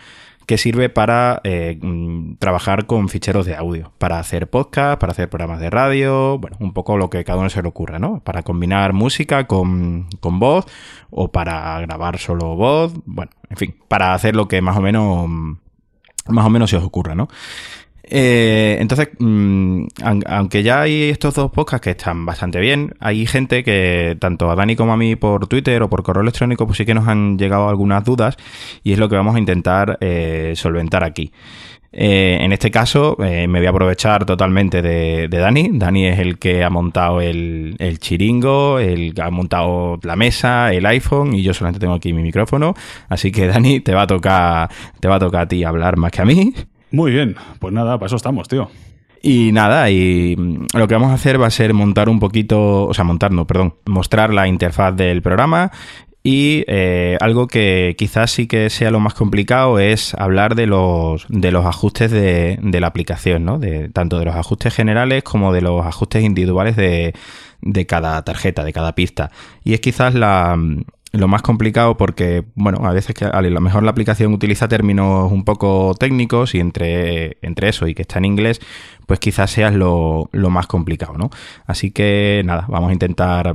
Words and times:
que 0.47 0.59
sirve 0.59 0.89
para 0.89 1.41
eh, 1.45 1.79
mm, 1.81 2.35
trabajar 2.39 2.87
con 2.87 3.09
ficheros 3.09 3.47
de 3.47 3.55
audio, 3.55 3.93
para 3.99 4.19
hacer 4.19 4.49
podcast, 4.51 5.01
para 5.01 5.13
hacer 5.13 5.29
programas 5.29 5.61
de 5.61 5.71
radio, 5.71 6.39
bueno, 6.39 6.57
un 6.61 6.73
poco 6.73 6.97
lo 6.97 7.11
que 7.11 7.25
cada 7.25 7.39
uno 7.39 7.51
se 7.51 7.63
le 7.63 7.69
ocurra, 7.69 7.99
¿no? 7.99 8.21
Para 8.21 8.43
combinar 8.43 8.93
música 8.93 9.47
con, 9.47 10.09
con 10.21 10.39
voz 10.39 10.67
o 11.11 11.31
para 11.33 11.81
grabar 11.81 12.19
solo 12.19 12.57
voz, 12.57 12.93
bueno, 13.05 13.31
en 13.51 13.57
fin, 13.57 13.77
para 13.89 14.15
hacer 14.15 14.37
lo 14.37 14.49
que 14.49 14.61
más 14.63 14.77
o 14.77 14.81
menos 14.81 15.29
más 16.29 16.47
o 16.47 16.51
menos 16.51 16.71
se 16.71 16.77
os 16.77 16.85
ocurra, 16.85 17.15
¿no? 17.15 17.29
Eh, 18.05 18.79
entonces, 18.81 19.11
mm, 19.19 19.85
aunque 20.27 20.63
ya 20.63 20.83
hay 20.83 21.11
estos 21.11 21.35
dos 21.35 21.51
podcasts 21.51 21.85
que 21.85 21.91
están 21.91 22.27
bastante 22.27 22.61
bien, 22.61 22.95
hay 23.01 23.27
gente 23.27 23.63
que, 23.63 24.17
tanto 24.21 24.51
a 24.51 24.57
Dani 24.57 24.77
como 24.77 24.93
a 24.93 24.97
mí 24.97 25.17
por 25.17 25.47
Twitter 25.47 25.83
o 25.83 25.89
por 25.89 26.03
correo 26.03 26.23
electrónico, 26.23 26.67
pues 26.67 26.79
sí 26.79 26.85
que 26.85 26.95
nos 26.95 27.07
han 27.09 27.39
llegado 27.39 27.69
algunas 27.69 28.05
dudas 28.05 28.37
y 28.83 28.93
es 28.93 28.99
lo 28.99 29.09
que 29.09 29.17
vamos 29.17 29.37
a 29.37 29.39
intentar 29.39 29.99
eh, 30.01 30.53
solventar 30.57 31.05
aquí. 31.05 31.33
Eh, 31.95 32.39
en 32.41 32.53
este 32.53 32.71
caso, 32.71 33.17
me 33.19 33.47
voy 33.47 33.67
a 33.67 33.71
aprovechar 33.71 34.25
totalmente 34.25 34.81
de, 34.81 35.29
Dani. 35.29 35.71
Dani 35.75 36.07
es 36.07 36.19
el 36.19 36.39
que 36.39 36.65
ha 36.65 36.71
montado 36.71 37.21
el, 37.21 37.77
chiringo, 38.01 38.79
el 38.79 39.15
que 39.15 39.23
ha 39.23 39.31
montado 39.31 39.99
la 40.03 40.17
mesa, 40.17 40.73
el 40.73 40.87
iPhone, 40.87 41.35
y 41.35 41.43
yo 41.43 41.53
solamente 41.53 41.81
tengo 41.81 41.95
aquí 41.95 42.13
mi 42.15 42.23
micrófono. 42.23 42.75
Así 43.09 43.31
que, 43.31 43.47
Dani, 43.47 43.81
te 43.81 43.95
va 43.95 44.03
a 44.03 44.07
tocar, 44.07 44.71
te 45.01 45.09
va 45.09 45.17
a 45.17 45.19
tocar 45.19 45.43
a 45.43 45.49
ti 45.49 45.65
hablar 45.65 45.97
más 45.99 46.11
que 46.13 46.23
a 46.23 46.25
mí. 46.25 46.55
Muy 46.93 47.11
bien, 47.11 47.37
pues 47.59 47.73
nada, 47.73 47.99
para 47.99 48.07
eso 48.07 48.17
estamos, 48.17 48.49
tío. 48.49 48.71
Y 49.23 49.51
nada, 49.53 49.89
y 49.91 50.37
lo 50.75 50.89
que 50.89 50.95
vamos 50.95 51.11
a 51.11 51.15
hacer 51.15 51.41
va 51.41 51.47
a 51.47 51.51
ser 51.51 51.75
montar 51.75 52.09
un 52.09 52.19
poquito, 52.19 52.87
o 52.87 52.95
sea, 52.95 53.05
montar, 53.05 53.31
no, 53.31 53.47
perdón, 53.47 53.75
mostrar 53.87 54.35
la 54.35 54.49
interfaz 54.49 54.97
del 54.97 55.23
programa 55.23 55.71
y 56.25 56.65
eh, 56.69 57.17
algo 57.21 57.49
que 57.49 57.95
quizás 57.99 58.31
sí 58.31 58.47
que 58.47 58.71
sea 58.71 58.91
lo 58.91 59.01
más 59.01 59.15
complicado 59.15 59.79
es 59.81 60.15
hablar 60.15 60.55
de 60.55 60.67
los, 60.67 61.27
de 61.29 61.51
los 61.51 61.67
ajustes 61.67 62.11
de, 62.11 62.59
de 62.63 62.81
la 62.81 62.89
aplicación, 62.89 63.45
¿no? 63.45 63.59
De, 63.59 63.89
tanto 63.89 64.19
de 64.19 64.25
los 64.25 64.37
ajustes 64.37 64.75
generales 64.75 65.23
como 65.25 65.53
de 65.53 65.63
los 65.63 65.85
ajustes 65.85 66.23
individuales 66.23 66.77
de, 66.77 67.15
de 67.61 67.87
cada 67.87 68.23
tarjeta, 68.23 68.63
de 68.65 68.73
cada 68.73 68.95
pista. 68.95 69.31
Y 69.65 69.75
es 69.75 69.81
quizás 69.81 70.15
la, 70.15 70.57
lo 71.13 71.29
más 71.29 71.43
complicado 71.43 71.97
porque, 71.97 72.45
bueno, 72.55 72.87
a 72.87 72.93
veces 72.93 73.15
que 73.15 73.27
a 73.27 73.41
lo 73.41 73.61
mejor 73.61 73.83
la 73.83 73.91
aplicación 73.91 74.33
utiliza 74.33 74.69
términos 74.69 75.31
un 75.31 75.45
poco 75.45 75.95
técnicos 75.99 76.55
y 76.55 76.61
entre, 76.61 77.37
entre 77.43 77.69
eso 77.69 77.87
y 77.87 77.95
que 77.95 78.03
está 78.03 78.19
en 78.19 78.25
inglés, 78.25 78.61
pues 79.07 79.21
quizás 79.21 79.51
sea 79.51 79.71
lo, 79.71 80.31
lo 80.33 80.51
más 80.51 80.67
complicado, 80.67 81.15
¿no? 81.19 81.31
Así 81.67 81.91
que 81.91 82.43
nada, 82.45 82.67
vamos 82.69 82.91
a 82.91 82.93
intentar 82.95 83.55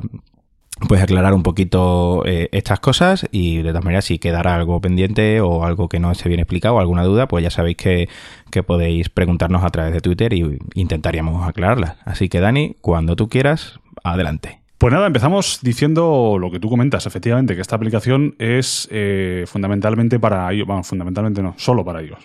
pues 0.86 1.02
aclarar 1.02 1.34
un 1.34 1.42
poquito 1.42 2.22
eh, 2.24 2.48
estas 2.52 2.78
cosas 2.78 3.26
y 3.32 3.62
de 3.62 3.70
todas 3.70 3.84
maneras 3.84 4.04
si 4.04 4.18
quedara 4.18 4.54
algo 4.54 4.80
pendiente 4.80 5.40
o 5.40 5.64
algo 5.64 5.88
que 5.88 5.98
no 5.98 6.12
esté 6.12 6.28
bien 6.28 6.40
explicado 6.40 6.78
alguna 6.78 7.02
duda, 7.02 7.26
pues 7.26 7.42
ya 7.42 7.50
sabéis 7.50 7.76
que, 7.76 8.08
que 8.52 8.62
podéis 8.62 9.08
preguntarnos 9.08 9.64
a 9.64 9.70
través 9.70 9.92
de 9.92 10.00
Twitter 10.00 10.32
y 10.32 10.58
intentaríamos 10.74 11.48
aclararlas. 11.48 11.96
Así 12.04 12.28
que 12.28 12.38
Dani, 12.38 12.76
cuando 12.80 13.16
tú 13.16 13.28
quieras, 13.28 13.80
adelante. 14.04 14.57
Pues 14.78 14.92
nada, 14.92 15.08
empezamos 15.08 15.58
diciendo 15.60 16.36
lo 16.40 16.52
que 16.52 16.60
tú 16.60 16.70
comentas, 16.70 17.04
efectivamente, 17.04 17.56
que 17.56 17.60
esta 17.60 17.74
aplicación 17.74 18.36
es 18.38 18.88
eh, 18.92 19.44
fundamentalmente 19.48 20.20
para 20.20 20.52
iOS, 20.52 20.66
bueno, 20.68 20.84
fundamentalmente 20.84 21.42
no, 21.42 21.54
solo 21.56 21.84
para 21.84 22.00
iOS. 22.00 22.22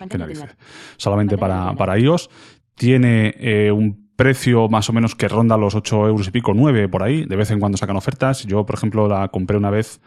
Solamente 0.97 1.35
para, 1.35 1.73
para 1.73 1.97
iOS. 1.97 2.29
Tiene 2.75 3.33
eh, 3.39 3.71
un 3.71 4.03
precio 4.15 4.69
más 4.69 4.87
o 4.87 4.93
menos 4.93 5.15
que 5.15 5.27
ronda 5.27 5.57
los 5.57 5.73
8 5.73 6.07
euros 6.07 6.27
y 6.27 6.31
pico, 6.31 6.53
9 6.53 6.89
por 6.89 7.01
ahí, 7.01 7.25
de 7.25 7.35
vez 7.35 7.49
en 7.49 7.59
cuando 7.59 7.77
sacan 7.77 7.95
ofertas. 7.95 8.45
Yo, 8.45 8.65
por 8.67 8.75
ejemplo, 8.75 9.07
la 9.07 9.29
compré 9.29 9.57
una 9.57 9.71
vez 9.71 9.99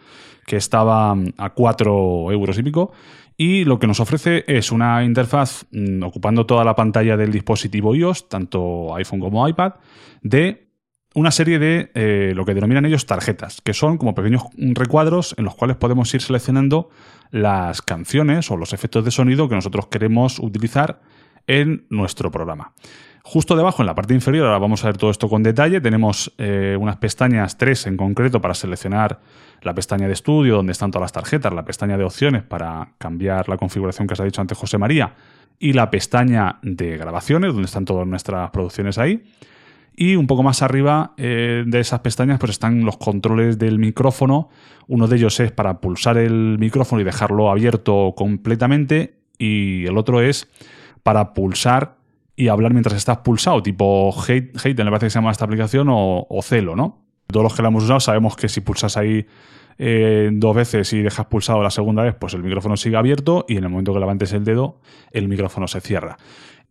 que 0.47 0.57
estaba 0.57 1.17
a 1.39 1.51
4 1.51 2.31
euros 2.31 2.59
y 2.59 2.63
pico. 2.63 2.93
Y 3.37 3.65
lo 3.65 3.81
que 3.81 3.89
nos 3.89 3.99
ofrece 3.99 4.45
es 4.47 4.71
una 4.71 5.05
interfaz 5.05 5.67
mm, 5.73 6.03
ocupando 6.05 6.47
toda 6.47 6.65
la 6.65 6.77
pantalla 6.77 7.17
del 7.17 7.33
dispositivo 7.33 7.95
iOS, 7.95 8.28
tanto 8.28 8.95
iPhone 8.95 9.19
como 9.19 9.47
iPad, 9.47 9.75
de 10.23 10.66
una 11.16 11.31
serie 11.31 11.59
de 11.59 11.91
eh, 11.94 12.32
lo 12.37 12.44
que 12.44 12.53
denominan 12.53 12.84
ellos 12.84 13.06
tarjetas, 13.06 13.62
que 13.62 13.72
son 13.72 13.97
como 13.97 14.15
pequeños 14.15 14.43
recuadros 14.59 15.34
en 15.38 15.47
los 15.47 15.54
cuales 15.54 15.78
podemos 15.78 16.12
ir 16.12 16.21
seleccionando 16.21 16.91
las 17.31 17.81
canciones 17.81 18.50
o 18.50 18.59
los 18.59 18.75
efectos 18.75 19.03
de 19.03 19.10
sonido 19.10 19.49
que 19.49 19.54
nosotros 19.54 19.87
queremos 19.87 20.38
utilizar 20.38 21.00
en 21.47 21.87
nuestro 21.88 22.31
programa. 22.31 22.72
Justo 23.22 23.56
debajo, 23.56 23.82
en 23.82 23.87
la 23.87 23.94
parte 23.94 24.12
inferior, 24.12 24.44
ahora 24.44 24.59
vamos 24.59 24.84
a 24.84 24.88
ver 24.88 24.99
todo 24.99 25.10
esto 25.10 25.31
con 25.31 25.43
detalle, 25.43 25.81
tenemos 25.81 26.34
eh, 26.37 26.77
unas 26.78 26.99
pestañas, 26.99 27.56
tres 27.56 27.87
en 27.87 27.97
concreto, 27.97 28.43
para 28.43 28.53
seleccionar 28.53 29.21
la 29.62 29.75
pestaña 29.75 30.09
de 30.09 30.12
estudio, 30.12 30.56
donde 30.56 30.72
están 30.72 30.91
todas 30.91 31.04
las 31.04 31.12
tarjetas, 31.12 31.50
la 31.54 31.65
pestaña 31.65 31.97
de 31.97 32.04
opciones 32.04 32.43
para 32.43 32.91
cambiar 32.98 33.48
la 33.48 33.56
configuración 33.56 34.06
que 34.06 34.12
os 34.12 34.21
ha 34.21 34.25
dicho 34.25 34.43
antes 34.43 34.59
José 34.59 34.77
María, 34.77 35.15
y 35.59 35.72
la 35.72 35.91
pestaña 35.91 36.59
de 36.60 36.98
grabaciones, 36.98 37.54
donde 37.54 37.66
están 37.66 37.87
todas 37.87 38.06
nuestras 38.06 38.50
producciones 38.50 38.98
ahí. 38.98 39.25
Y 39.97 40.17
un 40.17 40.27
poco 40.27 40.43
más 40.43 40.62
arriba 40.62 41.15
eh, 41.17 41.65
de 41.67 41.81
esas 41.81 42.01
pestañas 42.01 42.39
pues 42.39 42.51
están 42.51 42.84
los 42.84 42.99
controles 42.99 43.59
del 43.59 43.79
micrófono. 43.79 44.51
Uno 44.87 45.09
de 45.09 45.17
ellos 45.17 45.41
es 45.41 45.51
para 45.53 45.81
pulsar 45.81 46.19
el 46.19 46.59
micrófono 46.59 47.01
y 47.01 47.05
dejarlo 47.05 47.51
abierto 47.51 48.12
completamente. 48.15 49.15
Y 49.39 49.87
el 49.87 49.97
otro 49.97 50.21
es 50.21 50.49
para 51.03 51.33
pulsar 51.33 51.97
y 52.37 52.49
hablar 52.49 52.73
mientras 52.73 52.97
estás 52.97 53.19
pulsado, 53.19 53.62
tipo 53.62 54.15
Hate, 54.23 54.53
hate 54.62 54.79
me 54.79 54.91
parece 54.91 55.07
que 55.07 55.11
se 55.11 55.19
llama 55.19 55.31
esta 55.31 55.47
aplicación, 55.47 55.89
o, 55.91 56.41
Celo, 56.43 56.77
¿no? 56.77 57.03
Todos 57.27 57.45
los 57.45 57.55
que 57.55 57.63
la 57.63 57.69
hemos 57.69 57.84
usado 57.84 57.99
sabemos 57.99 58.37
que 58.37 58.49
si 58.49 58.61
pulsas 58.61 58.99
ahí 58.99 59.27
eh, 59.78 60.31
dos 60.33 60.55
veces 60.55 60.93
y 60.93 61.01
dejas 61.01 61.27
pulsado 61.27 61.63
la 61.63 61.71
segunda 61.71 62.03
vez, 62.03 62.15
pues 62.15 62.34
el 62.34 62.43
micrófono 62.43 62.77
sigue 62.77 62.97
abierto 62.97 63.47
y 63.49 63.57
en 63.57 63.65
el 63.65 63.71
momento 63.71 63.95
que 63.95 64.01
levantes 64.01 64.33
el 64.34 64.45
dedo, 64.45 64.81
el 65.13 65.28
micrófono 65.28 65.67
se 65.67 65.81
cierra. 65.81 66.19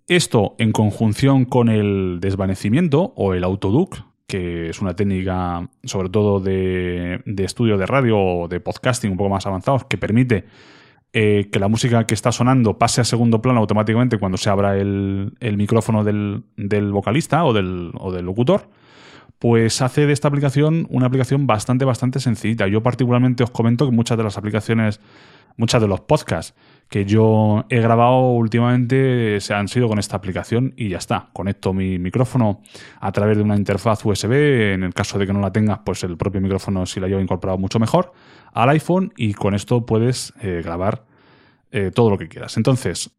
Esto 0.07 0.55
en 0.59 0.71
conjunción 0.71 1.45
con 1.45 1.67
el 1.67 2.19
desvanecimiento 2.21 3.13
o 3.15 3.33
el 3.33 3.43
autoduc, 3.43 4.03
que 4.27 4.69
es 4.69 4.79
una 4.79 4.95
técnica 4.95 5.67
sobre 5.83 6.09
todo 6.09 6.39
de, 6.39 7.23
estudio 7.37 7.77
de 7.77 7.87
radio 7.87 8.19
o 8.19 8.47
de 8.47 8.59
podcasting 8.59 9.11
un 9.11 9.17
poco 9.17 9.31
más 9.31 9.47
avanzados, 9.47 9.85
que 9.85 9.97
permite 9.97 10.45
eh, 11.11 11.49
que 11.51 11.59
la 11.59 11.69
música 11.69 12.05
que 12.05 12.13
está 12.13 12.31
sonando 12.31 12.77
pase 12.77 13.01
a 13.01 13.03
segundo 13.03 13.41
plano 13.41 13.61
automáticamente 13.61 14.19
cuando 14.19 14.37
se 14.37 14.51
abra 14.51 14.77
el, 14.77 15.33
micrófono 15.57 16.03
del, 16.03 16.43
vocalista 16.91 17.43
o 17.43 17.53
del, 17.53 17.91
o 17.95 18.11
del 18.11 18.25
locutor, 18.25 18.69
pues 19.39 19.81
hace 19.81 20.05
de 20.05 20.13
esta 20.13 20.27
aplicación 20.27 20.85
una 20.91 21.07
aplicación 21.07 21.47
bastante, 21.47 21.83
bastante 21.83 22.19
sencillita. 22.19 22.67
Yo 22.67 22.83
particularmente 22.83 23.43
os 23.43 23.49
comento 23.49 23.85
que 23.85 23.91
muchas 23.91 24.17
de 24.19 24.23
las 24.23 24.37
aplicaciones, 24.37 24.99
muchas 25.57 25.81
de 25.81 25.87
los 25.87 26.01
podcasts 26.01 26.53
que 26.89 27.05
yo 27.05 27.65
he 27.69 27.79
grabado 27.79 28.31
últimamente 28.31 29.39
se 29.41 29.53
han 29.53 29.67
sido 29.67 29.87
con 29.87 29.97
esta 29.97 30.17
aplicación 30.17 30.73
y 30.77 30.89
ya 30.89 30.97
está. 30.97 31.29
Conecto 31.33 31.73
mi 31.73 31.97
micrófono 31.97 32.61
a 32.99 33.11
través 33.11 33.37
de 33.37 33.43
una 33.43 33.55
interfaz 33.55 34.05
USB. 34.05 34.73
En 34.73 34.83
el 34.83 34.93
caso 34.93 35.17
de 35.17 35.25
que 35.25 35.33
no 35.33 35.41
la 35.41 35.51
tengas, 35.51 35.79
pues 35.83 36.03
el 36.03 36.15
propio 36.17 36.41
micrófono 36.41 36.85
si 36.85 36.99
la 36.99 37.07
llevo 37.07 37.21
incorporado 37.21 37.57
mucho 37.57 37.79
mejor 37.79 38.13
al 38.53 38.69
iPhone 38.69 39.13
y 39.17 39.33
con 39.33 39.55
esto 39.55 39.85
puedes 39.85 40.33
eh, 40.41 40.61
grabar 40.63 41.05
eh, 41.71 41.91
todo 41.93 42.09
lo 42.09 42.17
que 42.17 42.27
quieras. 42.27 42.55
Entonces, 42.57 43.11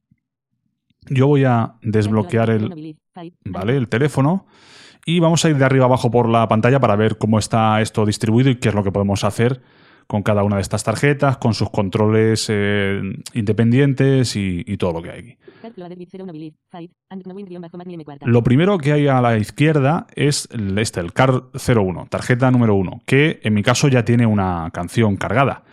yo 1.08 1.26
voy 1.26 1.44
a 1.44 1.74
desbloquear 1.82 2.50
el, 2.50 2.96
¿vale? 3.44 3.76
el 3.76 3.88
teléfono 3.88 4.46
y 5.04 5.20
vamos 5.20 5.44
a 5.44 5.50
ir 5.50 5.56
de 5.56 5.64
arriba 5.64 5.84
abajo 5.84 6.10
por 6.10 6.28
la 6.28 6.46
pantalla 6.48 6.80
para 6.80 6.96
ver 6.96 7.18
cómo 7.18 7.38
está 7.38 7.80
esto 7.80 8.06
distribuido 8.06 8.50
y 8.50 8.56
qué 8.56 8.70
es 8.70 8.74
lo 8.74 8.82
que 8.82 8.92
podemos 8.92 9.24
hacer 9.24 9.60
con 10.06 10.22
cada 10.22 10.42
una 10.44 10.56
de 10.56 10.62
estas 10.62 10.84
tarjetas, 10.84 11.38
con 11.38 11.54
sus 11.54 11.70
controles 11.70 12.46
eh, 12.48 13.00
independientes 13.34 14.36
y, 14.36 14.62
y 14.66 14.76
todo 14.76 14.92
lo 14.92 15.02
que 15.02 15.10
hay 15.10 15.18
aquí. 15.20 15.36
Lo 18.26 18.42
primero 18.42 18.78
que 18.78 18.92
hay 18.92 19.08
a 19.08 19.20
la 19.20 19.36
izquierda 19.36 20.06
es 20.14 20.48
este, 20.76 21.00
el 21.00 21.12
CAR 21.12 21.44
01, 21.54 22.06
tarjeta 22.08 22.50
número 22.50 22.74
1, 22.76 23.02
que 23.04 23.40
en 23.42 23.54
mi 23.54 23.62
caso 23.62 23.88
ya 23.88 24.04
tiene 24.04 24.26
una 24.26 24.70
canción 24.72 25.16
cargada. 25.16 25.64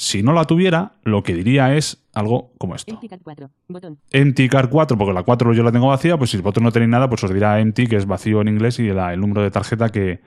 Si 0.00 0.22
no 0.22 0.32
la 0.32 0.44
tuviera, 0.44 0.92
lo 1.02 1.24
que 1.24 1.34
diría 1.34 1.74
es 1.74 2.06
algo 2.14 2.52
como 2.56 2.76
esto. 2.76 2.92
Empty 2.94 3.08
card 3.08 3.20
4, 3.24 3.50
botón. 3.66 3.98
Empty 4.12 4.48
card 4.48 4.68
4, 4.70 4.96
porque 4.96 5.12
la 5.12 5.24
4 5.24 5.52
yo 5.54 5.64
la 5.64 5.72
tengo 5.72 5.88
vacía, 5.88 6.16
pues 6.16 6.30
si 6.30 6.36
vosotros 6.36 6.62
no 6.62 6.70
tenéis 6.70 6.88
nada, 6.90 7.08
pues 7.08 7.24
os 7.24 7.34
dirá 7.34 7.58
empty, 7.58 7.88
que 7.88 7.96
es 7.96 8.06
vacío 8.06 8.40
en 8.40 8.46
inglés, 8.46 8.78
y 8.78 8.86
la- 8.90 9.12
el 9.12 9.18
número 9.20 9.42
de 9.42 9.50
tarjeta 9.50 9.88
que, 9.88 10.20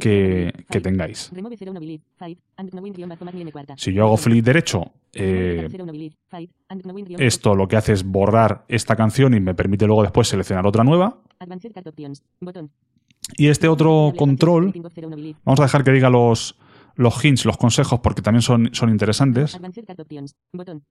que, 0.00 0.52
que 0.70 0.80
tengáis. 0.80 1.32
Remove 1.34 1.56
01 1.60 1.80
believe, 1.80 2.04
5, 2.16 2.40
and 2.58 2.72
no 2.72 2.80
win 2.80 2.94
guion 2.94 3.08
bajo 3.08 3.24
más 3.24 3.34
n 3.34 3.50
cuarta. 3.50 3.74
Si 3.76 3.92
yo 3.92 4.04
hago 4.04 4.16
flick 4.16 4.44
derecho, 4.44 4.92
eh, 5.12 5.68
01 5.68 5.90
believe, 5.90 6.14
5, 6.30 6.52
and 6.68 6.86
no 6.86 6.92
win 6.94 7.04
guion 7.06 7.20
esto 7.20 7.56
lo 7.56 7.66
que 7.66 7.76
hace 7.76 7.94
es 7.94 8.04
borrar 8.04 8.66
esta 8.68 8.94
canción 8.94 9.34
y 9.34 9.40
me 9.40 9.52
permite 9.56 9.84
luego 9.86 10.02
después 10.02 10.28
seleccionar 10.28 10.64
otra 10.64 10.84
nueva. 10.84 11.18
Botón. 12.40 12.70
Y 13.36 13.48
este 13.48 13.66
otro 13.68 14.12
control, 14.16 14.66
Setting 14.66 14.86
of 14.86 14.92
01 14.96 15.16
believe, 15.16 15.38
vamos 15.44 15.58
a 15.60 15.64
dejar 15.64 15.82
que 15.84 15.90
diga 15.90 16.08
los, 16.08 16.56
los 16.98 17.24
hints, 17.24 17.44
los 17.44 17.56
consejos, 17.56 18.00
porque 18.00 18.22
también 18.22 18.42
son, 18.42 18.70
son 18.72 18.90
interesantes. 18.90 19.54
Advanced 19.54 19.84
card 19.86 20.00
options, 20.00 20.34
botón. 20.52 20.82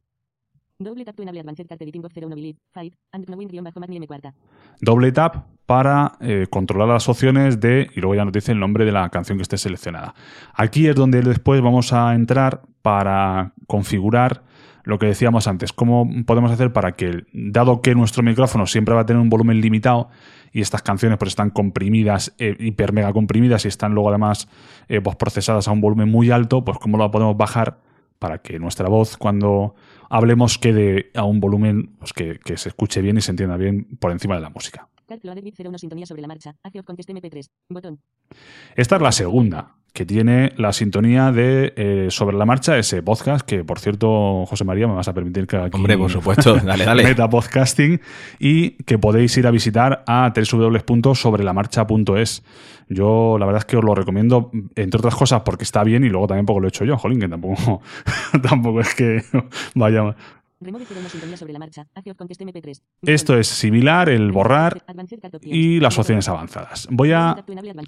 Doble 0.80 1.04
tap 1.04 1.16
to 1.16 1.24
enable 1.24 1.40
advanced 1.40 1.68
card 1.68 1.82
editing 1.82 2.06
of 2.06 2.12
01 2.16 2.30
believe, 2.30 2.58
5, 2.74 2.96
and 3.12 3.28
no 3.28 3.36
win 3.36 3.50
guion 3.50 3.64
bajo 3.64 3.80
más 3.80 3.90
n 3.90 4.08
cuarta. 4.08 4.34
doble 4.80 5.12
tap 5.12 5.48
para 5.66 6.14
eh, 6.22 6.48
controlar 6.50 6.88
las 6.88 7.10
opciones 7.10 7.60
de, 7.60 7.90
y 7.94 8.00
luego 8.00 8.16
ya 8.16 8.24
nos 8.24 8.32
dice 8.32 8.54
el 8.54 8.60
nombre 8.60 8.86
de 8.86 8.94
la 8.94 9.10
canción 9.10 9.38
que 9.38 9.42
esté 9.42 9.58
seleccionada. 9.58 10.16
Aquí 10.54 10.88
es 10.88 10.96
donde 10.96 11.22
después 11.22 11.62
vamos 11.62 11.92
a 11.92 12.16
entrar 12.16 12.62
para 12.82 13.54
configurar 13.68 14.44
lo 14.84 15.00
que 15.00 15.08
decíamos 15.08 15.48
antes, 15.48 15.74
cómo 15.74 16.10
podemos 16.26 16.52
hacer 16.52 16.72
para 16.72 16.94
que, 16.94 17.26
dado 17.34 17.82
que 17.82 17.94
nuestro 17.94 18.24
micrófono 18.24 18.66
siempre 18.66 18.96
va 18.96 19.02
a 19.02 19.06
tener 19.06 19.22
un 19.22 19.30
volumen 19.30 19.60
limitado 19.60 20.08
y 20.52 20.62
estas 20.62 20.82
canciones 20.82 21.18
pues 21.18 21.30
están 21.30 21.50
comprimidas, 21.50 22.34
eh, 22.38 22.56
hiper 22.60 22.94
mega 22.94 23.14
comprimidas 23.14 23.66
y 23.66 23.68
están 23.68 23.94
luego 23.94 24.10
además 24.10 24.48
eh, 24.88 25.02
pues, 25.02 25.16
procesadas 25.16 25.68
a 25.68 25.72
un 25.72 25.82
volumen 25.82 26.10
muy 26.10 26.32
alto, 26.32 26.64
pues 26.64 26.78
cómo 26.78 26.98
lo 26.98 27.10
podemos 27.12 27.38
bajar 27.38 27.80
para 28.20 28.40
que 28.40 28.60
nuestra 28.60 28.90
voz 28.90 29.18
cuando 29.18 29.76
hablemos 30.10 30.58
quede 30.58 31.12
a 31.16 31.24
un 31.24 31.40
volumen 31.40 31.96
pues, 32.00 32.14
que, 32.14 32.40
que 32.44 32.58
se 32.58 32.70
escuche 32.70 33.02
bien 33.02 33.18
y 33.18 33.22
se 33.22 33.32
entienda 33.32 33.58
bien 33.58 33.98
por 34.00 34.12
encima 34.12 34.36
de 34.36 34.42
la 34.42 34.50
música. 34.50 34.88
Card 35.08 35.24
loaded 35.24 35.44
with 35.44 35.54
01 35.58 35.78
sintonía 35.78 36.06
sobre 36.06 36.22
la 36.22 36.28
marcha. 36.28 36.56
Hace 36.64 36.80
of 36.80 36.86
contest 36.86 37.10
MP3, 37.10 37.50
botón. 37.70 38.02
Esta 38.76 38.98
es 38.98 39.02
la 39.02 39.12
segunda, 39.14 39.76
que 39.98 40.06
tiene 40.06 40.54
la 40.58 40.74
sintonía 40.74 41.32
de 41.32 41.74
eh, 41.76 42.10
Sobre 42.12 42.38
la 42.38 42.46
Marcha, 42.46 42.78
ese 42.78 43.02
podcast, 43.02 43.44
que 43.44 43.64
por 43.64 43.80
cierto, 43.80 44.46
José 44.46 44.64
María, 44.64 44.88
me 44.88 44.94
vas 44.94 45.08
a 45.08 45.14
permitir 45.16 45.48
que 45.48 45.58
aquí 45.58 45.76
Hombre, 45.76 45.98
por 45.98 46.12
supuesto. 46.12 46.56
Dale, 46.64 46.86
dale. 46.86 47.04
meta 47.04 47.28
podcasting 47.28 48.00
y 48.38 48.74
que 48.84 49.00
podéis 49.00 49.36
ir 49.38 49.48
a 49.48 49.52
visitar 49.52 50.04
a 50.06 50.32
www.sobrelamarcha.es. 50.36 52.44
Yo 52.90 53.38
la 53.40 53.48
verdad 53.48 53.62
es 53.62 53.66
que 53.66 53.78
os 53.78 53.84
lo 53.84 53.96
recomiendo, 53.96 54.52
entre 54.76 55.00
otras 55.00 55.16
cosas, 55.16 55.42
porque 55.42 55.64
está 55.64 55.84
bien 55.84 56.04
y 56.04 56.10
luego 56.10 56.28
también 56.28 56.46
porque 56.46 56.62
lo 56.62 56.68
he 56.68 56.70
hecho 56.70 56.86
yo, 56.86 56.96
jolín, 57.00 57.20
que 57.20 57.28
tampoco, 57.28 57.82
tampoco 58.44 58.82
es 58.82 58.94
que 58.94 59.24
vaya... 59.74 60.16
Remove 60.60 60.86
01 60.90 61.10
sintonía 61.10 61.38
sobre 61.38 61.54
la 61.54 61.60
marcha. 61.60 61.86
Hace 61.94 62.12
of 62.12 62.18
contest 62.18 62.42
MP3. 62.42 62.82
Esto 63.04 63.38
es 63.38 63.48
similar, 63.48 64.10
el 64.10 64.32
borrar 64.32 64.84
y 65.44 65.80
las 65.80 65.98
opciones 66.00 66.28
avanzadas. 66.30 66.88
Voy 66.90 67.12
a 67.12 67.36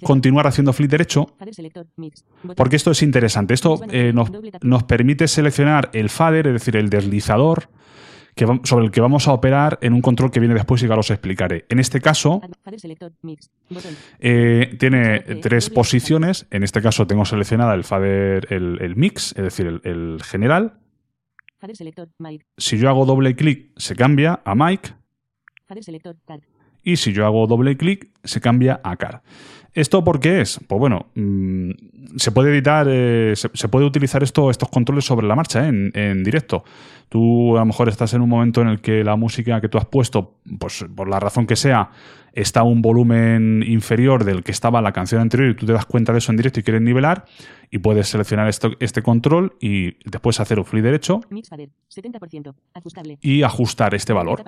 continuar 0.04 0.46
haciendo 0.46 0.72
flick 0.72 0.90
derecho. 0.90 1.26
Porque 2.56 2.76
esto 2.76 2.92
es 2.92 3.02
interesante. 3.02 3.54
Esto 3.54 3.80
eh, 3.90 4.12
nos, 4.14 4.30
nos 4.62 4.84
permite 4.84 5.26
seleccionar 5.26 5.90
el 5.94 6.10
fader, 6.10 6.46
es 6.46 6.52
decir, 6.54 6.76
el 6.76 6.88
deslizador, 6.90 7.68
que 8.36 8.44
va- 8.46 8.60
sobre 8.62 8.84
el 8.84 8.90
que 8.92 9.00
vamos 9.00 9.26
a 9.26 9.32
operar 9.32 9.78
en 9.82 9.92
un 9.92 10.00
control 10.00 10.30
que 10.30 10.38
viene 10.38 10.54
después 10.54 10.80
y 10.82 10.86
que 10.86 10.92
ahora 10.92 11.00
os 11.00 11.10
explicaré. 11.10 11.66
En 11.68 11.80
este 11.80 12.00
caso, 12.00 12.40
eh, 14.20 14.76
tiene 14.78 15.20
tres 15.42 15.70
posiciones. 15.70 16.46
En 16.50 16.62
este 16.62 16.80
caso 16.80 17.06
tengo 17.08 17.24
seleccionada 17.24 17.74
el 17.74 17.82
fader, 17.82 18.46
el, 18.52 18.78
el 18.80 18.94
mix, 18.94 19.30
es 19.36 19.42
decir, 19.42 19.66
el, 19.66 19.80
el 19.82 20.22
general. 20.22 20.74
Si 22.56 22.78
yo 22.78 22.88
hago 22.88 23.04
doble 23.04 23.36
clic, 23.36 23.72
se 23.76 23.94
cambia 23.94 24.40
a 24.44 24.54
card. 26.26 26.42
Y 26.82 26.96
si 26.96 27.12
yo 27.12 27.26
hago 27.26 27.46
doble 27.46 27.76
clic, 27.76 28.10
se 28.24 28.40
cambia 28.40 28.80
a 28.82 28.96
car. 28.96 29.22
¿Esto 29.72 30.02
por 30.02 30.18
qué 30.18 30.40
es? 30.40 30.58
Pues 30.66 30.78
bueno, 30.78 31.10
mm, 31.14 31.70
se 32.16 32.32
puede 32.32 32.50
editar, 32.50 32.86
eh, 32.88 33.34
se, 33.36 33.50
se 33.52 33.68
puede 33.68 33.84
utilizar 33.84 34.22
esto, 34.22 34.50
estos 34.50 34.68
controles 34.68 35.04
sobre 35.04 35.26
la 35.28 35.36
marcha, 35.36 35.64
¿eh? 35.64 35.68
en, 35.68 35.92
en 35.94 36.24
directo. 36.24 36.64
Tú 37.08 37.56
a 37.56 37.60
lo 37.60 37.66
mejor 37.66 37.88
estás 37.88 38.14
en 38.14 38.22
un 38.22 38.28
momento 38.28 38.62
en 38.62 38.68
el 38.68 38.80
que 38.80 39.04
la 39.04 39.16
música 39.16 39.60
que 39.60 39.68
tú 39.68 39.78
has 39.78 39.86
puesto, 39.86 40.38
pues 40.58 40.84
por 40.94 41.08
la 41.08 41.20
razón 41.20 41.46
que 41.46 41.56
sea, 41.56 41.90
está 42.32 42.60
a 42.60 42.62
un 42.64 42.82
volumen 42.82 43.62
inferior 43.66 44.24
del 44.24 44.42
que 44.42 44.52
estaba 44.52 44.80
la 44.82 44.92
canción 44.92 45.20
anterior 45.20 45.50
y 45.50 45.54
tú 45.54 45.66
te 45.66 45.72
das 45.72 45.86
cuenta 45.86 46.12
de 46.12 46.18
eso 46.18 46.32
en 46.32 46.36
directo 46.36 46.60
y 46.60 46.62
quieres 46.62 46.82
nivelar 46.82 47.24
y 47.70 47.78
puedes 47.78 48.08
seleccionar 48.08 48.48
esto, 48.48 48.72
este 48.80 49.02
control 49.02 49.56
y 49.60 49.92
después 50.08 50.40
hacer 50.40 50.58
un 50.58 50.64
flick 50.64 50.82
derecho 50.82 51.20
Mix 51.30 51.48
fader, 51.48 51.70
70%. 51.88 52.54
Ajustable. 52.74 53.18
y 53.20 53.42
ajustar 53.42 53.94
este 53.94 54.12
valor. 54.12 54.42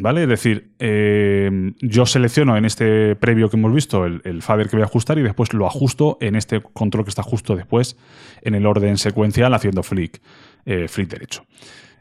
¿Vale? 0.00 0.22
Es 0.22 0.28
decir, 0.28 0.72
eh, 0.78 1.72
yo 1.80 2.06
selecciono 2.06 2.56
en 2.56 2.64
este 2.64 3.16
previo 3.16 3.50
que 3.50 3.56
hemos 3.56 3.74
visto 3.74 4.04
el, 4.04 4.20
el 4.24 4.42
fader 4.42 4.68
que 4.68 4.76
voy 4.76 4.82
a 4.82 4.86
ajustar 4.86 5.18
y 5.18 5.22
después 5.22 5.52
lo 5.52 5.66
ajusto 5.66 6.18
en 6.20 6.36
este 6.36 6.60
control 6.60 7.04
que 7.04 7.10
está 7.10 7.22
justo 7.22 7.56
después 7.56 7.96
en 8.42 8.54
el 8.54 8.66
orden 8.66 8.98
secuencial 8.98 9.54
haciendo 9.54 9.82
flick, 9.82 10.20
eh, 10.64 10.88
flick 10.88 11.08
derecho. 11.08 11.44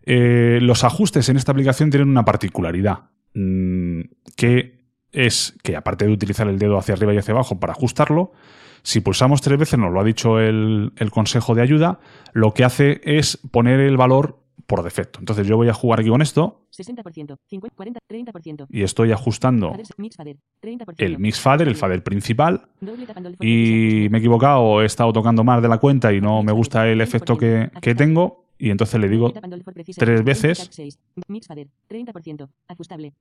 Eh, 0.03 0.59
los 0.61 0.83
ajustes 0.83 1.29
en 1.29 1.37
esta 1.37 1.51
aplicación 1.51 1.89
tienen 1.89 2.09
una 2.09 2.25
particularidad 2.25 3.09
mm, 3.33 4.01
que 4.35 4.81
es 5.11 5.55
que 5.63 5.75
aparte 5.75 6.05
de 6.05 6.11
utilizar 6.11 6.47
el 6.47 6.57
dedo 6.57 6.77
hacia 6.77 6.95
arriba 6.95 7.13
y 7.13 7.17
hacia 7.17 7.33
abajo 7.33 7.59
para 7.59 7.73
ajustarlo, 7.73 8.31
si 8.83 9.01
pulsamos 9.01 9.41
tres 9.41 9.59
veces, 9.59 9.77
nos 9.77 9.91
lo 9.91 9.99
ha 9.99 10.03
dicho 10.03 10.39
el, 10.39 10.93
el 10.95 11.11
consejo 11.11 11.53
de 11.53 11.61
ayuda, 11.61 11.99
lo 12.33 12.53
que 12.53 12.63
hace 12.63 13.01
es 13.03 13.37
poner 13.51 13.79
el 13.79 13.97
valor 13.97 14.41
por 14.65 14.83
defecto. 14.83 15.19
Entonces 15.19 15.45
yo 15.47 15.57
voy 15.57 15.67
a 15.67 15.73
jugar 15.73 15.99
aquí 15.99 16.09
con 16.09 16.21
esto 16.21 16.61
60%, 16.71 17.35
50, 17.45 17.75
40, 17.75 17.99
30%. 18.09 18.67
y 18.69 18.83
estoy 18.83 19.11
ajustando 19.11 19.71
Fader, 19.71 19.85
mix 19.97 20.15
fader, 20.15 20.37
30%. 20.63 20.93
el 20.97 21.19
mix 21.19 21.39
fader, 21.39 21.67
el 21.67 21.75
fader 21.75 22.03
principal, 22.03 22.69
y 23.41 24.07
me 24.09 24.17
he 24.17 24.19
equivocado, 24.19 24.81
he 24.81 24.85
estado 24.85 25.11
tocando 25.11 25.43
más 25.43 25.61
de 25.61 25.67
la 25.67 25.77
cuenta 25.77 26.13
y 26.13 26.21
no 26.21 26.41
me 26.43 26.53
gusta 26.53 26.87
el 26.87 27.01
efecto 27.01 27.37
que, 27.37 27.69
que 27.81 27.95
tengo, 27.95 28.40
y 28.61 28.69
entonces 28.69 28.99
le 28.99 29.09
digo 29.09 29.33
tres 29.97 30.23
veces. 30.23 30.59
Tap 30.59 30.67
seis. 30.71 30.99
Mix 31.27 31.47
fader, 31.47 31.67
30%. 31.89 32.47
Ajustable. 32.67 33.13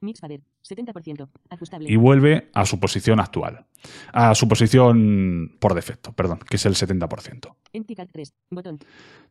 Mix 0.00 0.20
fader, 0.20 0.40
70%. 0.62 1.28
Ajustable. 1.50 1.90
y 1.90 1.96
vuelve 1.96 2.48
a 2.54 2.64
su 2.64 2.78
posición 2.78 3.18
actual, 3.18 3.66
a 4.12 4.36
su 4.36 4.46
posición 4.46 5.56
por 5.58 5.74
defecto, 5.74 6.12
perdón, 6.12 6.38
que 6.48 6.54
es 6.54 6.66
el 6.66 6.74
70%. 6.74 7.52
Empty 7.72 7.96
card 7.96 8.10
3. 8.12 8.32
Botón. 8.50 8.78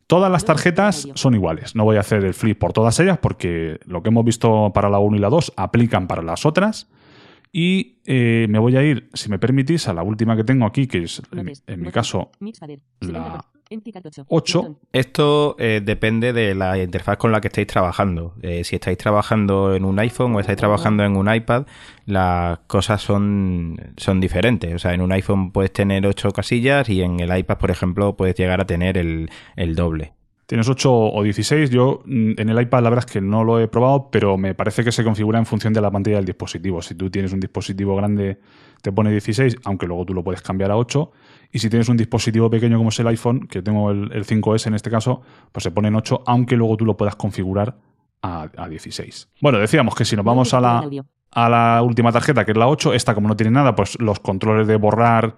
Todas 0.07 0.29
las 0.29 0.43
tarjetas 0.43 1.07
son 1.13 1.35
iguales. 1.35 1.73
No 1.73 1.85
voy 1.85 1.95
a 1.95 2.01
hacer 2.01 2.25
el 2.25 2.33
flip 2.33 2.59
por 2.59 2.73
todas 2.73 2.99
ellas 2.99 3.17
porque 3.17 3.79
lo 3.85 4.03
que 4.03 4.09
hemos 4.09 4.25
visto 4.25 4.73
para 4.73 4.89
la 4.89 4.99
1 4.99 5.15
y 5.15 5.19
la 5.19 5.29
2 5.29 5.53
aplican 5.55 6.07
para 6.07 6.21
las 6.21 6.45
otras. 6.45 6.89
Y 7.53 7.99
eh, 8.05 8.45
me 8.49 8.59
voy 8.59 8.75
a 8.75 8.83
ir, 8.83 9.09
si 9.13 9.29
me 9.29 9.39
permitís, 9.39 9.87
a 9.87 9.93
la 9.93 10.03
última 10.03 10.35
que 10.35 10.43
tengo 10.43 10.65
aquí, 10.65 10.85
que 10.85 11.03
es 11.03 11.21
en, 11.31 11.53
en 11.65 11.81
mi 11.81 11.91
caso. 11.91 12.31
La 12.99 13.39
70%. 13.39 13.39
Empty 13.39 13.39
card 13.39 13.56
8. 13.69 14.25
8. 14.27 14.61
Botón. 14.61 14.77
Esto 14.93 15.55
eh, 15.59 15.81
depende 15.83 16.33
de 16.33 16.55
la 16.55 16.77
interfaz 16.77 17.17
con 17.17 17.31
la 17.31 17.41
que 17.41 17.47
estéis 17.47 17.67
trabajando. 17.67 18.35
Eh, 18.41 18.63
si 18.63 18.75
estáis 18.75 18.97
trabajando 18.97 19.75
en 19.75 19.85
un 19.85 19.99
iPhone 19.99 20.35
o 20.35 20.39
estáis 20.39 20.57
trabajando 20.57 21.03
en 21.03 21.17
un 21.17 21.33
iPad, 21.33 21.65
las 22.05 22.59
cosas 22.67 23.01
son, 23.01 23.93
son 23.97 24.19
diferentes. 24.19 24.73
O 24.73 24.79
sea, 24.79 24.93
en 24.93 25.01
un 25.01 25.11
iPhone 25.11 25.51
puedes 25.51 25.73
tener 25.73 26.05
8 26.05 26.31
casillas 26.31 26.89
y 26.89 27.01
en 27.01 27.19
el 27.19 27.35
iPad, 27.37 27.57
por 27.57 27.71
ejemplo, 27.71 28.15
puedes 28.15 28.35
llegar 28.35 28.61
a 28.61 28.65
tener 28.65 28.97
el, 28.97 29.29
el 29.55 29.75
doble. 29.75 30.13
Tienes 30.47 30.69
8 30.69 30.89
o 30.89 31.23
16. 31.23 31.69
Yo 31.69 32.03
mm, 32.05 32.31
en 32.37 32.49
el 32.49 32.61
iPad 32.61 32.81
la 32.81 32.89
verdad 32.89 33.05
es 33.05 33.11
que 33.11 33.19
no 33.19 33.43
lo 33.43 33.59
he 33.59 33.67
probado, 33.67 34.09
pero 34.09 34.37
me 34.37 34.55
parece 34.55 34.83
que 34.85 34.93
se 34.93 35.03
configura 35.03 35.39
en 35.39 35.45
función 35.45 35.73
de 35.73 35.81
la 35.81 35.91
pantalla 35.91 36.15
del 36.15 36.25
dispositivo. 36.25 36.81
Si 36.81 36.95
tú 36.95 37.09
tienes 37.09 37.33
un 37.33 37.41
dispositivo 37.41 37.97
grande 37.97 38.39
te 38.87 38.93
pone 38.93 39.11
16, 39.11 39.57
aunque 39.65 39.85
luego 39.85 40.05
tú 40.05 40.13
lo 40.13 40.23
puedes 40.23 40.41
cambiar 40.41 40.71
a 40.71 40.77
8. 40.77 41.11
Y 41.51 41.59
si 41.59 41.69
tienes 41.69 41.89
un 41.89 41.97
dispositivo 41.97 42.49
pequeño 42.49 42.77
como 42.77 42.87
es 42.87 42.99
el 43.01 43.07
iPhone, 43.07 43.47
que 43.47 43.61
tengo 43.61 43.91
el, 43.91 44.13
el 44.13 44.25
5S 44.25 44.67
en 44.67 44.75
este 44.75 44.89
caso, 44.89 45.21
pues 45.51 45.63
se 45.63 45.71
pone 45.71 45.89
en 45.89 45.95
8, 45.95 46.23
aunque 46.25 46.55
luego 46.55 46.77
tú 46.77 46.85
lo 46.85 46.95
puedas 46.95 47.17
configurar 47.17 47.75
a, 48.21 48.49
a 48.55 48.69
16. 48.69 49.29
Bueno, 49.41 49.59
decíamos 49.59 49.93
que 49.93 50.05
si 50.05 50.15
nos 50.15 50.23
vamos 50.23 50.53
a 50.53 50.61
la, 50.61 50.89
a 51.31 51.49
la 51.49 51.81
última 51.83 52.13
tarjeta, 52.13 52.45
que 52.45 52.51
es 52.51 52.57
la 52.57 52.69
8, 52.69 52.93
esta 52.93 53.13
como 53.13 53.27
no 53.27 53.35
tiene 53.35 53.51
nada, 53.51 53.75
pues 53.75 53.99
los 53.99 54.21
controles 54.21 54.67
de 54.67 54.77
borrar 54.77 55.35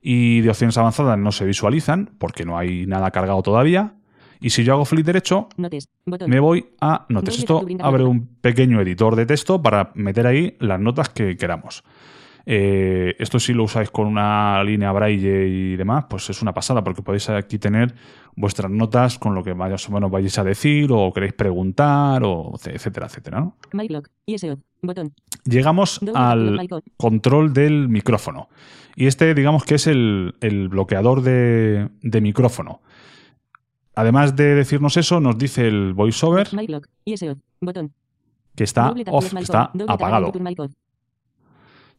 y 0.00 0.40
de 0.42 0.50
opciones 0.50 0.78
avanzadas 0.78 1.18
no 1.18 1.32
se 1.32 1.44
visualizan 1.44 2.10
porque 2.18 2.44
no 2.44 2.56
hay 2.56 2.86
nada 2.86 3.10
cargado 3.10 3.42
todavía. 3.42 3.94
Y 4.40 4.50
si 4.50 4.64
yo 4.64 4.74
hago 4.74 4.84
flick 4.84 5.06
derecho, 5.06 5.48
Notes. 5.56 5.88
Me 6.26 6.40
voy 6.40 6.66
a. 6.80 7.06
Doble 7.08 7.30
Esto 7.30 7.64
abre 7.80 8.04
un 8.04 8.26
pequeño 8.40 8.80
editor 8.80 9.14
de 9.14 9.26
texto 9.26 9.60
para 9.62 9.92
meter 9.94 10.26
ahí 10.26 10.56
las 10.58 10.80
notas 10.80 11.08
que 11.08 11.36
queramos. 11.36 11.84
Eh, 12.44 13.14
esto 13.18 13.38
si 13.38 13.52
lo 13.52 13.64
usáis 13.64 13.90
con 13.90 14.06
una 14.06 14.62
línea 14.64 14.90
braille 14.92 15.46
y 15.46 15.76
demás, 15.76 16.06
pues 16.08 16.28
es 16.30 16.42
una 16.42 16.52
pasada 16.52 16.82
porque 16.82 17.02
podéis 17.02 17.28
aquí 17.30 17.58
tener 17.58 17.94
vuestras 18.34 18.70
notas 18.70 19.18
con 19.18 19.34
lo 19.34 19.44
que 19.44 19.54
más 19.54 19.88
o 19.88 19.92
menos 19.92 20.10
vayáis 20.10 20.38
a 20.38 20.44
decir 20.44 20.90
o 20.90 21.12
queréis 21.12 21.34
preguntar 21.34 22.22
o 22.24 22.52
etcétera, 22.64 23.06
etcétera. 23.06 23.40
¿no? 23.40 23.56
ISO. 24.26 24.58
Botón. 24.82 25.12
Llegamos 25.44 26.00
al 26.14 26.68
control 26.96 27.52
del 27.52 27.88
micrófono. 27.88 28.48
Y 28.96 29.06
este, 29.06 29.32
digamos 29.34 29.64
que 29.64 29.76
es 29.76 29.86
el, 29.86 30.34
el 30.40 30.68
bloqueador 30.68 31.22
de, 31.22 31.88
de 32.02 32.20
micrófono. 32.20 32.80
Además 33.94 34.34
de 34.34 34.54
decirnos 34.54 34.96
eso, 34.96 35.20
nos 35.20 35.38
dice 35.38 35.68
el 35.68 35.92
voiceover 35.92 36.48
que 38.54 38.64
está 38.64 38.94
off, 39.10 39.32
que 39.32 39.40
está 39.40 39.70
apagado. 39.86 40.32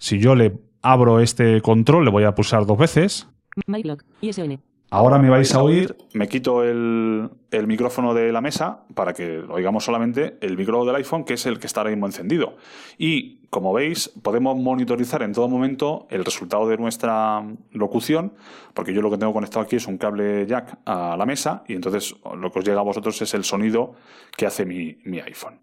Si 0.04 0.20
yo 0.20 0.36
le 0.36 0.60
abro 0.82 1.22
este 1.22 1.62
control, 1.62 2.04
le 2.04 2.12
voy 2.12 2.26
a 2.26 2.36
pulsar 2.36 2.66
dos 2.66 2.78
veces. 2.78 3.30
MyLock. 3.68 4.04
ISON. 4.20 4.62
Ahora 4.90 5.18
me 5.18 5.30
vais 5.30 5.56
a 5.56 5.64
oír. 5.64 5.96
Me 6.14 6.28
quito 6.28 6.62
el, 6.62 7.30
el 7.52 7.68
micrófono 7.68 8.14
de 8.14 8.34
la 8.34 8.42
mesa 8.42 8.84
para 8.96 9.14
que 9.14 9.40
oigamos 9.50 9.86
solamente 9.86 10.36
el 10.42 10.58
micrófono 10.58 10.92
del 10.92 10.98
iPhone, 10.98 11.24
que 11.24 11.36
es 11.36 11.46
el 11.46 11.58
que 11.58 11.68
está 11.68 11.80
ahora 11.80 11.92
mismo 11.92 12.06
encendido. 12.06 12.58
Y 12.98 13.48
como 13.50 13.72
veis, 13.72 14.10
podemos 14.22 14.58
monitorizar 14.58 15.24
en 15.24 15.32
todo 15.32 15.48
momento 15.48 16.06
el 16.10 16.26
resultado 16.26 16.68
de 16.68 16.76
nuestra 16.76 17.42
locución, 17.72 18.34
porque 18.74 18.94
yo 18.94 19.02
lo 19.02 19.10
que 19.10 19.18
tengo 19.18 19.32
conectado 19.32 19.64
aquí 19.64 19.78
es 19.78 19.88
un 19.88 19.98
cable 19.98 20.46
jack 20.46 20.80
a 20.84 21.16
la 21.16 21.26
mesa, 21.26 21.64
y 21.66 21.76
entonces 21.76 22.14
lo 22.38 22.52
que 22.52 22.60
os 22.60 22.66
llega 22.66 22.82
a 22.82 22.84
vosotros 22.84 23.22
es 23.22 23.34
el 23.36 23.46
sonido 23.46 23.94
que 24.36 24.48
hace 24.48 24.66
mi, 24.66 24.98
mi 25.06 25.22
iPhone. 25.22 25.62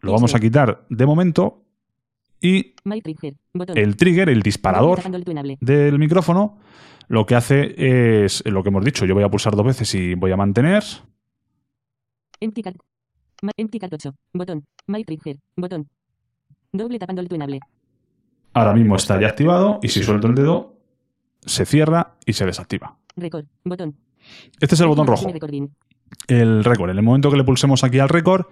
Lo 0.00 0.12
vamos 0.12 0.36
a 0.36 0.38
quitar 0.38 0.84
de 0.88 1.04
momento. 1.04 1.64
Y 2.40 2.74
el 3.74 3.96
trigger, 3.96 4.28
el 4.28 4.42
disparador 4.42 5.00
del 5.60 5.98
micrófono, 5.98 6.58
lo 7.08 7.26
que 7.26 7.34
hace 7.34 7.74
es 8.24 8.44
lo 8.46 8.62
que 8.62 8.68
hemos 8.68 8.84
dicho. 8.84 9.04
Yo 9.06 9.14
voy 9.14 9.24
a 9.24 9.28
pulsar 9.30 9.56
dos 9.56 9.66
veces 9.66 9.92
y 9.94 10.14
voy 10.14 10.30
a 10.32 10.36
mantener. 10.36 10.84
Empty 12.40 12.62
card. 12.62 12.76
Ma- 13.42 13.52
Empty 13.56 13.78
card 13.78 13.94
8. 13.94 14.14
Botón. 14.34 14.64
MyTrigger. 14.86 15.36
Botón. 15.56 15.88
Doble 16.72 16.98
tapando 16.98 17.22
el 17.22 17.28
tunable. 17.28 17.60
Ahora 18.54 18.72
mismo 18.74 18.96
está 18.96 19.20
ya 19.20 19.28
activado 19.28 19.78
y 19.82 19.88
si 19.88 20.02
suelto 20.02 20.26
el 20.28 20.34
dedo, 20.34 20.76
se 21.44 21.64
cierra 21.66 22.14
y 22.26 22.32
se 22.32 22.46
desactiva. 22.46 22.96
Record. 23.16 23.46
Botón. 23.64 23.96
Este 24.60 24.74
es 24.74 24.80
el 24.80 24.88
botón 24.88 25.06
rojo, 25.06 25.28
el 25.28 26.64
récord. 26.64 26.90
En 26.90 26.96
el 26.98 27.02
momento 27.02 27.30
que 27.30 27.36
le 27.36 27.44
pulsemos 27.44 27.84
aquí 27.84 27.98
al 27.98 28.08
récord, 28.08 28.46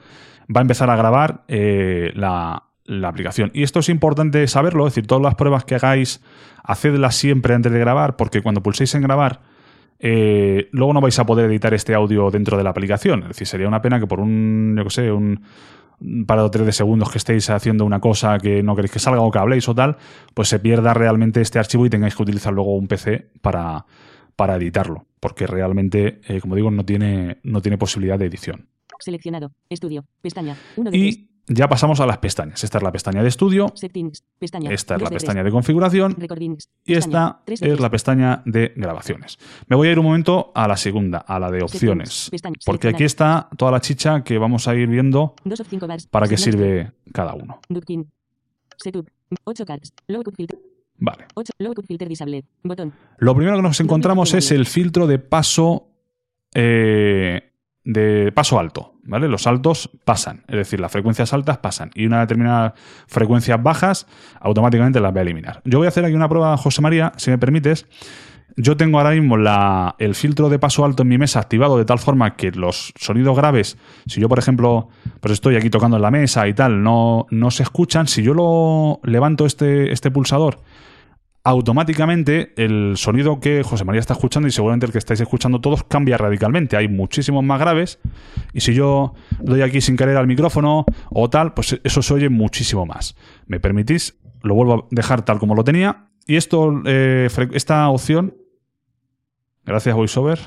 va 0.55 0.61
a 0.61 0.62
empezar 0.62 0.88
a 0.90 0.97
grabar 0.97 1.45
eh, 1.49 2.12
la, 2.14 2.62
la 2.87 3.09
aplicación. 3.09 3.50
Y 3.55 3.62
esto 3.62 3.81
es 3.81 3.88
importante 3.88 4.47
saberlo, 4.47 4.87
es 4.87 4.95
decir, 4.95 5.07
todas 5.07 5.23
las 5.23 5.35
pruebas 5.35 5.64
que 5.64 5.75
hagáis, 5.75 6.23
hacedlas 6.62 7.16
siempre 7.16 7.55
antes 7.55 7.73
de 7.73 7.78
grabar, 7.78 8.16
porque 8.16 8.43
cuando 8.43 8.62
pulséis 8.62 8.95
en 8.95 9.02
grabar, 9.02 9.40
eh, 9.99 10.69
luego 10.73 10.93
no 10.93 11.00
vais 11.00 11.19
a 11.19 11.26
poder 11.26 11.50
editar 11.50 11.75
este 11.75 11.95
audio 11.95 12.31
dentro 12.31 12.57
de 12.57 12.64
la 12.64 12.71
aplicación. 12.71 13.23
Es 13.23 13.28
decir, 13.28 13.47
sería 13.47 13.69
una 13.69 13.83
pena 13.83 13.99
que 13.99 14.07
por 14.07 14.21
un, 14.21 14.75
yo 14.76 14.85
que 14.85 14.90
sé, 14.90 15.11
un 15.11 15.40
un 16.00 16.26
par 16.26 16.38
o 16.38 16.50
tres 16.50 16.66
de 16.66 16.73
segundos 16.73 17.11
que 17.11 17.19
estéis 17.19 17.49
haciendo 17.50 17.85
una 17.85 18.00
cosa 18.00 18.38
que 18.38 18.62
no 18.62 18.75
queréis 18.76 18.93
que 18.93 18.99
salga 18.99 19.21
o 19.21 19.31
que 19.31 19.38
habléis 19.38 19.69
o 19.69 19.75
tal, 19.75 19.97
pues 20.35 20.49
se 20.49 20.59
pierda 20.59 20.95
realmente 20.95 21.40
este 21.40 21.59
archivo 21.59 21.87
y 21.87 21.90
tengáis 21.90 22.14
que 22.14 22.23
utilizar 22.23 22.52
luego 22.52 22.76
un 22.76 22.87
PC 22.87 23.31
para, 23.40 23.87
para 24.37 24.57
editarlo, 24.57 25.07
porque 25.21 25.47
realmente, 25.47 26.21
eh, 26.28 26.40
como 26.40 26.55
digo, 26.55 26.71
no 26.71 26.85
tiene, 26.85 27.38
no 27.43 27.62
tiene 27.62 27.78
posibilidad 27.78 28.19
de 28.19 28.26
edición. 28.26 28.69
Seleccionado. 28.99 29.52
Estudio. 29.69 30.05
Pestaña. 30.23 30.57
1 30.76 30.90
de 30.90 30.99
3. 30.99 31.14
Y 31.14 31.31
ya 31.48 31.68
pasamos 31.68 32.00
a 32.00 32.06
las 32.06 32.18
pestañas. 32.18 32.62
Esta 32.64 32.78
es 32.78 32.84
la 32.84 32.92
pestaña 32.92 33.22
de 33.22 33.28
estudio, 33.28 33.72
Settings. 33.74 34.24
Pestaña. 34.38 34.70
esta 34.72 34.94
es 34.94 35.00
la 35.00 35.04
2 35.04 35.10
de 35.10 35.16
3. 35.16 35.22
pestaña 35.22 35.44
de 35.44 35.50
configuración 35.50 36.16
y 36.84 36.94
esta 36.94 37.42
3 37.44 37.60
de 37.60 37.66
es 37.66 37.72
3. 37.72 37.80
la 37.80 37.90
pestaña 37.90 38.42
de 38.44 38.72
grabaciones. 38.76 39.38
Me 39.68 39.76
voy 39.76 39.88
a 39.88 39.92
ir 39.92 39.98
un 39.98 40.04
momento 40.06 40.52
a 40.54 40.66
la 40.66 40.76
segunda, 40.76 41.18
a 41.18 41.38
la 41.38 41.50
de 41.50 41.62
opciones, 41.62 42.30
porque 42.64 42.88
aquí 42.88 43.04
está 43.04 43.48
toda 43.56 43.70
la 43.70 43.80
chicha 43.80 44.22
que 44.24 44.38
vamos 44.38 44.68
a 44.68 44.74
ir 44.74 44.88
viendo 44.88 45.34
2 45.44 45.60
of 45.60 45.68
5 45.68 45.86
bars. 45.86 46.06
para 46.06 46.28
qué 46.28 46.36
sirve 46.36 46.92
cada 47.12 47.34
uno. 47.34 47.60
Ducking. 47.68 48.10
Setup. 48.76 49.08
8 49.44 49.64
cards. 49.66 49.92
Low 50.08 50.22
cut 50.22 50.34
filter. 50.34 50.58
Vale. 50.98 51.26
8. 51.34 51.52
Low 51.58 51.74
cut 51.74 51.86
filter 51.86 52.08
disabled. 52.08 52.44
Botón. 52.62 52.92
Lo 53.18 53.34
primero 53.34 53.56
que 53.56 53.62
nos 53.62 53.80
encontramos 53.80 54.34
es 54.34 54.50
el 54.50 54.66
filtro 54.66 55.06
de 55.06 55.18
paso 55.18 55.88
eh, 56.54 57.52
de 57.87 58.33
paso 58.33 58.59
alto, 58.59 58.95
¿vale? 59.05 59.28
Los 59.28 59.47
altos 59.47 59.88
pasan, 60.05 60.43
es 60.49 60.57
decir, 60.57 60.81
las 60.81 60.90
frecuencias 60.90 61.33
altas 61.33 61.59
pasan 61.59 61.90
y 61.95 62.05
una 62.05 62.19
determinada 62.21 62.75
frecuencias 63.07 63.62
bajas 63.62 64.09
automáticamente 64.40 64.99
las 65.00 65.14
va 65.14 65.21
a 65.21 65.23
eliminar. 65.23 65.62
Yo 65.64 65.78
voy 65.78 65.87
a 65.87 65.88
hacer 65.88 66.05
aquí 66.05 66.14
una 66.14 66.28
prueba, 66.28 66.57
José 66.57 66.83
María, 66.83 67.12
si 67.16 67.31
me 67.31 67.38
permites. 67.38 67.87
Yo 68.57 68.76
tengo 68.76 68.99
ahora 68.99 69.11
mismo 69.11 69.37
la- 69.37 69.95
el 69.99 70.14
filtro 70.16 70.49
de 70.49 70.59
paso 70.59 70.85
alto 70.85 71.02
en 71.05 71.09
mi 71.11 71.16
mesa 71.19 71.38
activado 71.38 71.78
de 71.78 71.85
tal 71.85 71.99
forma 72.00 72.35
que 72.37 72.50
los 72.50 72.93
sonidos 72.99 73.37
graves, 73.37 73.76
si 74.07 74.21
yo 74.21 74.28
por 74.28 74.38
ejemplo 74.40 74.88
pues 75.21 75.35
estoy 75.35 75.55
aquí 75.57 75.71
tocando 75.71 75.97
en 75.97 76.02
la 76.02 76.11
mesa 76.11 76.49
y 76.49 76.55
tal, 76.55 76.83
no, 76.83 77.26
no 77.31 77.50
se 77.52 77.62
escuchan, 77.62 78.09
si 78.09 78.23
yo 78.23 78.35
lo 78.35 78.99
levanto 79.05 79.47
este, 79.47 79.93
este 79.93 80.11
pulsador 80.11 80.59
automáticamente 81.46 82.52
el 82.56 82.96
sonido 82.96 83.38
que 83.38 83.62
José 83.62 83.84
María 83.84 84.00
está 84.00 84.14
escuchando 84.14 84.48
y 84.48 84.50
seguramente 84.50 84.86
el 84.86 84.90
que 84.90 84.98
estáis 84.98 85.20
escuchando 85.20 85.60
todos 85.60 85.84
cambia 85.84 86.18
radicalmente. 86.18 86.76
Hay 86.76 86.88
muchísimos 86.88 87.44
más 87.44 87.60
graves 87.60 88.00
y 88.52 88.62
si 88.62 88.74
yo 88.74 89.14
doy 89.38 89.62
aquí 89.62 89.80
sin 89.80 89.96
querer 89.96 90.16
al 90.16 90.26
micrófono 90.26 90.84
o 91.08 91.30
tal, 91.30 91.54
pues 91.54 91.80
eso 91.84 92.02
se 92.02 92.14
oye 92.14 92.28
muchísimo 92.30 92.84
más. 92.84 93.14
¿Me 93.46 93.60
permitís? 93.60 94.18
Lo 94.42 94.56
vuelvo 94.56 94.74
a 94.74 94.86
dejar 94.90 95.24
tal 95.24 95.38
como 95.38 95.54
lo 95.54 95.62
tenía 95.62 96.08
y 96.26 96.34
esto, 96.34 96.82
eh, 96.84 97.28
esta 97.52 97.88
opción, 97.90 98.34
gracias 99.64 99.94
VoiceOver, 99.94 100.40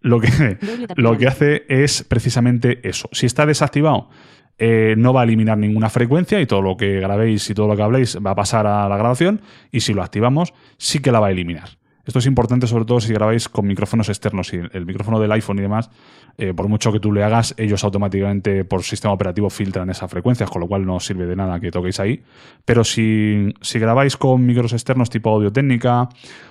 lo 0.00 0.20
que, 0.20 0.58
lo 0.94 1.18
que 1.18 1.26
hace 1.26 1.64
es 1.68 2.04
precisamente 2.04 2.88
eso. 2.88 3.08
Si 3.10 3.26
está 3.26 3.46
desactivado, 3.46 4.10
eh, 4.58 4.94
no 4.98 5.12
va 5.12 5.22
a 5.22 5.24
eliminar 5.24 5.56
ninguna 5.56 5.88
frecuencia 5.88 6.40
y 6.40 6.46
todo 6.46 6.62
lo 6.62 6.76
que 6.76 7.00
grabéis 7.00 7.48
y 7.48 7.54
todo 7.54 7.68
lo 7.68 7.76
que 7.76 7.82
habléis 7.82 8.18
va 8.24 8.32
a 8.32 8.34
pasar 8.34 8.66
a 8.66 8.88
la 8.88 8.96
grabación. 8.96 9.40
Y 9.70 9.80
si 9.80 9.94
lo 9.94 10.02
activamos, 10.02 10.52
sí 10.76 11.00
que 11.00 11.12
la 11.12 11.20
va 11.20 11.28
a 11.28 11.30
eliminar. 11.30 11.77
Esto 12.08 12.20
es 12.20 12.26
importante 12.26 12.66
sobre 12.66 12.86
todo 12.86 13.00
si 13.00 13.12
grabáis 13.12 13.50
con 13.50 13.66
micrófonos 13.66 14.08
externos. 14.08 14.48
Si 14.48 14.56
el 14.56 14.86
micrófono 14.86 15.20
del 15.20 15.30
iPhone 15.30 15.58
y 15.58 15.60
demás, 15.60 15.90
eh, 16.38 16.54
por 16.54 16.66
mucho 16.66 16.90
que 16.90 17.00
tú 17.00 17.12
le 17.12 17.22
hagas, 17.22 17.54
ellos 17.58 17.84
automáticamente 17.84 18.64
por 18.64 18.82
sistema 18.82 19.12
operativo 19.12 19.50
filtran 19.50 19.90
esas 19.90 20.10
frecuencias, 20.10 20.48
con 20.48 20.62
lo 20.62 20.68
cual 20.68 20.86
no 20.86 21.00
sirve 21.00 21.26
de 21.26 21.36
nada 21.36 21.60
que 21.60 21.70
toquéis 21.70 22.00
ahí. 22.00 22.22
Pero 22.64 22.82
si, 22.82 23.52
si 23.60 23.78
grabáis 23.78 24.16
con 24.16 24.46
micros 24.46 24.72
externos 24.72 25.10
tipo 25.10 25.28
Audio 25.28 25.52
Técnica 25.52 26.08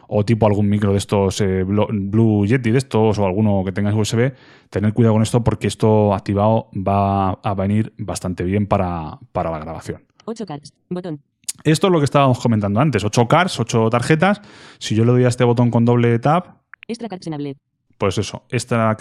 o 0.08 0.24
tipo 0.24 0.46
algún 0.46 0.70
micro 0.70 0.92
de 0.92 1.00
estos 1.00 1.42
eh, 1.42 1.64
Blue 1.64 2.46
Yeti 2.46 2.70
de 2.70 2.78
estos 2.78 3.18
o 3.18 3.26
alguno 3.26 3.64
que 3.66 3.72
tengáis 3.72 3.98
USB, 3.98 4.34
tened 4.70 4.94
cuidado 4.94 5.16
con 5.16 5.24
esto 5.24 5.44
porque 5.44 5.66
esto 5.66 6.14
activado 6.14 6.70
va 6.76 7.32
a 7.32 7.56
venir 7.56 7.94
bastante 7.98 8.44
bien 8.44 8.68
para, 8.68 9.18
para 9.32 9.50
la 9.50 9.58
grabación. 9.58 10.04
8 10.26 10.46
cards. 10.46 10.72
Botón. 10.88 11.20
Esto 11.64 11.88
es 11.88 11.94
lo 11.94 12.00
que 12.00 12.06
estábamos 12.06 12.40
comentando 12.40 12.80
antes, 12.80 13.04
8 13.04 13.28
cards, 13.28 13.60
8 13.60 13.90
tarjetas. 13.90 14.42
Si 14.80 14.96
yo 14.96 15.04
le 15.06 15.12
doy 15.12 15.26
a 15.26 15.28
este 15.30 15.44
botón 15.44 15.70
con 15.72 15.86
doble 15.86 16.18
tap, 16.20 16.58
Extra 16.88 17.10
pues 17.98 18.18
eso, 18.18 18.44
esta 18.50 18.96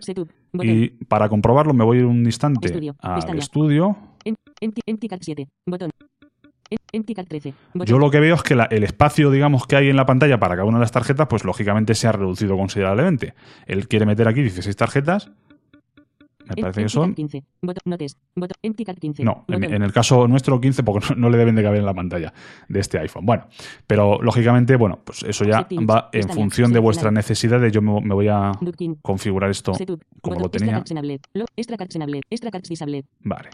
Setup. 0.00 0.30
Botón. 0.52 0.70
y 0.70 0.88
para 1.06 1.28
comprobarlo 1.28 1.72
me 1.74 1.84
voy 1.84 1.96
a 1.96 2.00
ir 2.00 2.06
un 2.06 2.24
instante 2.24 2.66
Estudio, 2.68 2.94
al 3.00 3.14
pestaña. 3.16 3.38
estudio. 3.38 3.96
Empty, 4.60 4.80
empty 4.86 5.08
card 5.08 5.20
7. 5.22 5.48
Botón. 5.66 5.90
Empty 6.92 7.14
card 7.14 7.26
13. 7.28 7.54
Botón. 7.74 7.86
Yo 7.86 7.98
lo 7.98 8.10
que 8.10 8.20
veo 8.20 8.34
es 8.36 8.42
que 8.42 8.54
la- 8.54 8.64
el 8.64 8.82
espacio, 8.84 9.30
digamos, 9.30 9.66
que 9.66 9.76
hay 9.76 9.88
en 9.88 9.96
la 9.96 10.06
pantalla 10.06 10.38
para 10.38 10.54
cada 10.56 10.66
una 10.66 10.78
de 10.78 10.82
las 10.82 10.92
tarjetas, 10.92 11.26
pues 11.28 11.44
lógicamente 11.44 11.94
se 11.94 12.06
ha 12.08 12.12
reducido 12.12 12.56
considerablemente. 12.56 13.34
Él 13.66 13.86
quiere 13.88 14.06
meter 14.06 14.28
aquí 14.28 14.42
16 14.42 14.74
tarjetas. 14.76 15.30
Me 16.48 16.62
parece 16.62 16.82
que 16.82 16.88
son. 16.88 17.10
card 17.10 17.16
15. 17.16 17.44
Botón. 17.62 17.82
Notes. 17.84 18.16
Botón. 18.34 18.56
Empty 18.62 18.84
card 18.84 18.98
15. 18.98 19.24
No, 19.24 19.44
en, 19.48 19.82
el 19.82 19.92
caso 19.92 20.28
nuestro 20.28 20.60
15 20.60 20.82
porque 20.82 21.06
no, 21.10 21.16
no 21.16 21.30
le 21.30 21.38
deben 21.38 21.54
de 21.54 21.62
caber 21.62 21.80
en 21.80 21.86
la 21.86 21.94
pantalla 21.94 22.32
de 22.68 22.80
este 22.80 22.98
iPhone. 22.98 23.26
Bueno, 23.26 23.48
pero 23.86 24.20
lógicamente, 24.22 24.76
bueno, 24.76 25.00
pues 25.04 25.22
eso 25.22 25.44
ya 25.44 25.66
va 25.88 26.08
en 26.12 26.28
función 26.28 26.72
de 26.72 26.78
vuestras 26.78 27.12
necesidades. 27.12 27.72
Yo 27.72 27.82
me, 27.82 28.00
me 28.00 28.14
voy 28.14 28.28
a 28.28 28.52
configurar 29.02 29.50
esto 29.50 29.72
como 30.20 30.40
lo 30.40 30.50
tenía. 30.50 30.82
Vale. 33.20 33.50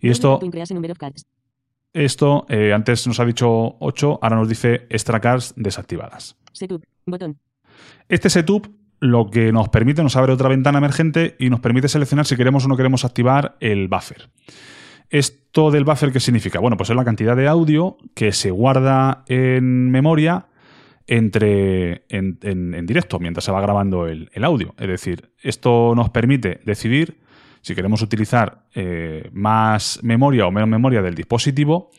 Y 0.00 0.10
esto, 0.10 0.38
esto 1.92 2.46
eh, 2.48 2.72
antes 2.72 3.06
nos 3.06 3.18
ha 3.18 3.24
dicho 3.24 3.76
8, 3.80 4.18
ahora 4.22 4.36
nos 4.36 4.48
dice 4.48 4.86
extra 4.90 5.20
cards 5.20 5.54
desactivadas. 5.56 6.36
Botón. 7.06 7.38
Este 8.08 8.30
setup 8.30 8.66
lo 9.00 9.30
que 9.30 9.52
nos 9.52 9.68
permite 9.68 10.02
nos 10.02 10.16
abre 10.16 10.32
otra 10.32 10.48
ventana 10.48 10.78
emergente 10.78 11.36
y 11.38 11.50
nos 11.50 11.60
permite 11.60 11.88
seleccionar 11.88 12.26
si 12.26 12.36
queremos 12.36 12.64
o 12.64 12.68
no 12.68 12.76
queremos 12.76 13.04
activar 13.04 13.56
el 13.60 13.88
buffer. 13.88 14.28
¿Esto 15.10 15.70
del 15.70 15.84
buffer 15.84 16.12
qué 16.12 16.20
significa? 16.20 16.58
Bueno, 16.60 16.76
pues 16.76 16.90
es 16.90 16.96
la 16.96 17.04
cantidad 17.04 17.34
de 17.36 17.48
audio 17.48 17.96
que 18.14 18.32
se 18.32 18.50
guarda 18.50 19.24
en 19.28 19.90
memoria 19.90 20.46
entre, 21.06 22.02
en, 22.10 22.38
en- 22.42 22.86
directo 22.86 23.18
mientras 23.18 23.44
se 23.44 23.52
va 23.52 23.60
grabando 23.60 24.06
el, 24.06 24.28
el 24.32 24.44
audio. 24.44 24.74
Es 24.78 24.88
decir, 24.88 25.30
esto 25.42 25.94
nos 25.96 26.10
permite 26.10 26.60
decidir 26.64 27.18
si 27.62 27.74
queremos 27.74 28.02
utilizar 28.02 28.64
eh, 28.74 29.30
más 29.32 30.00
memoria 30.02 30.46
o 30.46 30.50
menos 30.50 30.68
memoria 30.68 31.00
del 31.02 31.14
dispositivo 31.14 31.90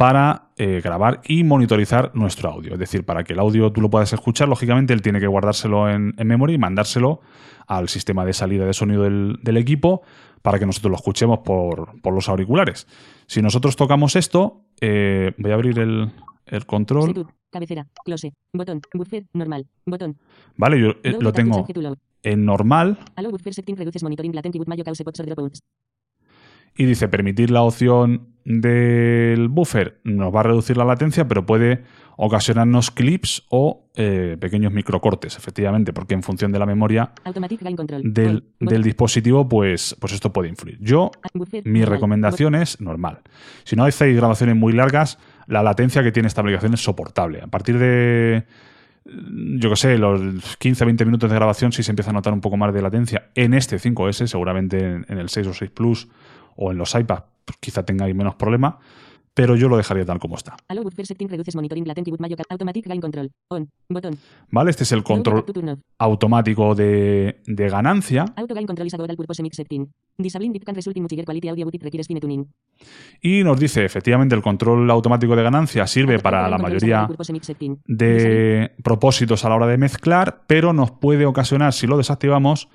para 0.00 0.48
eh, 0.56 0.80
grabar 0.82 1.20
y 1.28 1.44
monitorizar 1.44 2.10
nuestro 2.14 2.48
audio. 2.48 2.72
Es 2.72 2.78
decir, 2.78 3.04
para 3.04 3.22
que 3.22 3.34
el 3.34 3.38
audio 3.38 3.70
tú 3.70 3.82
lo 3.82 3.90
puedas 3.90 4.10
escuchar, 4.14 4.48
lógicamente 4.48 4.94
él 4.94 5.02
tiene 5.02 5.20
que 5.20 5.26
guardárselo 5.26 5.90
en, 5.90 6.14
memoria 6.24 6.54
y 6.54 6.58
mandárselo 6.58 7.20
al 7.66 7.90
sistema 7.90 8.24
de 8.24 8.32
salida 8.32 8.64
de 8.64 8.72
sonido 8.72 9.02
del, 9.02 9.56
equipo 9.58 10.00
para 10.40 10.58
que 10.58 10.64
nosotros 10.64 10.90
lo 10.90 10.96
escuchemos 10.96 11.40
por, 11.40 12.00
los 12.02 12.30
auriculares. 12.30 12.86
Si 13.26 13.42
nosotros 13.42 13.76
tocamos 13.76 14.16
esto, 14.16 14.62
eh, 14.80 15.34
voy 15.36 15.50
a 15.50 15.54
abrir 15.54 15.78
el, 15.78 16.10
control. 16.64 17.26
cabecera, 17.50 17.86
close, 18.02 18.32
botón, 18.54 18.80
buffer, 18.94 19.26
normal, 19.34 19.66
botón. 19.84 20.16
Vale, 20.56 20.80
yo 20.80 20.94
lo 21.20 21.30
tengo 21.34 21.66
en 22.22 22.46
normal. 22.46 22.98
Y 26.74 26.86
dice 26.86 27.08
permitir 27.08 27.50
la 27.50 27.60
opción 27.60 28.29
del 28.44 29.48
buffer 29.48 30.00
nos 30.04 30.34
va 30.34 30.40
a 30.40 30.42
reducir 30.44 30.76
la 30.76 30.84
latencia, 30.84 31.28
pero 31.28 31.46
puede 31.46 31.82
ocasionarnos 32.16 32.90
clips 32.90 33.44
o 33.48 33.84
eh, 33.94 34.36
pequeños 34.38 34.72
microcortes, 34.72 35.36
efectivamente, 35.36 35.92
porque 35.92 36.14
en 36.14 36.22
función 36.22 36.52
de 36.52 36.58
la 36.58 36.66
memoria 36.66 37.12
del, 38.02 38.82
dispositivo, 38.82 39.48
pues, 39.48 39.96
pues 39.98 40.12
esto 40.12 40.32
puede 40.32 40.48
influir. 40.48 40.78
Yo, 40.80 41.10
ah, 41.22 41.28
mi 41.64 41.84
recomendación 41.84 42.54
es 42.54 42.80
normal. 42.80 43.20
Si 43.64 43.74
no 43.76 43.84
hacéis 43.84 44.16
grabaciones 44.16 44.56
muy 44.56 44.72
largas, 44.72 45.18
la 45.46 45.62
latencia 45.62 46.02
que 46.02 46.12
tiene 46.12 46.28
esta 46.28 46.42
aplicación 46.42 46.74
es 46.74 46.82
soportable. 46.82 47.40
A 47.40 47.46
partir 47.46 47.78
de 47.78 48.44
yo 49.04 49.70
que 49.70 49.76
sé, 49.76 49.98
los 49.98 50.20
15-20 50.58 51.04
minutos 51.04 51.30
de 51.30 51.36
grabación, 51.36 51.72
si 51.72 51.82
se 51.82 51.90
empieza 51.90 52.10
a 52.10 52.14
notar 52.14 52.32
un 52.32 52.40
poco 52.40 52.56
más 52.56 52.72
de 52.72 52.82
latencia 52.82 53.30
en 53.34 53.54
este 53.54 53.76
5S, 53.76 54.26
seguramente 54.26 54.78
en, 54.78 55.18
el 55.18 55.28
6 55.28 55.46
o 55.48 55.54
6 55.54 55.70
Plus 55.70 56.08
o 56.56 56.70
en 56.70 56.78
los 56.78 56.94
iPads, 56.94 57.24
pues 57.50 57.58
quizá 57.60 57.84
tengáis 57.84 58.14
menos 58.14 58.36
problema 58.36 58.78
pero 59.34 59.56
yo 59.56 59.68
lo 59.68 59.76
dejaría 59.76 60.04
tal 60.04 60.18
como 60.18 60.36
está. 60.36 60.56
Vale, 64.50 64.70
este 64.70 64.82
es 64.82 64.92
el 64.92 65.02
control 65.02 65.44
automático 65.98 66.74
de, 66.74 67.40
ganancia. 67.46 68.26
Y 73.22 73.44
nos 73.44 73.58
dice, 73.58 73.84
efectivamente, 73.84 74.34
el 74.34 74.42
control 74.42 74.90
automático 74.90 75.36
de 75.36 75.42
ganancia 75.42 75.86
sirve 75.86 76.18
para 76.18 76.48
la 76.48 76.58
mayoría 76.58 77.08
de 77.86 78.72
propósitos 78.82 79.44
a 79.44 79.48
la 79.48 79.54
hora 79.54 79.66
de 79.68 79.78
mezclar, 79.78 80.42
pero 80.46 80.72
nos 80.72 80.90
puede 80.90 81.24
ocasionar, 81.24 81.72
si 81.72 81.86
lo 81.86 81.96
desactivamos, 81.96 82.68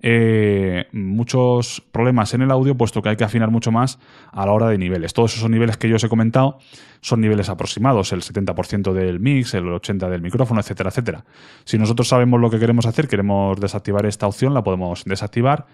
eh, 0.00 0.86
muchos 1.18 1.82
problemas 1.92 2.32
en 2.32 2.42
el 2.42 2.50
audio, 2.50 2.76
puesto 2.76 3.02
que 3.02 3.10
hay 3.10 3.16
que 3.16 3.24
afinar 3.24 3.50
mucho 3.50 3.70
más 3.70 3.98
a 4.32 4.46
la 4.46 4.52
hora 4.52 4.68
de 4.68 4.78
niveles. 4.78 5.12
Todos 5.12 5.36
esos 5.36 5.50
niveles 5.50 5.76
que 5.76 5.88
yo 5.88 5.96
os 5.96 6.04
he 6.04 6.08
comentado 6.08 6.58
son 7.00 7.20
niveles 7.20 7.48
aproximados, 7.48 8.12
el 8.12 8.22
70% 8.22 8.92
del 8.92 9.20
mix, 9.20 9.54
el 9.54 9.64
80% 9.64 10.08
del 10.08 10.22
micrófono, 10.22 10.60
etcétera, 10.60 10.90
etcétera. 10.90 11.24
Si 11.64 11.76
nosotros 11.76 12.08
sabemos 12.08 12.40
lo 12.40 12.48
que 12.48 12.58
queremos 12.58 12.86
hacer, 12.86 13.08
queremos 13.08 13.60
desactivar 13.60 14.06
esta 14.06 14.26
opción, 14.26 14.54
la 14.54 14.62
podemos 14.62 15.04
desactivar, 15.04 15.66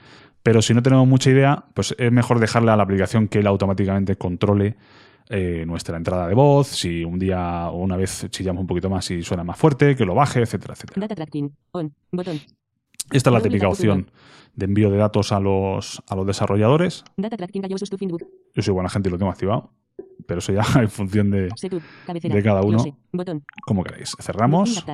pero 0.43 0.63
si 0.63 0.75
no 0.75 0.83
tenemos 0.83 1.07
mucha 1.07 1.31
idea, 1.31 1.65
pues 1.75 1.95
es 1.99 2.11
mejor 2.11 2.41
dejarle 2.41 2.71
a 2.71 2.77
la 2.77 2.83
aplicación 2.83 3.29
que 3.29 3.39
él 3.39 3.47
automáticamente 3.47 4.17
controle 4.17 4.77
eh, 5.31 5.65
nuestra 5.67 5.97
entrada 5.97 6.27
de 6.29 6.35
voz, 6.35 6.69
si 6.69 7.03
un 7.05 7.19
día 7.19 7.69
o 7.71 7.79
una 7.79 7.97
vez 7.97 8.27
chillamos 8.31 8.61
un 8.61 8.67
poquito 8.67 8.91
más 8.91 9.11
y 9.11 9.23
suena 9.23 9.45
más 9.45 9.59
fuerte, 9.59 9.97
que 9.97 10.05
lo 10.05 10.15
baje, 10.15 10.43
etcétera, 10.43 10.75
etcétera. 10.75 10.95
Esta 13.11 13.31
es 13.31 13.35
la 13.35 13.41
típica 13.41 13.69
opción 13.69 14.11
de 14.55 14.65
envío 14.67 14.91
de 14.91 14.97
datos 14.99 15.33
a 15.33 15.41
los, 15.41 16.03
a 16.09 16.15
los 16.17 16.27
desarrolladores. 16.27 17.05
Yo 18.55 18.63
soy 18.63 18.73
buena 18.75 18.89
gente 18.89 19.09
y 19.09 19.13
lo 19.13 19.19
tengo 19.19 19.31
activado, 19.31 19.71
pero 20.27 20.39
eso 20.39 20.53
ya 20.53 20.63
en 20.81 20.89
función 20.89 21.31
de, 21.31 21.49
de 22.29 22.43
cada 22.43 22.63
uno. 22.63 22.79
Como 23.67 23.83
queréis. 23.85 24.15
Cerramos. 24.21 24.85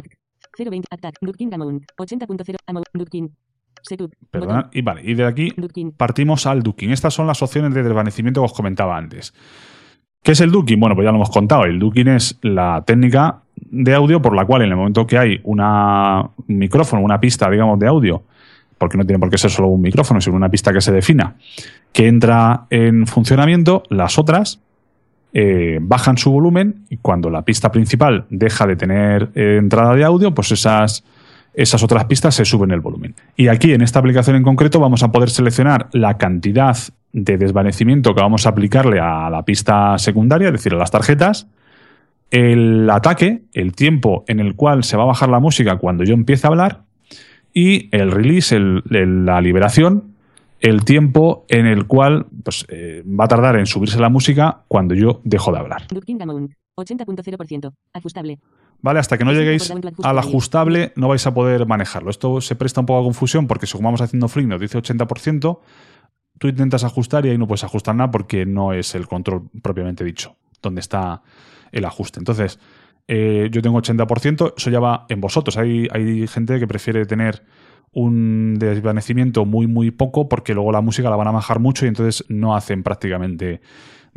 Perdón, 4.30 4.68
y 4.72 4.82
vale, 4.82 5.02
y 5.04 5.14
de 5.14 5.24
aquí 5.24 5.52
partimos 5.96 6.46
al 6.46 6.62
ducking. 6.62 6.90
Estas 6.90 7.14
son 7.14 7.26
las 7.26 7.42
opciones 7.42 7.72
de 7.72 7.82
desvanecimiento 7.82 8.40
que 8.40 8.46
os 8.46 8.52
comentaba 8.52 8.96
antes. 8.96 9.32
¿Qué 10.22 10.32
es 10.32 10.40
el 10.42 10.50
ducking? 10.50 10.78
Bueno, 10.78 10.94
pues 10.94 11.06
ya 11.06 11.12
lo 11.12 11.16
hemos 11.16 11.30
contado. 11.30 11.64
El 11.64 11.78
ducking 11.78 12.08
es 12.08 12.38
la 12.42 12.82
técnica 12.86 13.42
de 13.70 13.94
audio 13.94 14.22
por 14.22 14.34
la 14.34 14.44
cual 14.44 14.62
en 14.62 14.70
el 14.70 14.76
momento 14.76 15.06
que 15.06 15.18
hay 15.18 15.40
una, 15.44 16.22
un 16.22 16.58
micrófono, 16.58 17.02
una 17.02 17.20
pista, 17.20 17.50
digamos, 17.50 17.78
de 17.78 17.86
audio, 17.86 18.22
porque 18.78 18.96
no 18.96 19.04
tiene 19.04 19.18
por 19.18 19.30
qué 19.30 19.38
ser 19.38 19.50
solo 19.50 19.68
un 19.68 19.82
micrófono, 19.82 20.20
sino 20.20 20.36
una 20.36 20.48
pista 20.48 20.72
que 20.72 20.80
se 20.80 20.92
defina, 20.92 21.36
que 21.92 22.08
entra 22.08 22.66
en 22.70 23.06
funcionamiento, 23.06 23.82
las 23.90 24.18
otras 24.18 24.60
eh, 25.32 25.78
bajan 25.80 26.18
su 26.18 26.32
volumen 26.32 26.86
y 26.88 26.96
cuando 26.96 27.30
la 27.30 27.42
pista 27.42 27.70
principal 27.70 28.26
deja 28.30 28.66
de 28.66 28.76
tener 28.76 29.30
eh, 29.34 29.58
entrada 29.58 29.94
de 29.94 30.02
audio, 30.02 30.34
pues 30.34 30.50
esas, 30.50 31.04
esas 31.54 31.82
otras 31.82 32.06
pistas 32.06 32.34
se 32.34 32.44
suben 32.44 32.70
el 32.70 32.80
volumen. 32.80 33.14
Y 33.36 33.48
aquí 33.48 33.72
en 33.72 33.82
esta 33.82 33.98
aplicación 33.98 34.34
en 34.36 34.42
concreto 34.42 34.80
vamos 34.80 35.02
a 35.02 35.12
poder 35.12 35.30
seleccionar 35.30 35.88
la 35.92 36.16
cantidad 36.16 36.76
de 37.12 37.36
desvanecimiento 37.36 38.14
que 38.14 38.22
vamos 38.22 38.46
a 38.46 38.50
aplicarle 38.50 38.98
a 38.98 39.30
la 39.30 39.44
pista 39.44 39.98
secundaria, 39.98 40.48
es 40.48 40.54
decir, 40.54 40.74
a 40.74 40.78
las 40.78 40.90
tarjetas, 40.90 41.46
el 42.30 42.88
ataque, 42.90 43.42
el 43.52 43.74
tiempo 43.74 44.24
en 44.28 44.40
el 44.40 44.54
cual 44.54 44.84
se 44.84 44.96
va 44.96 45.02
a 45.04 45.06
bajar 45.06 45.28
la 45.28 45.40
música 45.40 45.78
cuando 45.78 46.04
yo 46.04 46.14
empiece 46.14 46.46
a 46.46 46.50
hablar, 46.50 46.84
y 47.52 47.94
el 47.96 48.12
release, 48.12 48.58
la 48.58 49.40
liberación, 49.40 50.14
el 50.60 50.84
tiempo 50.84 51.46
en 51.48 51.66
el 51.66 51.86
cual 51.86 52.26
pues, 52.44 52.66
eh, 52.68 53.02
va 53.06 53.24
a 53.24 53.28
tardar 53.28 53.56
en 53.56 53.66
subirse 53.66 53.98
la 53.98 54.08
música 54.08 54.64
cuando 54.68 54.94
yo 54.94 55.20
dejo 55.24 55.52
de 55.52 55.58
hablar. 55.58 55.86
80.0%. 55.88 57.72
Ajustable. 57.92 58.38
Vale, 58.82 58.98
hasta 59.00 59.18
que 59.18 59.24
no 59.24 59.32
lleguéis 59.32 59.70
al 60.02 60.18
ajustable 60.18 60.92
no 60.96 61.08
vais 61.08 61.26
a 61.26 61.34
poder 61.34 61.66
manejarlo. 61.66 62.10
Esto 62.10 62.40
se 62.40 62.56
presta 62.56 62.80
un 62.80 62.86
poco 62.86 63.00
a 63.00 63.04
confusión 63.04 63.46
porque 63.46 63.66
según 63.66 63.84
vamos 63.84 64.00
haciendo 64.00 64.28
flick 64.28 64.46
nos 64.46 64.60
dice 64.60 64.78
80%, 64.78 65.58
tú 66.38 66.48
intentas 66.48 66.84
ajustar 66.84 67.26
y 67.26 67.30
ahí 67.30 67.38
no 67.38 67.46
puedes 67.46 67.64
ajustar 67.64 67.94
nada 67.94 68.10
porque 68.10 68.46
no 68.46 68.72
es 68.72 68.94
el 68.94 69.06
control 69.06 69.50
propiamente 69.62 70.04
dicho, 70.04 70.36
donde 70.62 70.80
está 70.80 71.22
el 71.72 71.84
ajuste. 71.84 72.18
Entonces, 72.20 72.58
eh, 73.08 73.48
yo 73.50 73.62
tengo 73.62 73.80
80%, 73.80 74.54
eso 74.56 74.70
ya 74.70 74.80
va 74.80 75.06
en 75.08 75.20
vosotros. 75.20 75.56
Hay, 75.56 75.88
hay 75.90 76.26
gente 76.26 76.58
que 76.58 76.66
prefiere 76.66 77.06
tener 77.06 77.42
un 77.92 78.56
desvanecimiento 78.58 79.44
muy, 79.44 79.66
muy 79.66 79.90
poco 79.90 80.28
porque 80.28 80.54
luego 80.54 80.70
la 80.72 80.80
música 80.80 81.10
la 81.10 81.16
van 81.16 81.28
a 81.28 81.32
bajar 81.32 81.58
mucho 81.58 81.84
y 81.84 81.88
entonces 81.88 82.24
no 82.28 82.54
hacen 82.54 82.82
prácticamente 82.82 83.60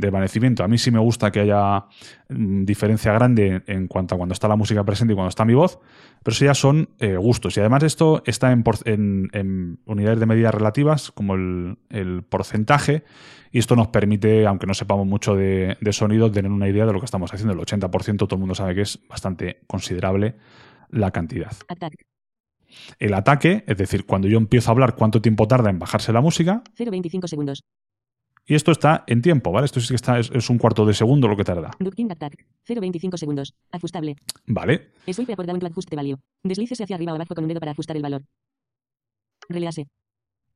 A 0.02 0.68
mí 0.68 0.78
sí 0.78 0.92
me 0.92 1.00
gusta 1.00 1.32
que 1.32 1.42
haya 1.42 1.86
mm, 2.30 2.66
diferencia 2.66 3.14
grande 3.14 3.62
en 3.68 3.88
cuanto 3.88 4.16
a 4.16 4.18
cuando 4.18 4.34
está 4.34 4.48
la 4.48 4.56
música 4.56 4.84
presente 4.84 5.14
y 5.14 5.16
cuando 5.16 5.30
está 5.30 5.46
mi 5.46 5.54
voz, 5.54 5.80
pero 6.24 6.34
eso 6.34 6.46
ya 6.46 6.54
son 6.54 6.90
eh, 7.00 7.16
gustos. 7.16 7.56
Y 7.58 7.60
además 7.60 7.84
esto 7.84 8.24
está 8.26 8.52
en, 8.52 9.80
unidades 9.86 10.20
de 10.20 10.26
medidas 10.26 10.54
relativas, 10.54 11.12
como 11.12 11.36
el, 11.36 12.24
porcentaje, 12.28 13.04
y 13.52 13.60
esto 13.60 13.76
nos 13.76 13.90
permite, 13.90 14.48
aunque 14.48 14.66
no 14.66 14.74
sepamos 14.74 15.06
mucho 15.06 15.36
de, 15.36 15.78
sonido, 15.92 16.32
tener 16.32 16.52
una 16.52 16.68
idea 16.68 16.86
de 16.86 16.94
lo 16.94 17.00
que 17.00 17.06
estamos 17.06 17.32
haciendo. 17.32 17.54
El 17.54 17.60
80% 17.60 18.18
todo 18.18 18.36
el 18.36 18.40
mundo 18.40 18.56
sabe 18.56 18.74
que 18.74 18.82
es 18.82 19.00
bastante 19.08 19.62
considerable 19.68 20.36
la 20.90 21.12
cantidad. 21.12 21.52
El 22.98 23.14
ataque, 23.14 23.64
es 23.68 23.78
decir, 23.78 24.06
cuando 24.08 24.28
yo 24.28 24.40
empiezo 24.40 24.72
a 24.72 24.74
hablar, 24.74 24.96
cuánto 24.96 25.22
tiempo 25.22 25.48
tarda 25.48 25.70
en 25.70 25.78
bajarse 25.78 26.12
la 26.12 26.22
música. 26.22 26.64
0,25 26.76 27.28
segundos. 27.28 27.64
Y 28.46 28.56
esto 28.56 28.72
está 28.72 29.04
en 29.08 29.22
tiempo, 29.22 29.52
¿vale? 29.52 29.66
Esto 29.66 29.80
sí 29.80 29.90
que 29.90 29.96
está, 29.96 30.20
es, 30.20 30.50
un 30.50 30.58
cuarto 30.58 30.86
de 30.86 30.94
segundo 30.94 31.28
lo 31.28 31.38
que 31.38 31.46
tarda. 31.46 31.72
0,25 31.80 33.18
segundos. 33.18 33.56
Ajustable. 33.72 34.18
Vale. 34.46 34.92
Swipe 35.10 35.36
por 35.36 35.46
down 35.46 35.60
to 35.60 35.68
ajuste 35.68 35.96
value. 35.96 36.18
Deslícese 36.44 36.84
hacia 36.84 36.96
arriba 36.96 37.14
o 37.14 37.16
abajo 37.16 37.36
con 37.36 37.46
un 37.46 37.48
dedo 37.48 37.62
para 37.62 37.72
ajustar 37.72 37.96
el 37.96 38.04
valor. 38.04 38.24
Release. 39.48 39.88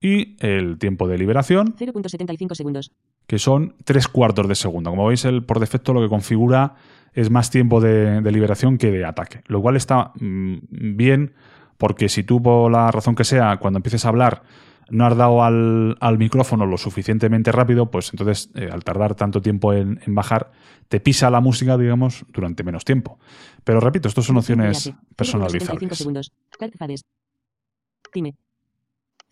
Y 0.01 0.35
el 0.45 0.77
tiempo 0.77 1.07
de 1.07 1.17
liberación. 1.17 1.75
0.75 1.75 2.55
segundos. 2.55 2.91
Que 3.25 3.39
son 3.39 3.75
tres 3.83 4.07
cuartos 4.07 4.47
de 4.47 4.55
segundo. 4.55 4.89
Como 4.89 5.07
veis, 5.07 5.25
el, 5.25 5.43
por 5.43 5.59
defecto 5.59 5.93
lo 5.93 6.01
que 6.01 6.09
configura 6.09 6.75
es 7.13 7.29
más 7.29 7.49
tiempo 7.49 7.79
de, 7.79 8.21
liberación 8.31 8.77
que 8.77 8.91
de 8.91 9.05
ataque. 9.05 9.41
Lo 9.47 9.61
cual 9.61 9.75
está 9.77 10.11
mm, 10.19 10.57
bien 10.95 11.33
porque 11.77 12.09
si 12.09 12.23
tú 12.23 12.41
por 12.41 12.71
la 12.71 12.91
razón 12.91 13.15
que 13.15 13.23
sea, 13.23 13.57
cuando 13.57 13.77
empieces 13.77 14.05
a 14.05 14.09
hablar 14.09 14.43
no 14.89 15.05
has 15.05 15.17
dado 15.17 15.43
al, 15.43 16.17
micrófono 16.17 16.65
lo 16.65 16.77
suficientemente 16.77 17.51
rápido, 17.51 17.91
pues 17.91 18.11
entonces 18.11 18.49
eh, 18.55 18.69
al 18.71 18.83
tardar 18.83 19.15
tanto 19.15 19.41
tiempo 19.41 19.73
en, 19.73 19.99
bajar, 20.07 20.51
te 20.87 20.99
pisa 20.99 21.29
la 21.29 21.41
música, 21.41 21.77
digamos, 21.77 22.25
durante 22.29 22.63
menos 22.63 22.85
tiempo. 22.85 23.19
Pero 23.63 23.79
repito, 23.79 24.07
esto 24.07 24.21
son 24.21 24.37
opciones 24.37 24.91
personalizables. 25.15 25.91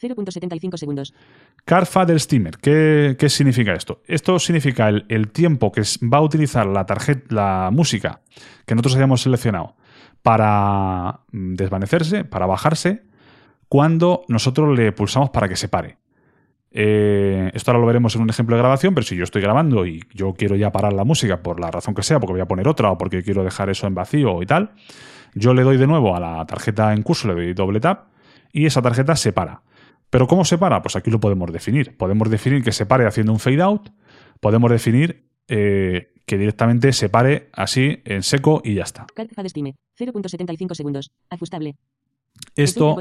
0.75 0.02 0.78
segundos. 0.78 1.14
Carfader 1.64 2.20
Steamer. 2.20 2.58
¿Qué, 2.58 3.16
¿Qué, 3.18 3.30
significa 3.30 3.74
esto? 3.74 4.02
Esto 4.06 4.38
significa 4.40 4.90
el, 4.90 5.32
tiempo 5.32 5.72
que 5.72 5.82
va 6.04 6.18
a 6.18 6.22
utilizar 6.22 6.68
la 6.68 6.86
tarjeta, 6.86 7.34
la 7.34 7.70
música 7.72 8.22
que 8.66 8.76
nosotros 8.76 8.96
hayamos 8.96 9.22
seleccionado 9.22 9.76
para 10.22 11.22
mm, 11.32 11.54
desvanecerse, 11.56 12.26
para 12.26 12.46
bajarse, 12.46 13.04
cuando 13.68 14.24
nosotros 14.28 14.78
le 14.78 14.92
pulsamos 14.92 15.30
para 15.30 15.48
que 15.48 15.56
se 15.56 15.68
pare. 15.68 15.98
Eh, 16.78 17.52
esto 17.54 17.72
ahora 17.72 17.80
lo 17.80 17.88
veremos 17.88 18.16
en 18.16 18.22
un 18.22 18.30
ejemplo 18.30 18.56
de 18.56 18.62
grabación, 18.62 18.94
pero 18.94 19.06
si 19.06 19.16
yo 19.16 19.24
estoy 19.24 19.42
grabando 19.42 19.86
y 19.86 20.04
yo 20.14 20.34
quiero 20.34 20.58
ya 20.58 20.72
parar 20.72 20.92
la 20.92 21.06
música 21.06 21.42
por 21.42 21.60
la 21.60 21.72
razón 21.72 21.96
que 21.96 22.04
sea, 22.04 22.20
porque 22.20 22.34
voy 22.34 22.42
a 22.42 22.48
poner 22.48 22.68
otra 22.68 22.92
o 22.92 22.98
porque 22.98 23.24
quiero 23.24 23.44
dejar 23.44 23.70
eso 23.70 23.88
en 23.88 23.96
vacío 23.96 24.42
y 24.42 24.46
tal, 24.46 24.72
yo 25.34 25.54
le 25.54 25.64
doy 25.64 25.78
de 25.78 25.88
nuevo 25.88 26.16
a 26.16 26.20
la 26.20 26.46
tarjeta 26.46 26.94
en 26.94 27.02
curso, 27.02 27.30
le 27.30 27.34
doy 27.34 27.54
doble 27.54 27.80
tap 27.80 28.08
y 28.52 28.66
esa 28.66 28.82
tarjeta 28.82 29.16
se 29.16 29.32
para. 29.32 29.62
Pero 30.10 30.28
¿cómo 30.28 30.44
se 30.44 30.58
para? 30.58 30.82
Pues 30.82 30.96
aquí 30.96 31.10
lo 31.10 31.20
podemos 31.20 31.52
definir. 31.52 31.96
Podemos 31.98 32.30
definir 32.30 32.64
que 32.64 32.72
se 32.72 32.86
pare 32.86 33.06
haciendo 33.06 33.32
un 33.32 33.40
fade 33.40 33.62
out, 33.62 33.90
podemos 34.40 34.70
definir 34.70 35.30
eh, 35.48 36.14
que 36.26 36.38
directamente 36.38 36.92
se 36.94 37.10
pare 37.10 37.50
así 37.54 38.02
en 38.06 38.24
seco 38.24 38.62
y 38.64 38.76
ya 38.76 38.84
está. 38.84 39.06
Cal 39.16 39.30
Fade 39.30 39.48
Estime. 39.48 39.76
0.75 39.98 40.74
segundos. 40.74 41.12
Ajustable. 41.30 41.76
Esto 42.56 42.96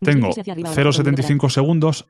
tengo 0.00 0.26
Deslice 0.28 0.40
hacia 0.40 0.52
arriba 0.52 0.68
o 0.70 0.72
hacia 0.72 0.84
0,75 0.84 1.50
segundos. 1.50 2.06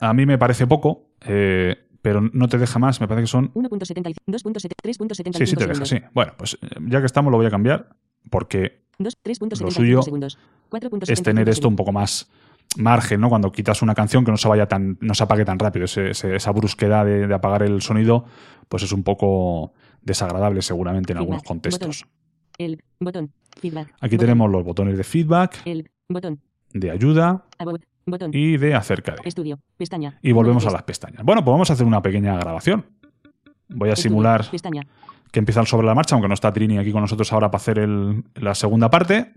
A 0.00 0.12
mí 0.14 0.26
me 0.26 0.38
parece 0.38 0.66
poco, 0.66 1.10
eh, 1.20 1.76
pero 2.00 2.20
no 2.20 2.48
te 2.48 2.58
deja 2.58 2.78
más. 2.78 3.00
Me 3.00 3.06
parece 3.08 3.24
que 3.24 3.28
son 3.28 3.52
1.75, 3.54 4.14
2.7, 4.26 4.72
3.75 4.82 5.38
Sí, 5.38 5.46
sí 5.46 5.56
te 5.56 5.66
deja, 5.66 5.84
sí. 5.84 5.98
Bueno, 6.12 6.32
pues 6.36 6.58
eh, 6.60 6.68
ya 6.88 7.00
que 7.00 7.06
estamos 7.06 7.30
lo 7.30 7.36
voy 7.36 7.46
a 7.46 7.50
cambiar 7.50 7.90
porque 8.30 8.82
2, 8.98 9.16
3.75 9.24 9.60
Lo 9.62 9.70
suyo 9.70 10.02
segundos. 10.02 10.38
4.75 10.70 11.10
es 11.12 11.22
tener 11.22 11.48
esto 11.48 11.68
un 11.68 11.76
poco 11.76 11.92
más 11.92 12.30
margen, 12.78 13.20
¿no? 13.20 13.28
Cuando 13.28 13.52
quitas 13.52 13.82
una 13.82 13.94
canción 13.94 14.24
que 14.24 14.30
no 14.30 14.36
se 14.38 14.48
vaya 14.48 14.66
tan, 14.66 14.96
no 15.00 15.14
se 15.14 15.22
apague 15.24 15.44
tan 15.44 15.58
rápido. 15.58 15.84
Ese- 15.84 16.10
ese- 16.10 16.34
esa 16.36 16.50
brusquedad 16.52 17.04
de, 17.04 17.26
de 17.26 17.34
apagar 17.34 17.62
el 17.62 17.82
sonido, 17.82 18.24
pues 18.68 18.82
es 18.82 18.92
un 18.92 19.02
poco 19.02 19.72
desagradable 20.00 20.62
seguramente 20.62 21.12
en 21.12 21.18
algunos 21.18 21.42
contextos. 21.48 22.06
El 22.58 22.82
botón. 23.00 23.32
Feedback. 23.60 23.88
Aquí 24.00 24.16
botón, 24.16 24.18
tenemos 24.18 24.50
los 24.50 24.64
botones 24.64 24.96
de 24.96 25.04
feedback, 25.04 25.60
El 25.64 25.90
botón. 26.08 26.40
de 26.72 26.90
ayuda 26.90 27.44
About. 27.58 27.82
Botón. 28.06 28.30
y 28.34 28.56
de 28.56 28.74
acerca 28.74 29.12
de. 29.12 29.28
Estudio. 29.28 29.58
Pestaña. 29.76 30.18
Y 30.22 30.32
volvemos 30.32 30.66
a 30.66 30.70
las 30.70 30.82
pestañas. 30.82 31.22
Bueno, 31.24 31.44
pues 31.44 31.52
vamos 31.52 31.70
a 31.70 31.74
hacer 31.74 31.86
una 31.86 32.02
pequeña 32.02 32.36
grabación. 32.38 32.84
Voy 33.68 33.90
a 33.90 33.92
Estudio, 33.92 34.10
simular 34.10 34.50
Pestaña. 34.50 34.82
que 35.30 35.38
empiezan 35.38 35.66
sobre 35.66 35.86
la 35.86 35.94
marcha, 35.94 36.14
aunque 36.14 36.28
no 36.28 36.34
está 36.34 36.52
Trini 36.52 36.78
aquí 36.78 36.92
con 36.92 37.00
nosotros 37.02 37.32
ahora 37.32 37.50
para 37.50 37.60
hacer 37.60 37.78
el- 37.78 38.24
la 38.34 38.54
segunda 38.54 38.90
parte. 38.90 39.32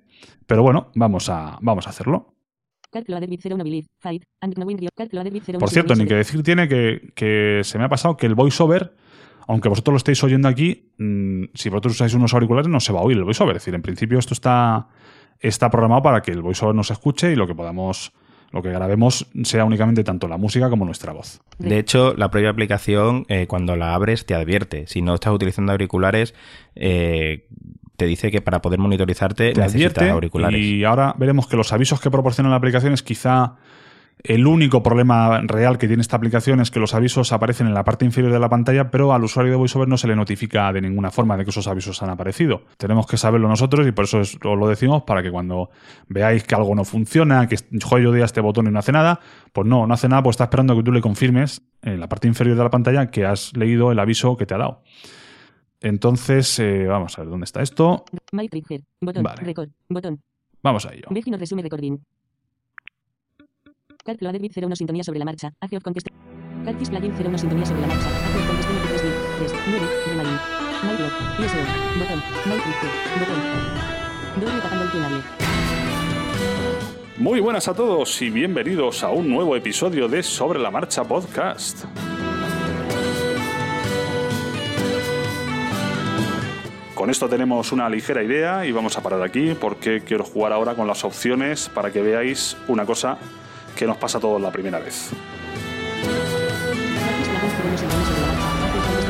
Pero 0.47 0.63
bueno, 0.63 0.91
vamos 0.95 1.29
a, 1.29 1.57
vamos 1.61 1.87
a 1.87 1.89
hacerlo. 1.91 2.33
Por 5.59 5.69
cierto, 5.69 5.95
ni 5.95 6.05
que 6.05 6.15
decir 6.15 6.43
tiene 6.43 6.67
que, 6.67 7.11
que 7.15 7.61
se 7.63 7.77
me 7.77 7.83
ha 7.85 7.89
pasado 7.89 8.15
que 8.17 8.25
el 8.25 8.35
voiceover, 8.35 8.95
aunque 9.47 9.69
vosotros 9.69 9.93
lo 9.93 9.97
estéis 9.97 10.23
oyendo 10.23 10.47
aquí, 10.47 10.91
mm, 10.97 11.45
si 11.53 11.69
vosotros 11.69 11.93
usáis 11.95 12.13
unos 12.13 12.33
auriculares 12.33 12.67
no 12.69 12.79
se 12.79 12.93
va 12.93 12.99
a 12.99 13.03
oír 13.03 13.17
el 13.17 13.23
voiceover. 13.23 13.55
Es 13.55 13.61
decir, 13.63 13.75
en 13.75 13.81
principio 13.81 14.19
esto 14.19 14.33
está, 14.33 14.87
está 15.39 15.69
programado 15.69 16.01
para 16.01 16.21
que 16.21 16.31
el 16.31 16.41
voiceover 16.41 16.75
nos 16.75 16.91
escuche 16.91 17.31
y 17.31 17.35
lo 17.35 17.45
que 17.47 17.53
podamos, 17.55 18.11
lo 18.51 18.61
que 18.61 18.69
grabemos 18.69 19.27
sea 19.43 19.65
únicamente 19.65 20.03
tanto 20.03 20.27
la 20.27 20.37
música 20.37 20.69
como 20.69 20.85
nuestra 20.85 21.13
voz. 21.13 21.41
De 21.59 21.77
hecho, 21.77 22.13
la 22.15 22.29
propia 22.31 22.49
aplicación, 22.49 23.25
eh, 23.29 23.47
cuando 23.47 23.75
la 23.75 23.93
abres, 23.93 24.25
te 24.25 24.33
advierte. 24.33 24.87
Si 24.87 25.01
no 25.01 25.13
estás 25.13 25.33
utilizando 25.33 25.71
auriculares, 25.71 26.33
eh, 26.75 27.47
te 27.97 28.05
dice 28.05 28.31
que 28.31 28.41
para 28.41 28.61
poder 28.61 28.79
monitorizarte 28.79 29.53
Te 29.53 29.61
necesitas 29.61 29.67
advierte 29.67 30.09
auriculares. 30.09 30.59
y 30.59 30.83
ahora 30.83 31.15
veremos 31.17 31.47
que 31.47 31.55
los 31.55 31.71
avisos 31.71 32.01
que 32.01 32.11
proporciona 32.11 32.49
la 32.49 32.57
aplicación 32.57 32.93
es 32.93 33.03
quizá 33.03 33.55
el 34.27 34.47
único 34.47 34.81
problema 34.83 35.41
real 35.41 35.77
que 35.77 35.87
tiene 35.87 36.01
esta 36.01 36.17
aplicación 36.17 36.59
es 36.59 36.71
que 36.71 36.79
los 36.79 36.93
avisos 36.93 37.31
aparecen 37.31 37.67
en 37.67 37.73
la 37.73 37.83
parte 37.83 38.05
inferior 38.05 38.31
de 38.33 38.39
la 38.39 38.49
pantalla, 38.49 38.89
pero 38.91 39.13
al 39.13 39.23
usuario 39.23 39.51
de 39.51 39.57
VoiceOver 39.57 39.87
no 39.87 39.97
se 39.97 40.07
le 40.07 40.15
notifica 40.15 40.71
de 40.73 40.81
ninguna 40.81 41.11
forma 41.11 41.37
de 41.37 41.43
que 41.43 41.51
esos 41.51 41.67
avisos 41.67 42.01
han 42.03 42.09
aparecido. 42.09 42.63
Tenemos 42.77 43.07
que 43.07 43.17
saberlo 43.17 43.47
nosotros 43.47 43.85
y 43.87 43.91
por 43.91 44.05
eso 44.05 44.21
es- 44.21 44.35
os 44.43 44.57
lo 44.57 44.67
decimos 44.67 45.03
para 45.03 45.21
que 45.23 45.31
cuando 45.31 45.69
veáis 46.07 46.43
que 46.43 46.55
algo 46.55 46.73
no 46.75 46.83
funciona, 46.85 47.47
que 47.47 47.57
joder, 47.83 48.03
yo 48.03 48.11
doy 48.11 48.21
a 48.21 48.25
este 48.25 48.41
botón 48.41 48.67
y 48.67 48.71
no 48.71 48.79
hace 48.79 48.91
nada, 48.91 49.19
pues 49.53 49.67
no, 49.67 49.87
no 49.87 49.93
hace 49.93 50.07
nada, 50.09 50.23
pues 50.23 50.33
está 50.35 50.45
esperando 50.45 50.75
que 50.75 50.83
tú 50.83 50.91
le 50.91 51.01
confirmes 51.01 51.61
en 51.81 51.99
la 51.99 52.07
parte 52.09 52.27
inferior 52.27 52.57
de 52.57 52.63
la 52.63 52.69
pantalla 52.69 53.11
que 53.11 53.25
has 53.25 53.55
leído 53.55 53.91
el 53.91 53.99
aviso 53.99 54.37
que 54.37 54.45
te 54.45 54.53
ha 54.53 54.57
dado. 54.57 54.81
Entonces, 55.81 56.57
eh, 56.59 56.85
vamos 56.87 57.17
a 57.17 57.21
ver 57.21 57.29
dónde 57.29 57.43
está 57.43 57.61
esto. 57.61 58.05
Botón. 59.01 59.23
Vale. 59.23 59.41
Record. 59.43 59.69
Botón. 59.89 60.21
Vamos 60.63 60.85
a 60.85 60.93
ello. 60.93 61.03
Resume 61.37 61.61
recording. 61.61 61.99
Loaded 64.05 64.39
with 64.39 64.51
zero 64.53 64.69
no 64.69 64.75
sintonía 64.75 65.03
sobre 65.03 65.17
la 65.17 65.25
marcha. 65.25 65.51
Ace 65.59 65.77
of 65.77 65.83
contest. 65.83 66.07
Calcis 66.63 66.89
plugin 66.91 67.11
cero 67.17 67.31
no 67.31 67.37
sintonía 67.39 67.65
sobre 67.65 67.81
la 67.81 67.87
marcha. 67.87 68.07
Ace 68.07 68.37
of 68.37 68.45
contest 68.45 68.69
3 68.69 69.01
3 69.39 69.53
9 69.67 69.87
Remain. 70.07 70.27
My 70.83 70.95
blog. 70.95 71.11
ISO. 71.39 71.57
Botón. 71.97 72.21
My 72.45 72.57
trigger. 72.61 72.91
Botón. 73.19 73.41
Doble 74.39 74.61
tapando 74.61 74.83
el. 75.17 75.23
Muy 77.17 77.39
buenas 77.39 77.67
a 77.67 77.73
todos 77.73 78.21
y 78.21 78.29
bienvenidos 78.29 79.03
a 79.03 79.09
un 79.09 79.27
nuevo 79.27 79.55
episodio 79.55 80.07
de 80.07 80.21
Sobre 80.21 80.59
la 80.59 80.69
Marcha 80.69 81.03
Podcast. 81.03 81.85
Con 86.93 87.09
esto 87.09 87.27
tenemos 87.27 87.71
una 87.71 87.89
ligera 87.89 88.21
idea 88.21 88.67
y 88.67 88.71
vamos 88.71 88.97
a 88.99 89.01
parar 89.01 89.23
aquí 89.23 89.55
porque 89.59 90.01
quiero 90.01 90.23
jugar 90.23 90.53
ahora 90.53 90.75
con 90.75 90.85
las 90.85 91.03
opciones 91.03 91.69
para 91.69 91.91
que 91.91 92.01
veáis 92.03 92.55
una 92.67 92.85
cosa 92.85 93.17
que 93.75 93.85
nos 93.85 93.97
pasa 93.97 94.17
a 94.17 94.21
todos 94.21 94.41
la 94.41 94.51
primera 94.51 94.79
vez. 94.79 95.11
Calcis 97.05 97.27
plugin 97.27 97.49
cero 97.55 97.69
no 97.69 97.77
sintonía 97.77 98.01
sobre 98.01 98.17
la 98.17 98.23
marcha. 98.23 98.45
Ace 98.63 98.73
of 98.73 98.81
contest 98.81 99.07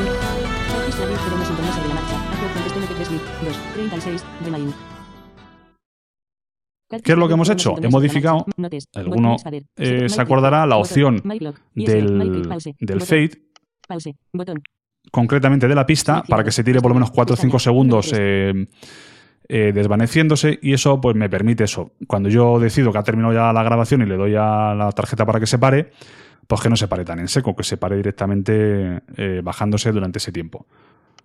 Calcis 0.58 0.96
plugin 0.96 1.20
cero 1.24 1.36
no 1.38 1.44
sintonía 1.44 1.72
sobre 1.72 1.88
la 1.88 1.94
marcha. 1.94 2.16
Ace 2.32 2.44
of 2.44 2.52
contest 2.52 2.76
MP3 2.76 3.20
2 3.44 3.56
36 3.74 4.24
Remain. 4.44 4.74
Calcis 6.88 7.04
¿Qué 7.04 7.12
es 7.12 7.18
lo 7.18 7.26
que 7.28 7.34
hemos 7.34 7.50
hecho? 7.50 7.74
la 7.80 7.90
modificado, 7.90 8.46
alguno, 8.94 9.36
eh, 9.76 10.08
se 10.08 10.22
acordará 10.22 10.66
la 10.66 10.76
opción 10.76 11.20
del, 11.74 12.48
del 12.78 13.00
fade, 13.02 13.32
concretamente 15.10 15.66
de 15.66 15.74
la 15.74 15.84
pista, 15.84 16.22
para 16.22 16.44
que 16.44 16.52
se 16.52 16.62
tire 16.62 16.80
por 16.80 16.90
lo 16.90 16.94
menos 16.94 17.10
4 17.10 17.34
o 17.34 17.36
5 17.36 17.58
segundos 17.58 18.12
eh, 18.16 18.68
eh, 19.48 19.72
desvaneciéndose 19.74 20.58
y 20.62 20.72
eso 20.72 21.00
pues 21.00 21.16
me 21.16 21.28
permite 21.28 21.64
eso. 21.64 21.92
Cuando 22.06 22.28
yo 22.28 22.58
decido 22.58 22.92
que 22.92 22.98
ha 22.98 23.02
terminado 23.02 23.32
ya 23.34 23.52
la 23.52 23.62
grabación 23.62 24.02
y 24.02 24.06
le 24.06 24.16
doy 24.16 24.34
a 24.36 24.74
la 24.74 24.90
tarjeta 24.92 25.24
para 25.26 25.40
que 25.40 25.46
se 25.46 25.58
pare, 25.58 25.90
pues 26.46 26.60
que 26.60 26.68
no 26.68 26.76
se 26.76 26.88
pare 26.88 27.04
tan 27.04 27.18
en 27.18 27.28
seco, 27.28 27.54
que 27.56 27.64
se 27.64 27.76
pare 27.76 27.96
directamente 27.96 29.02
eh, 29.16 29.40
bajándose 29.42 29.92
durante 29.92 30.18
ese 30.18 30.32
tiempo. 30.32 30.66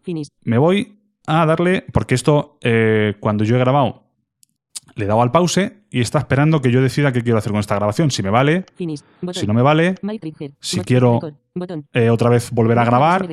Finish. 0.02 0.28
Me 0.44 0.58
voy 0.58 0.98
a 1.28 1.46
darle, 1.46 1.86
porque 1.94 2.16
esto 2.16 2.58
eh, 2.62 3.16
cuando 3.20 3.44
yo 3.44 3.56
he 3.56 3.60
grabado 3.60 4.04
le 4.96 5.06
he 5.06 5.08
dado 5.08 5.22
al 5.22 5.32
pause 5.32 5.84
y 5.90 6.02
está 6.02 6.20
esperando 6.20 6.62
que 6.62 6.72
yo 6.72 6.82
decida 6.82 7.12
qué 7.12 7.22
quiero 7.22 7.38
hacer 7.38 7.52
con 7.52 7.60
esta 7.60 7.76
grabación. 7.76 8.12
Si 8.12 8.24
me 8.24 8.30
vale, 8.30 8.66
Finish. 8.76 9.02
Si 9.34 9.48
no 9.48 9.54
me 9.54 9.62
vale, 9.62 9.96
si 10.60 10.78
Botón. 10.78 10.86
quiero-. 10.86 11.20
Botón. 11.56 11.88
eh, 11.94 12.10
otra 12.10 12.30
vez 12.30 12.52
volver 12.52 12.78
a 12.80 12.86
grabar 12.86 13.28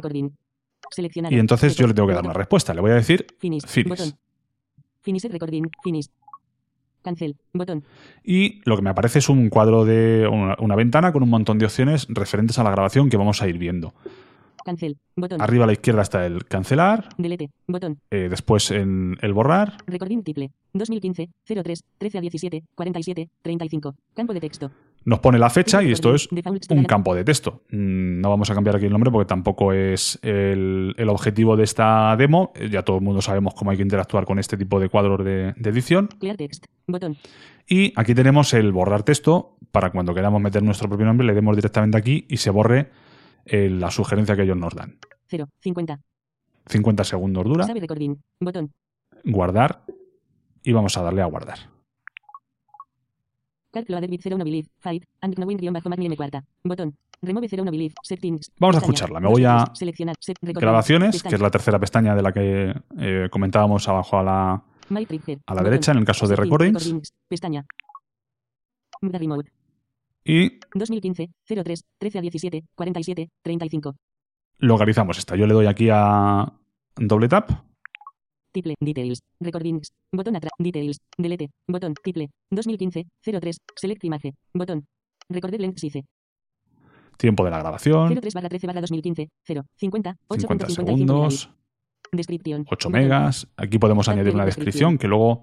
y 1.31 1.39
entonces 1.39 1.77
yo 1.77 1.87
le 1.87 1.95
tengo 1.95 2.09
que 2.09 2.15
dar 2.15 2.25
una 2.25 2.33
respuesta. 2.33 2.73
Le 2.75 2.81
voy 2.81 2.93
a 2.93 2.95
decir 2.95 3.27
Finish. 3.39 3.67
Finish. 3.67 4.15
Botón. 5.09 5.21
Finish 5.21 5.25
recording. 5.33 5.65
Finish. 5.83 6.07
Cancel. 7.03 7.37
Botón. 7.53 7.85
Y 8.25 8.61
lo 8.65 8.77
que 8.77 8.83
me 8.83 8.91
aparece 8.91 9.21
es 9.21 9.29
un 9.29 9.49
cuadro 9.49 9.85
de 9.85 10.29
una, 10.31 10.57
una 10.59 10.77
ventana 10.77 11.13
con 11.13 11.23
un 11.23 11.31
montón 11.31 11.59
de 11.59 11.67
opciones 11.67 12.07
referentes 12.11 12.59
a 12.59 12.65
la 12.65 12.71
grabación 12.71 13.09
que 13.09 13.17
vamos 13.17 13.41
a 13.41 13.49
ir 13.49 13.57
viendo. 13.59 13.95
Cancel. 14.65 14.99
Botón. 15.17 15.41
Arriba 15.41 15.65
a 15.65 15.67
la 15.69 15.73
izquierda 15.73 16.03
está 16.03 16.27
el 16.27 16.45
cancelar, 16.45 17.09
Delete. 17.17 17.49
Botón. 17.67 18.01
eh, 18.11 18.27
después 18.29 18.71
en 18.71 19.17
el 19.23 19.33
borrar, 19.33 19.79
Recording 19.87 20.23
tiple. 20.23 20.51
2015. 20.75 21.31
03. 21.47 21.85
13 21.97 22.19
a 22.19 22.21
17. 22.21 22.65
47. 22.75 23.31
35. 23.43 23.95
Campo 24.15 24.35
de 24.35 24.41
texto. 24.41 24.71
Nos 25.09 25.21
pone 25.21 25.39
la 25.39 25.49
fecha 25.51 25.83
y 25.83 25.91
esto 25.93 26.15
es 26.15 26.29
un 26.71 26.85
campo 26.85 27.15
de 27.15 27.25
texto. 27.25 27.63
Mm, 27.71 28.21
No 28.21 28.29
vamos 28.31 28.51
a 28.51 28.55
cambiar 28.55 28.77
aquí 28.77 28.87
el 28.87 28.93
nombre 28.93 29.11
porque 29.11 29.27
tampoco 29.27 29.73
es 29.73 30.19
el, 30.23 30.95
el 30.99 31.09
objetivo 31.09 31.57
de 31.57 31.65
esta 31.65 32.15
demo. 32.17 32.53
Eh, 32.55 32.69
Ya 32.71 32.83
todo 32.83 32.97
el 32.99 33.03
mundo 33.03 33.23
sabemos 33.23 33.55
cómo 33.55 33.71
hay 33.71 33.77
que 33.79 33.83
interactuar 33.83 34.25
con 34.27 34.39
este 34.39 34.57
tipo 34.57 34.79
de 34.79 34.89
cuadros 34.89 35.25
de, 35.25 35.55
de 35.57 35.71
edición. 35.71 36.09
Clear 36.21 36.37
text. 36.37 36.67
Botón. 36.87 37.17
Y 37.67 37.93
aquí 37.97 38.15
tenemos 38.15 38.53
el 38.55 38.71
borrar 38.73 39.03
texto 39.03 39.57
para 39.73 39.91
cuando 39.91 40.15
queramos 40.15 40.41
meter 40.41 40.63
nuestro 40.63 40.89
propio 40.89 41.07
nombre, 41.07 41.27
le 41.27 41.35
demos 41.35 41.55
directamente 41.57 41.97
aquí 41.99 42.27
y 42.29 42.37
se 42.39 42.51
borre 42.51 42.91
eh, 43.45 43.69
la 43.71 43.91
sugerencia 43.91 44.37
que 44.37 44.43
ellos 44.43 44.57
nos 44.57 44.75
dan. 44.75 44.99
0. 45.29 45.47
50. 45.61 46.01
50 46.67 47.05
segundos 47.05 47.45
dura. 47.45 47.67
Botón. 48.41 48.73
guardar 49.25 49.85
y 50.63 50.73
vamos 50.73 50.97
a 50.99 51.03
darle 51.03 51.23
a 51.23 51.27
guardar. 51.27 51.59
Calc 53.79 53.89
loaded 53.91 54.11
with 54.11 54.21
0 54.21 54.39
no 54.39 54.45
believe. 54.45 54.69
Fight. 54.81 55.05
And 55.21 55.35
knowing 55.37 55.57
guion 55.57 55.73
bajo 55.73 55.89
magni 55.89 56.07
m 56.07 56.17
cuarta. 56.17 56.45
Botón. 56.65 56.97
Remove 57.23 57.49
0 57.49 57.65
no 57.65 57.71
believe. 57.71 57.95
Settings. 58.03 58.51
Vamos 58.59 58.77
a 58.77 58.79
escucharla. 58.81 59.21
Me 59.21 59.29
voy 59.29 59.45
a 59.45 59.65
Seleccionar. 59.73 60.17
Grabaciones, 60.43 61.23
que 61.23 61.35
es 61.35 61.41
la 61.41 61.51
tercera 61.51 61.79
pestaña 61.79 62.15
de 62.15 62.23
la 62.23 62.33
que 62.33 62.75
eh, 62.99 63.29
comentábamos 63.31 63.89
abajo 63.89 64.19
a 64.19 64.23
la... 64.23 64.63
A 65.47 65.55
la 65.55 65.63
derecha, 65.63 65.93
en 65.93 65.99
el 65.99 66.05
caso 66.05 66.27
de 66.27 66.35
recordings. 66.35 67.13
Pestaña. 67.29 67.65
Y 70.25 70.59
2015. 70.75 71.31
03. 71.47 71.85
13 71.99 72.19
a 72.19 72.23
17. 72.23 72.65
47. 72.75 73.31
35. 73.43 73.95
localizamos 74.59 75.19
esta. 75.19 75.37
Yo 75.37 75.47
le 75.47 75.55
doy 75.55 75.67
aquí 75.67 75.89
a 75.93 76.53
doble 76.97 77.29
tap 77.29 77.51
Tiple. 78.59 78.75
Details. 78.81 79.21
Recordings. 79.41 79.93
Botón 80.13 80.35
atrás. 80.35 80.51
Details. 80.59 80.99
Delete. 81.17 81.51
Botón. 81.69 81.95
Tiple. 82.03 82.29
2015. 82.51 83.05
03. 83.23 83.57
Select 83.77 84.05
image. 84.05 84.33
Botón. 84.53 84.85
Recorded 85.29 85.61
length 85.61 85.79
size. 85.79 86.05
Tiempo 87.17 87.45
de 87.45 87.51
la 87.51 87.59
grabación, 87.59 88.15
03 88.15 88.35
barra 88.35 88.49
13 88.49 88.67
barra 88.67 88.81
2015. 88.81 89.29
0. 89.47 89.63
50. 89.77 90.17
50 90.29 90.67
8.55 90.67 90.71
segundos, 90.71 91.51
Descripción. 92.13 92.63
8 92.63 92.69
Botón. 92.71 92.93
megas. 92.93 93.49
Aquí 93.57 93.79
podemos 93.79 94.09
añadir 94.09 94.35
una 94.35 94.45
descripción. 94.45 94.99
que 94.99 95.07
luego 95.09 95.43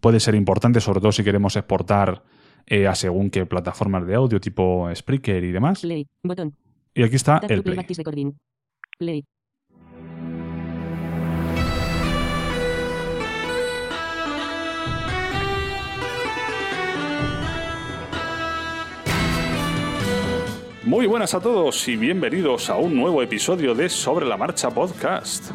puede 0.00 0.18
ser 0.18 0.34
importante, 0.34 0.80
sobre 0.80 1.00
todo 1.00 1.12
si 1.12 1.22
queremos 1.22 1.54
exportar 1.56 2.24
eh, 2.66 2.86
a 2.86 2.94
según 2.94 3.30
qué 3.30 3.46
plataformas 3.46 4.06
de 4.06 4.14
audio, 4.14 4.40
tipo 4.40 4.88
Spreaker 4.92 5.44
y 5.44 5.52
demás. 5.52 5.80
Play. 5.82 6.06
Botón. 6.22 6.56
Y 6.94 7.02
aquí 7.04 7.16
está 7.16 7.40
el 7.48 7.62
play 7.62 7.76
play. 8.98 9.24
Muy 20.90 21.06
buenas 21.06 21.34
a 21.34 21.40
todos 21.40 21.86
y 21.86 21.94
bienvenidos 21.94 22.68
a 22.68 22.74
un 22.74 22.96
nuevo 22.96 23.22
episodio 23.22 23.76
de 23.76 23.88
Sobre 23.88 24.26
la 24.26 24.36
Marcha 24.36 24.70
Podcast. 24.70 25.52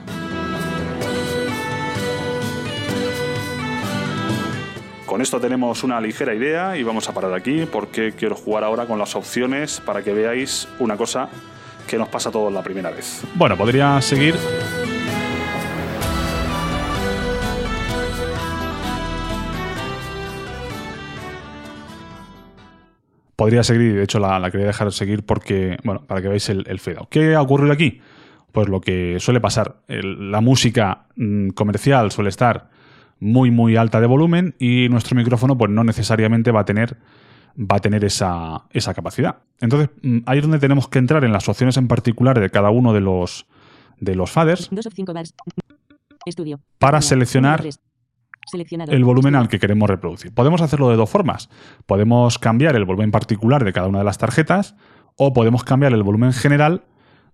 Con 5.06 5.22
esto 5.22 5.38
tenemos 5.42 5.84
una 5.84 6.00
ligera 6.00 6.34
idea 6.34 6.78
y 6.78 6.84
vamos 6.84 7.10
a 7.10 7.14
parar 7.14 7.34
aquí 7.34 7.66
porque 7.70 8.14
quiero 8.14 8.34
jugar 8.36 8.64
ahora 8.64 8.86
con 8.86 8.98
las 8.98 9.14
opciones 9.18 9.82
para 9.82 10.02
que 10.02 10.14
veáis 10.14 10.70
una 10.80 10.96
cosa 10.96 11.28
que 11.86 11.98
nos 11.98 12.08
pasa 12.08 12.30
a 12.30 12.32
todos 12.32 12.54
la 12.54 12.64
primera 12.64 12.90
vez. 12.90 13.22
Bueno, 13.34 13.58
podría 13.58 14.00
seguir. 14.00 14.36
Podría 23.36 23.64
seguir 23.64 23.82
y 23.82 23.90
de 23.96 24.04
hecho 24.04 24.20
la, 24.20 24.40
la 24.40 24.50
quería 24.52 24.68
dejar 24.68 24.92
seguir 24.92 25.26
porque, 25.26 25.78
bueno, 25.84 26.02
para 26.08 26.22
que 26.22 26.28
veáis 26.30 26.48
el, 26.50 26.64
el 26.68 26.80
fade 26.80 26.98
out. 27.00 27.10
¿Qué 27.10 27.36
ha 27.36 27.42
ocurrido 27.42 27.74
aquí? 27.74 28.00
Pues 28.52 28.70
lo 28.70 28.80
que 28.82 29.18
suele 29.20 29.42
pasar. 29.42 29.78
El- 29.88 30.32
la 30.32 30.40
música 30.42 31.08
mm, 31.18 31.50
comercial 31.50 32.12
suele 32.12 32.30
estar 32.30 32.70
muy 33.20 33.50
muy 33.52 33.76
alta 33.78 34.00
de 34.02 34.08
volumen 34.08 34.56
y 34.60 34.88
nuestro 34.90 35.16
micrófono 35.16 35.58
pues 35.58 35.72
no 35.72 35.84
necesariamente 35.84 36.52
va 36.52 36.62
a 36.62 36.66
tener 36.66 36.98
va 37.58 37.78
a 37.78 37.80
tener 37.80 38.04
esa, 38.06 38.66
esa 38.72 38.94
capacidad. 38.94 39.38
Entonces, 39.62 39.90
mm, 40.02 40.20
ahí 40.26 40.38
es 40.40 40.44
donde 40.44 40.60
tenemos 40.60 40.88
que 40.90 41.00
entrar 41.00 41.24
en 41.24 41.32
las 41.32 41.48
opciones 41.50 41.78
en 41.78 41.88
particular 41.88 42.40
de 42.40 42.50
cada 42.50 42.70
uno 42.70 42.94
de 42.94 43.02
los 43.02 43.46
de 44.00 44.16
los 44.16 44.30
faders 44.32 44.70
2 44.72 44.86
of 44.86 44.94
5 44.94 45.14
bars. 45.14 45.34
Estudio. 46.26 46.60
para 46.80 47.02
seleccionar. 47.02 47.62
El 48.96 49.04
volumen 49.04 49.36
al 49.36 49.48
que 49.50 49.60
queremos 49.60 49.90
reproducir. 49.90 50.34
Podemos 50.34 50.62
hacerlo 50.62 50.90
de 50.90 50.96
dos 50.96 51.10
formas. 51.10 51.50
Podemos 51.86 52.38
cambiar 52.40 52.76
el 52.76 52.86
volumen 52.86 53.12
particular 53.12 53.64
de 53.64 53.74
cada 53.74 53.88
una 53.88 54.00
de 54.00 54.06
las 54.06 54.18
tarjetas 54.18 54.76
o 55.18 55.34
podemos 55.34 55.64
cambiar 55.64 55.94
el 55.94 56.04
volumen 56.04 56.32
general 56.34 56.84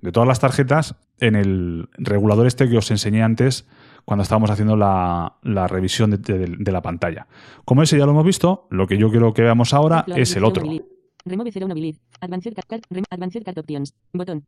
de 0.02 0.12
todas 0.12 0.28
las 0.28 0.40
tarjetas 0.40 0.96
en 1.20 1.36
el 1.36 1.90
regulador 1.94 2.48
este 2.48 2.68
que 2.70 2.78
os 2.78 2.90
enseñé 2.92 3.22
antes 3.24 3.68
cuando 4.06 4.24
estábamos 4.24 4.50
haciendo 4.50 4.76
la, 4.76 5.36
la 5.44 5.68
revisión 5.68 6.10
de, 6.12 6.18
de- 6.18 6.56
de 6.58 6.72
la 6.72 6.82
pantalla. 6.82 7.28
Como 7.66 7.84
ese 7.84 7.98
ya 8.00 8.06
lo 8.06 8.12
hemos 8.12 8.26
visto, 8.26 8.68
lo 8.72 8.88
que 8.88 8.98
yo 8.98 9.12
quiero 9.12 9.34
que 9.34 9.44
veamos 9.44 9.74
ahora 9.76 10.04
es 10.18 10.36
el 10.36 10.44
otro. 10.44 10.66
Mobility. 10.66 10.86
Remove 11.26 11.52
Zero 11.52 11.68
Mobility. 11.68 12.00
Advanced 12.20 12.54
Card, 12.56 12.66
card, 12.68 12.82
rem- 12.90 13.06
Advanced 13.12 13.44
Card 13.44 13.60
Options. 13.60 13.94
Botón. 14.12 14.44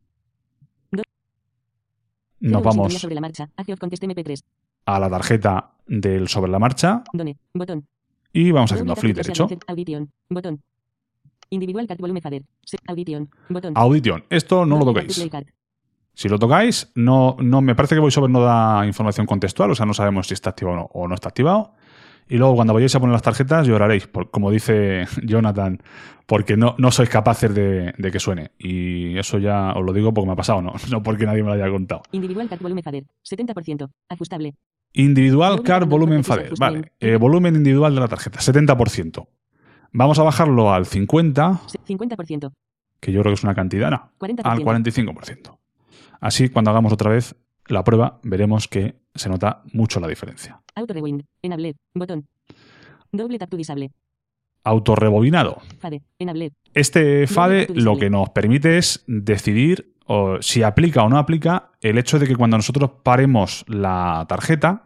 Nos 2.40 2.62
vamos 2.62 2.92
sobre 3.00 3.14
la 3.14 3.20
marcha. 3.20 3.48
Age 3.56 3.72
of 3.72 3.78
Contest 3.78 4.02
MP3. 4.02 4.40
A 4.86 4.98
la 4.98 5.10
tarjeta 5.10 5.72
del 5.86 6.28
sobre 6.28 6.50
la 6.50 6.58
marcha 6.58 7.02
Done. 7.12 7.36
Botón. 7.52 7.86
y 8.32 8.50
vamos 8.50 8.72
haciendo 8.72 8.94
close 8.94 9.14
derecho. 9.14 9.48
Audition. 9.66 10.10
Botón. 10.28 10.62
Individual 11.50 11.86
Volume 11.98 12.20
Fader. 12.20 12.42
Audition. 12.86 13.30
Botón. 13.48 13.72
Audition. 13.76 14.24
Esto 14.30 14.66
no 14.66 14.78
lo 14.78 14.84
toquéis. 14.86 15.28
Si 16.14 16.28
lo 16.28 16.38
tocáis, 16.38 16.92
no, 16.94 17.36
no 17.40 17.60
me 17.60 17.74
parece 17.74 17.96
que 17.96 18.00
VoiceOver 18.00 18.30
no 18.30 18.40
da 18.40 18.86
información 18.86 19.26
contextual, 19.26 19.72
o 19.72 19.74
sea, 19.74 19.84
no 19.84 19.94
sabemos 19.94 20.28
si 20.28 20.34
está 20.34 20.50
activado 20.50 20.76
o 20.76 20.78
no, 20.78 20.90
o 20.92 21.08
no 21.08 21.14
está 21.14 21.28
activado. 21.28 21.74
Y 22.28 22.36
luego 22.38 22.54
cuando 22.54 22.72
vayáis 22.72 22.94
a 22.94 23.00
poner 23.00 23.12
las 23.12 23.22
tarjetas 23.22 23.66
lloraréis, 23.66 24.06
por- 24.06 24.30
como 24.30 24.50
dice 24.50 25.04
Jonathan, 25.24 25.78
porque 26.26 26.56
no, 26.56 26.74
no 26.78 26.90
sois 26.90 27.08
capaces 27.10 27.54
de, 27.54 27.92
de 27.98 28.10
que 28.10 28.18
suene. 28.18 28.52
Y 28.58 29.18
eso 29.18 29.38
ya 29.38 29.72
os 29.76 29.84
lo 29.84 29.92
digo 29.92 30.12
porque 30.14 30.26
me 30.26 30.32
ha 30.32 30.36
pasado, 30.36 30.62
no, 30.62 30.72
no 30.90 31.02
porque 31.02 31.26
nadie 31.26 31.42
me 31.42 31.48
lo 31.48 31.54
haya 31.62 31.70
contado. 31.70 32.02
Individual 32.12 32.48
Card 32.48 32.60
Volume 32.62 32.82
Fader. 32.82 33.04
70%. 33.28 33.90
Ajustable. 34.08 34.54
Individual 34.94 35.50
Volumen 35.50 35.66
Card 35.66 35.82
de 35.84 35.88
Volumen 35.90 36.24
Fader. 36.24 36.52
Vale, 36.58 36.92
eh, 37.00 37.16
volumen 37.16 37.56
individual 37.56 37.94
de 37.94 38.00
la 38.00 38.08
tarjeta, 38.08 38.38
70%. 38.40 39.26
Vamos 39.92 40.18
a 40.18 40.22
bajarlo 40.22 40.72
al 40.72 40.86
50, 40.86 41.60
Se- 41.66 41.78
50%. 41.80 42.52
que 43.00 43.12
yo 43.12 43.20
creo 43.20 43.32
que 43.32 43.34
es 43.38 43.44
una 43.44 43.54
cantidad, 43.54 43.90
no, 43.90 44.10
40%. 44.18 44.40
al 44.44 44.60
45%. 44.60 45.58
Así, 46.20 46.48
cuando 46.48 46.70
hagamos 46.70 46.92
otra 46.92 47.10
vez 47.10 47.36
la 47.66 47.84
prueba, 47.84 48.18
veremos 48.22 48.66
que 48.68 48.94
se 49.14 49.28
nota 49.28 49.62
mucho 49.72 50.00
la 50.00 50.08
diferencia. 50.08 50.60
Auto 50.74 50.92
Rewind. 50.92 51.24
Enable. 51.42 51.76
Botón. 51.94 52.26
Doble 53.12 53.38
tap 53.38 53.50
to 53.50 53.56
disable. 53.56 53.90
Autorrebobinado. 54.64 55.58
Fade. 55.78 56.02
Enable. 56.18 56.52
Este 56.72 57.26
FADE 57.26 57.68
lo 57.74 57.98
que 57.98 58.10
nos 58.10 58.30
permite 58.30 58.78
es 58.78 59.04
decidir 59.06 59.94
o, 60.06 60.40
si 60.40 60.62
aplica 60.62 61.02
o 61.02 61.08
no 61.08 61.18
aplica 61.18 61.70
el 61.80 61.98
hecho 61.98 62.18
de 62.18 62.26
que 62.26 62.36
cuando 62.36 62.56
nosotros 62.56 62.90
paremos 63.02 63.64
la 63.68 64.24
tarjeta 64.28 64.84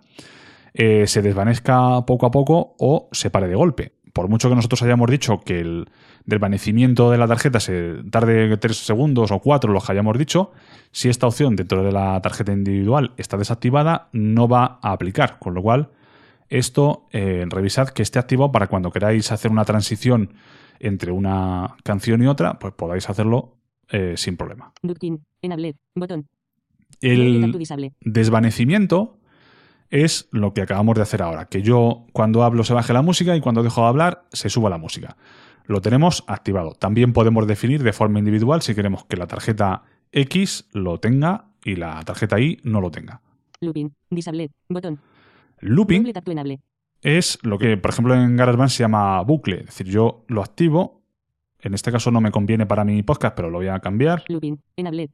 eh, 0.75 1.07
se 1.07 1.23
desvanezca 1.23 2.05
poco 2.07 2.27
a 2.27 2.31
poco 2.31 2.77
o 2.79 3.09
se 3.12 3.31
pare 3.31 3.49
de 3.49 3.55
golpe. 3.55 3.98
Por 4.19 4.27
mucho 4.29 4.49
que 4.49 4.57
nosotros 4.57 4.83
hayamos 4.83 5.09
dicho 5.09 5.39
que 5.45 5.61
el 5.61 5.91
desvanecimiento 6.25 7.09
de 7.13 7.19
la 7.19 7.29
tarjeta 7.29 7.61
se 7.61 8.03
tarde 8.11 8.57
3 8.57 8.77
segundos 8.77 9.31
o 9.31 9.39
4, 9.39 9.73
los 9.73 9.87
que 9.87 9.93
hayamos 9.93 10.19
dicho, 10.19 10.51
si 10.91 11.09
esta 11.09 11.29
opción 11.29 11.55
dentro 11.55 11.85
de 11.85 11.93
la 11.93 12.21
tarjeta 12.21 12.53
individual 12.53 13.13
está 13.17 13.37
desactivada, 13.37 14.09
no 14.11 14.49
va 14.49 14.81
a 14.83 14.91
aplicar. 14.91 15.39
Con 15.39 15.55
lo 15.55 15.63
cual, 15.63 15.91
esto 16.49 17.07
eh, 17.13 17.47
revisad 17.49 17.91
que 17.91 18.03
esté 18.03 18.19
activado 18.19 18.51
para 18.51 18.67
cuando 18.67 18.91
queráis 18.91 19.31
hacer 19.31 19.53
una 19.53 19.65
transición 19.65 20.35
entre 20.81 21.13
una 21.13 21.77
canción 21.85 22.21
y 22.21 22.27
otra, 22.27 22.59
pues 22.59 22.75
podáis 22.75 23.09
hacerlo 23.09 23.59
eh, 23.89 24.15
sin 24.17 24.37
problema. 24.37 24.73
El 27.01 27.57
desvanecimiento 28.01 29.18
es 29.90 30.29
lo 30.33 30.53
que 30.53 30.62
acabamos 30.62 30.96
de 30.96 31.03
hacer 31.03 31.22
ahora, 31.22 31.46
que 31.46 31.62
yo 31.62 32.07
cuando 32.12 32.42
hablo 32.42 32.64
se 32.64 32.74
baje 32.74 32.92
la 32.92 33.03
música 33.03 33.35
y 33.37 33.40
cuando 33.40 33.62
dejo 33.62 33.83
de 33.83 33.88
hablar 33.88 34.24
se 34.33 34.51
suba 34.51 34.70
la 34.70 34.79
música. 34.79 35.16
Lo 35.64 35.81
tenemos 35.83 36.24
activado. 36.27 36.72
También 36.72 37.12
podemos 37.12 37.46
definir 37.46 37.83
de 37.83 37.92
forma 37.92 38.18
individual 38.18 38.62
si 38.62 38.74
queremos 38.74 39.05
que 39.05 39.16
la 39.16 39.27
tarjeta 39.27 39.83
X 40.12 40.66
lo 40.72 40.98
tenga 40.98 41.48
y 41.62 41.77
la 41.77 42.03
tarjeta 42.05 42.40
Y 42.40 42.59
no 42.64 42.81
lo 42.81 42.90
tenga. 42.90 43.20
Looping. 43.61 43.92
Disable. 44.11 44.51
Botón. 44.68 44.98
Looping 45.61 46.12
es 47.03 47.38
lo 47.42 47.59
que, 47.59 47.77
por 47.77 47.90
ejemplo, 47.90 48.14
en 48.14 48.37
GarageBand 48.37 48.70
se 48.70 48.83
llama 48.83 49.20
bucle. 49.22 49.61
Es 49.61 49.66
decir, 49.66 49.88
yo 49.88 50.24
lo 50.29 50.42
activo. 50.42 51.03
En 51.61 51.74
este 51.74 51.92
caso 51.92 52.11
no 52.11 52.20
me 52.20 52.31
conviene 52.31 52.66
para 52.66 52.85
mi 52.85 53.03
podcast, 53.03 53.37
pero 53.37 53.51
lo 53.51 53.59
voy 53.59 53.68
a 53.68 53.79
cambiar. 53.81 54.24
Looping. 54.29 54.61
Enable. 54.77 55.11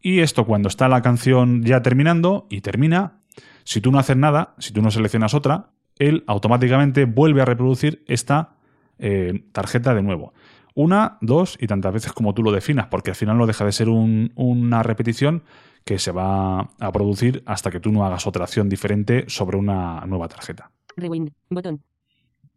Y 0.00 0.20
esto 0.20 0.46
cuando 0.46 0.68
está 0.68 0.88
la 0.88 1.02
canción 1.02 1.62
ya 1.62 1.82
terminando 1.82 2.46
y 2.48 2.60
termina, 2.62 3.19
si 3.64 3.80
tú 3.80 3.90
no 3.90 3.98
haces 3.98 4.16
nada, 4.16 4.54
si 4.58 4.72
tú 4.72 4.82
no 4.82 4.90
seleccionas 4.90 5.34
otra, 5.34 5.70
él 5.98 6.24
automáticamente 6.26 7.04
vuelve 7.04 7.42
a 7.42 7.44
reproducir 7.44 8.04
esta 8.06 8.56
eh, 8.98 9.44
tarjeta 9.52 9.94
de 9.94 10.02
nuevo. 10.02 10.32
Una, 10.74 11.18
dos 11.20 11.56
y 11.60 11.66
tantas 11.66 11.92
veces 11.92 12.12
como 12.12 12.32
tú 12.34 12.42
lo 12.42 12.52
definas, 12.52 12.86
porque 12.86 13.10
al 13.10 13.16
final 13.16 13.36
no 13.38 13.46
deja 13.46 13.64
de 13.64 13.72
ser 13.72 13.88
un- 13.88 14.32
una 14.34 14.82
repetición 14.82 15.42
que 15.84 15.98
se 15.98 16.12
va 16.12 16.60
a 16.78 16.92
producir 16.92 17.42
hasta 17.46 17.70
que 17.70 17.80
tú 17.80 17.90
no 17.92 18.04
hagas 18.04 18.26
otra 18.26 18.44
acción 18.44 18.68
diferente 18.68 19.24
sobre 19.28 19.56
una 19.56 20.04
nueva 20.06 20.28
tarjeta. 20.28 20.70
Rewind. 20.96 21.30
Botón. 21.48 21.82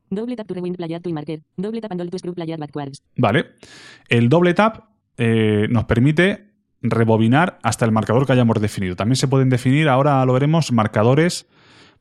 Doble 0.09 0.35
tap 0.35 0.45
to 0.47 0.53
rewind 0.53 0.75
player 0.77 1.01
to 1.01 1.09
marker. 1.11 1.41
Doble 1.57 1.81
tap 1.81 1.91
and 1.91 2.01
hold 2.01 2.11
to 2.11 2.19
screw 2.19 2.33
player 2.33 2.57
backwards. 2.59 3.01
Vale. 3.17 3.45
El 4.09 4.29
doble 4.29 4.53
tap 4.53 4.83
eh, 5.17 5.67
nos 5.69 5.85
permite 5.85 6.52
rebobinar 6.83 7.57
hasta 7.63 7.85
el 7.85 7.91
marcador 7.91 8.25
que 8.25 8.33
hayamos 8.33 8.61
definido. 8.61 8.95
También 8.95 9.15
se 9.15 9.27
pueden 9.27 9.49
definir, 9.49 9.89
ahora 9.89 10.23
lo 10.25 10.33
veremos, 10.33 10.71
marcadores 10.71 11.47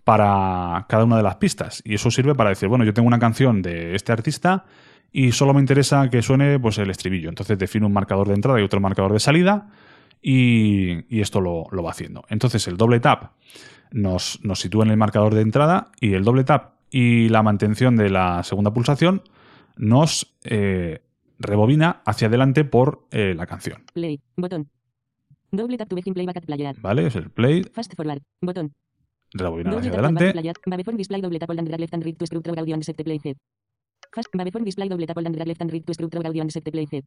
para 0.05 0.87
cada 0.89 1.05
una 1.05 1.17
de 1.17 1.23
las 1.23 1.37
pistas. 1.37 1.83
Y 1.85 1.95
eso 1.95 2.11
sirve 2.11 2.35
para 2.35 2.51
decir, 2.51 2.69
bueno, 2.69 2.85
yo 2.85 2.93
tengo 2.93 3.07
una 3.07 3.19
canción 3.19 3.63
de 3.63 3.95
este 3.95 4.13
artista 4.13 4.65
y 5.13 5.33
solo 5.33 5.55
me 5.55 5.61
interesa 5.61 6.09
que 6.11 6.23
suene 6.23 6.59
pues, 6.59 6.79
el 6.79 6.91
estribillo. 6.91 7.29
Entonces 7.29 7.59
defino 7.59 7.87
un 7.87 7.93
marcador 7.93 8.29
de 8.29 8.35
entrada 8.35 8.61
y 8.61 8.65
otro 8.65 8.81
marcador 8.81 9.13
de 9.13 9.21
salida 9.21 9.69
y, 10.21 11.21
esto 11.21 11.41
lo, 11.41 11.67
va 11.83 11.91
haciendo. 11.91 12.25
Entonces 12.29 12.67
el 12.67 12.77
doble 12.77 13.01
tap 13.01 13.33
nos, 13.93 14.41
nos 14.43 14.61
sitúa 14.61 14.85
en 14.85 14.91
el 14.91 14.97
marcador 14.97 15.35
de 15.35 15.43
entrada 15.43 15.93
y 16.01 16.15
el 16.15 16.25
doble 16.25 16.45
tap 16.45 16.73
y 16.91 17.29
la 17.29 17.43
mantención 17.43 17.97
de 17.97 18.11
la 18.11 18.43
segunda 18.43 18.73
pulsación 18.73 19.23
nos 19.77 20.35
eh, 20.45 21.03
rebobina 21.43 22.03
hacia 22.07 22.29
adelante 22.29 22.65
por 22.65 23.07
eh, 23.11 23.35
la 23.35 23.47
canción. 23.47 23.85
Play. 23.93 24.21
Botón. 24.37 24.71
Doble 25.51 25.77
tap 25.77 25.89
to 25.89 25.97
begin 25.97 26.15
playback 26.15 26.39
at 26.39 26.45
player. 26.47 26.75
¿Vale? 26.81 27.07
Es 27.07 27.17
el 27.17 27.31
play, 27.31 27.63
Fast 27.65 27.95
forward. 27.95 28.23
Botón. 28.41 28.73
rebobinar 29.33 29.79
hacia 29.79 29.93
adelante. 29.93 30.33
Babeform 30.67 30.97
display 30.97 31.21
doble 31.21 31.39
tap 31.39 31.51
and 31.51 31.69
left 31.69 31.95
and 31.95 32.05
read 32.05 32.17
to 32.17 32.27
screw 32.27 32.41
through 32.41 32.59
audio 32.59 32.75
and 32.75 32.83
set 32.85 32.97
the 32.97 33.05
playhead. 33.05 33.37
Fast 34.15 34.29
Babeform 34.35 34.65
display 34.65 34.89
doble 34.89 35.07
tap 35.07 35.19
and 35.19 35.37
left 35.37 35.61
and 35.63 35.71
read 35.71 35.85
to 35.85 35.95
screw 35.95 36.09
through 36.09 36.27
audio 36.27 36.43
and 36.43 36.51
set 36.51 36.65
the 36.65 36.71
playhead. 36.73 37.05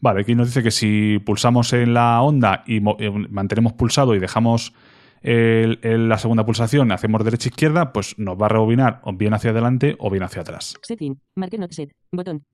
Vale, 0.00 0.22
aquí 0.22 0.34
nos 0.34 0.48
dice 0.48 0.62
que 0.62 0.70
si 0.70 1.18
pulsamos 1.18 1.72
en 1.74 1.92
la 1.92 2.22
onda 2.22 2.64
y 2.66 2.78
eh, 2.78 3.10
mantenemos 3.30 3.74
pulsado 3.74 4.14
y 4.14 4.18
dejamos 4.18 4.72
el- 5.20 5.78
el- 5.82 6.08
la 6.08 6.16
segunda 6.18 6.44
pulsación, 6.46 6.90
hacemos 6.90 7.22
derecha-izquierda, 7.22 7.92
pues 7.92 8.18
nos 8.18 8.40
va 8.40 8.46
a 8.46 8.48
rebobinar 8.48 9.00
o 9.04 9.12
bien 9.12 9.34
hacia 9.34 9.50
adelante 9.50 9.94
o 9.98 10.08
bien 10.10 10.22
hacia 10.22 10.40
atrás. 10.42 10.74
Setting. 10.82 11.20
Marker 11.36 11.60
not 11.60 11.70
set. 11.72 11.92
Botón. 12.10 12.44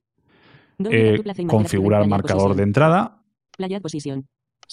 Eh, 0.89 1.21
configurar 1.47 2.07
marcador 2.07 2.55
de 2.55 2.63
entrada. 2.63 3.23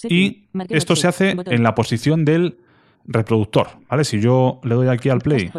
Y 0.09 0.47
esto 0.69 0.95
se 0.95 1.07
hace 1.07 1.31
en 1.31 1.63
la 1.63 1.75
posición 1.75 2.23
del 2.23 2.59
reproductor, 3.05 3.67
¿vale? 3.89 4.03
Si 4.03 4.21
yo 4.21 4.59
le 4.63 4.75
doy 4.75 4.87
aquí 4.87 5.09
al 5.09 5.19
play. 5.19 5.49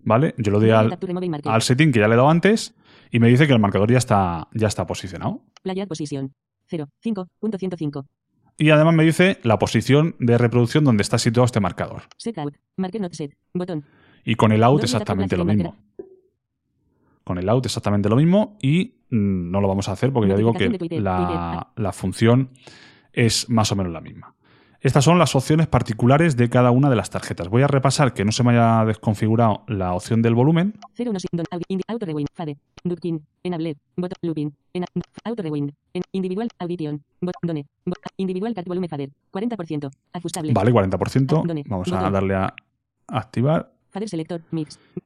¿vale? 0.00 0.34
Yo 0.38 0.52
le 0.52 0.58
doy 0.58 0.70
al, 0.70 0.98
al 1.44 1.62
setting 1.62 1.92
que 1.92 2.00
ya 2.00 2.08
le 2.08 2.14
he 2.14 2.16
dado 2.16 2.28
antes 2.28 2.74
y 3.10 3.18
me 3.18 3.28
dice 3.28 3.46
que 3.46 3.52
el 3.52 3.58
marcador 3.58 3.90
ya 3.90 3.98
está, 3.98 4.48
ya 4.52 4.68
está 4.68 4.86
posicionado. 4.86 5.42
Player 6.68 6.86
position. 6.86 6.88
0. 7.02 7.28
5.105. 7.40 8.06
Y 8.60 8.70
además 8.70 8.94
me 8.94 9.04
dice 9.04 9.38
la 9.44 9.58
posición 9.58 10.16
de 10.18 10.36
reproducción 10.36 10.84
donde 10.84 11.02
está 11.02 11.18
situado 11.18 11.46
este 11.46 11.60
marcador. 11.60 12.02
Set 12.16 12.38
out. 12.38 12.56
Marker 12.76 13.00
not 13.00 13.12
set. 13.12 13.36
Botón. 13.54 13.84
Y 14.24 14.34
con 14.34 14.50
el 14.50 14.64
out 14.64 14.82
exactamente 14.82 15.36
lo 15.36 15.44
mismo. 15.44 15.76
Con 17.22 17.38
el 17.38 17.48
out 17.48 17.64
exactamente 17.66 18.08
lo 18.08 18.16
mismo 18.16 18.58
y 18.60 18.96
mm, 19.10 19.50
no 19.50 19.60
lo 19.60 19.68
vamos 19.68 19.88
a 19.88 19.92
hacer 19.92 20.12
porque 20.12 20.28
ya 20.28 20.36
digo 20.36 20.52
que 20.54 20.70
la, 21.00 21.72
la 21.76 21.92
función 21.92 22.50
es 23.12 23.48
más 23.48 23.70
o 23.70 23.76
menos 23.76 23.92
la 23.92 24.00
misma. 24.00 24.34
Estas 24.80 25.04
son 25.04 25.18
las 25.18 25.34
opciones 25.34 25.66
particulares 25.66 26.36
de 26.36 26.48
cada 26.48 26.70
una 26.70 26.88
de 26.88 26.94
las 26.94 27.10
tarjetas. 27.10 27.48
Voy 27.48 27.62
a 27.62 27.66
repasar 27.66 28.14
que 28.14 28.24
no 28.24 28.30
se 28.30 28.44
me 28.44 28.52
haya 28.52 28.84
desconfigurado 28.84 29.64
la 29.66 29.92
opción 29.92 30.22
del 30.22 30.36
volumen. 30.36 30.74
0 30.94 31.10
1 31.10 31.18
don 31.32 31.46
audi, 31.50 31.64
indi, 31.66 31.82
auto 31.88 32.06
rewind 32.06 32.28
fade 32.32 32.56
Durkin 32.84 33.20
enable 33.42 33.76
bot 33.96 34.12
looping 34.22 34.52
en 34.74 34.84
auto 35.24 35.42
rewind 35.42 35.72
en 35.94 36.02
individual 36.12 36.48
audition 36.60 37.02
individual 38.18 38.54
volume 38.66 38.88
fader 38.88 39.10
40% 39.32 39.90
ajustable 40.12 40.52
Vale, 40.52 40.72
40%. 40.72 41.44
Done. 41.44 41.64
Vamos 41.66 41.92
a 41.92 42.10
darle 42.10 42.36
a 42.36 42.54
activar. 43.08 43.72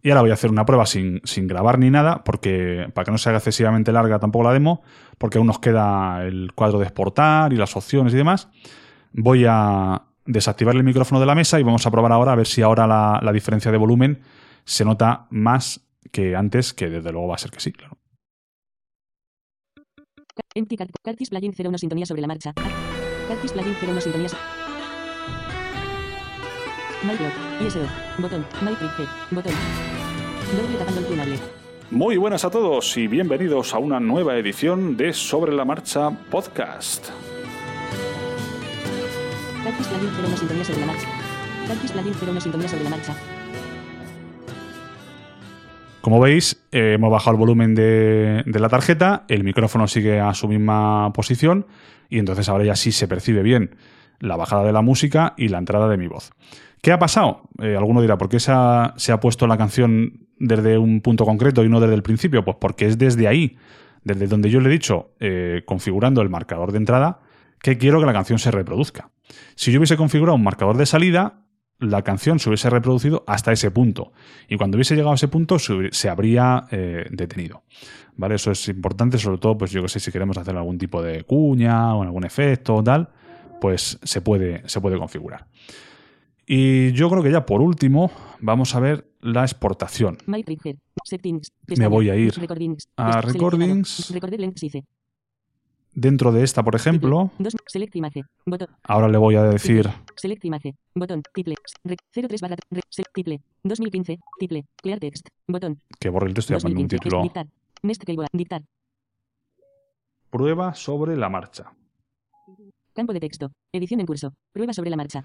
Y 0.03 0.11
ahora 0.11 0.21
voy 0.21 0.31
a 0.33 0.35
hacer 0.35 0.51
una 0.51 0.67
prueba 0.67 0.85
sin, 0.85 1.23
sin 1.25 1.47
grabar 1.47 1.79
ni 1.79 1.89
nada, 1.89 2.25
porque 2.25 2.91
para 2.93 3.07
que 3.07 3.11
no 3.11 3.17
se 3.17 3.31
haga 3.31 3.39
excesivamente 3.39 3.91
larga 3.91 4.19
tampoco 4.19 4.45
la 4.45 4.53
demo, 4.53 4.83
porque 5.17 5.39
aún 5.39 5.47
nos 5.47 5.61
queda 5.61 6.27
el 6.27 6.53
cuadro 6.55 6.79
de 6.79 6.85
exportar 6.85 7.55
y 7.55 7.57
las 7.57 7.75
opciones 7.75 8.13
y 8.13 8.17
demás. 8.17 8.51
Voy 9.13 9.45
a 9.49 10.03
desactivar 10.25 10.75
el 10.77 10.85
micrófono 10.85 11.21
de 11.21 11.27
la 11.27 11.35
mesa 11.35 11.59
y 11.61 11.63
vamos 11.63 11.87
a 11.87 11.91
probar 11.91 12.13
ahora 12.13 12.33
a 12.33 12.37
ver 12.37 12.47
si 12.47 12.63
ahora 12.63 12.87
la, 12.87 13.21
la 13.23 13.33
diferencia 13.33 13.71
de 13.71 13.77
volumen 13.79 14.23
se 14.65 14.85
nota 14.85 15.27
más 15.31 15.81
que 16.11 16.35
antes, 16.37 16.73
que 16.73 16.89
desde 16.89 17.13
luego 17.13 17.29
va 17.29 17.35
a 17.35 17.39
ser 17.39 17.51
que 17.51 17.61
sí, 17.61 17.73
claro. 17.73 17.99
Empty 20.55 20.77
cart 20.77 20.91
cartis 21.03 21.31
plugin 21.31 21.53
01 21.57 21.79
sintonía 21.79 22.07
sobre 22.07 22.23
la 22.23 22.27
marcha 22.29 22.53
cartis 23.29 23.53
plugin 23.53 23.75
01 23.83 24.01
sintonía 24.01 24.29
so- 24.29 24.37
My 27.05 27.17
block 27.17 27.33
ISO 27.67 27.81
botón 28.19 28.47
My 28.63 28.75
trick 28.75 28.93
C, 28.97 29.05
botón 29.35 29.53
doble 30.57 30.79
tapando 30.79 31.01
el 31.01 31.07
tunable 31.07 31.39
Muy 31.91 32.17
buenas 32.17 32.45
a 32.45 32.51
todos 32.51 32.97
y 32.97 33.09
bienvenidos 33.09 33.75
a 33.75 33.79
una 33.79 34.01
nueva 34.01 34.37
edición 34.39 34.97
de 34.97 35.13
Sobre 35.13 35.53
la 35.53 35.65
Marcha 35.65 36.11
Podcast. 36.31 37.09
Plugin 39.71 40.11
01 40.27 40.37
sintonía 40.37 40.65
sobre 40.65 40.81
la 40.81 40.87
marcha 40.87 41.09
plugin 41.93 42.15
01 42.21 42.41
sintonía 42.41 42.69
sobre 42.69 42.85
la 42.85 42.91
marcha 42.91 43.15
Como 46.03 46.19
veis, 46.19 46.61
eh, 46.73 46.95
hemos 46.95 47.13
bajado 47.13 47.37
el 47.37 47.39
volumen 47.39 47.77
de, 47.77 48.43
la 48.45 48.69
tarjeta, 48.69 49.25
el 49.29 49.45
micrófono 49.45 49.87
sigue 49.87 50.19
a 50.19 50.35
su 50.35 50.49
misma 50.49 51.13
posición 51.13 51.67
y 52.11 52.19
entonces 52.19 52.49
ahora 52.49 52.65
ya 52.65 52.75
sí 52.75 52.91
se 52.91 53.07
percibe 53.07 53.43
bien 53.43 53.77
la 54.19 54.35
bajada 54.35 54.65
de 54.65 54.73
la 54.73 54.83
música 54.83 55.35
y 55.37 55.47
la 55.47 55.59
entrada 55.59 55.89
de 55.89 55.97
mi 55.97 56.09
voz. 56.09 56.33
¿Qué 56.81 56.91
ha 56.91 56.99
pasado? 56.99 57.43
Eh, 57.61 57.77
alguno 57.77 58.03
dirá, 58.03 58.19
¿por 58.19 58.29
qué 58.29 58.41
se 58.41 58.51
ha, 58.53 58.95
se 58.97 59.13
ha 59.13 59.21
puesto 59.21 59.47
la 59.47 59.57
canción 59.57 60.27
desde 60.39 60.77
un 60.77 61.03
punto 61.03 61.25
concreto 61.25 61.63
y 61.63 61.69
no 61.69 61.79
desde 61.79 61.95
el 61.95 62.03
principio? 62.03 62.45
Pues 62.45 62.57
porque 62.61 62.87
es 62.87 62.99
desde 62.99 63.29
ahí, 63.29 63.57
desde 64.03 64.27
donde 64.27 64.51
yo 64.51 64.61
le 64.61 64.71
he 64.71 64.73
dicho, 64.73 65.13
eh, 65.21 65.63
configurando 65.65 66.21
el 66.21 66.31
marcador 66.31 66.73
de 66.73 66.79
entrada, 66.79 67.21
que 67.61 67.79
quiero 67.79 68.01
que 68.01 68.07
la 68.07 68.13
canción 68.13 68.41
se 68.41 68.51
reproduzca. 68.51 69.12
Si 69.55 69.73
yo 69.73 69.79
hubiese 69.79 69.97
configurado 69.97 70.37
un 70.37 70.43
marcador 70.43 70.77
de 70.77 70.87
salida, 70.87 71.47
la 71.79 72.03
canción 72.03 72.39
se 72.39 72.49
hubiese 72.49 72.71
reproducido 72.71 73.25
hasta 73.27 73.53
ese 73.53 73.71
punto. 73.71 74.13
Y 74.49 74.57
cuando 74.57 74.77
hubiese 74.77 74.95
llegado 74.95 75.13
a 75.13 75.17
ese 75.17 75.29
punto, 75.29 75.59
se, 75.59 76.09
habría 76.09 76.67
eh, 76.71 77.07
detenido. 77.11 77.65
¿Vale? 78.17 78.37
Eso 78.37 78.51
es 78.51 78.69
importante, 78.69 79.19
sobre 79.19 79.39
todo, 79.39 79.59
pues 79.59 79.71
yo 79.71 79.83
que 79.83 79.89
sé, 79.89 79.99
si 79.99 80.13
queremos 80.13 80.37
hacer 80.37 80.57
algún 80.57 80.79
tipo 80.79 81.03
de 81.03 81.25
cuña 81.25 81.95
o 81.95 82.03
algún 82.03 82.25
efecto 82.25 82.77
o 82.77 82.85
tal, 82.85 83.09
pues 83.61 83.99
se 84.03 84.21
puede, 84.21 84.69
se 84.69 84.81
puede 84.81 84.99
configurar. 84.99 85.47
Y 86.47 86.93
yo 86.93 87.09
creo 87.09 87.23
que 87.23 87.31
ya 87.31 87.47
por 87.47 87.63
último, 87.63 88.11
vamos 88.41 88.75
a 88.75 88.81
ver 88.81 89.13
la 89.21 89.43
exportación. 89.43 90.19
Me 91.79 91.87
voy 91.87 92.11
a 92.11 92.17
ir 92.17 92.35
a. 92.97 93.21
Recordings. 93.23 94.13
Dentro 95.95 96.33
de 96.33 96.43
esta, 96.43 96.63
por 96.63 96.75
ejemplo, 96.75 97.31
ahora 98.85 99.09
le 99.09 99.19
voy 99.19 99.35
a 99.35 99.43
decir 99.45 99.89
Select 100.17 100.45
image. 100.45 100.75
Botón. 100.95 101.23
Title. 101.35 101.55
Re- 101.85 101.97
03 102.13 102.41
barra. 102.41 102.57
Re, 102.71 102.81
se- 102.89 103.03
title. 103.13 103.41
2015. 103.63 104.19
Title. 104.41 104.65
Clear 104.77 104.99
text. 105.01 105.29
Botón. 105.47 105.81
que 106.01 106.09
borre 106.09 106.29
el 106.29 106.35
texto 106.35 106.53
y 106.53 106.57
un 106.57 106.61
2015. 106.63 106.99
título. 106.99 107.23
Dictar. 107.23 107.47
Next 107.83 108.05
keyboard. 108.05 108.29
Dictar. 108.33 108.63
Prueba 110.31 110.75
sobre 110.75 111.17
la 111.17 111.29
marcha. 111.29 111.73
Campo 112.95 113.13
de 113.13 113.21
texto. 113.21 113.51
Edición 113.73 114.01
en 114.01 114.07
curso. 114.07 114.33
Prueba 114.53 114.73
sobre 114.73 114.91
la 114.91 114.97
marcha. 114.97 115.25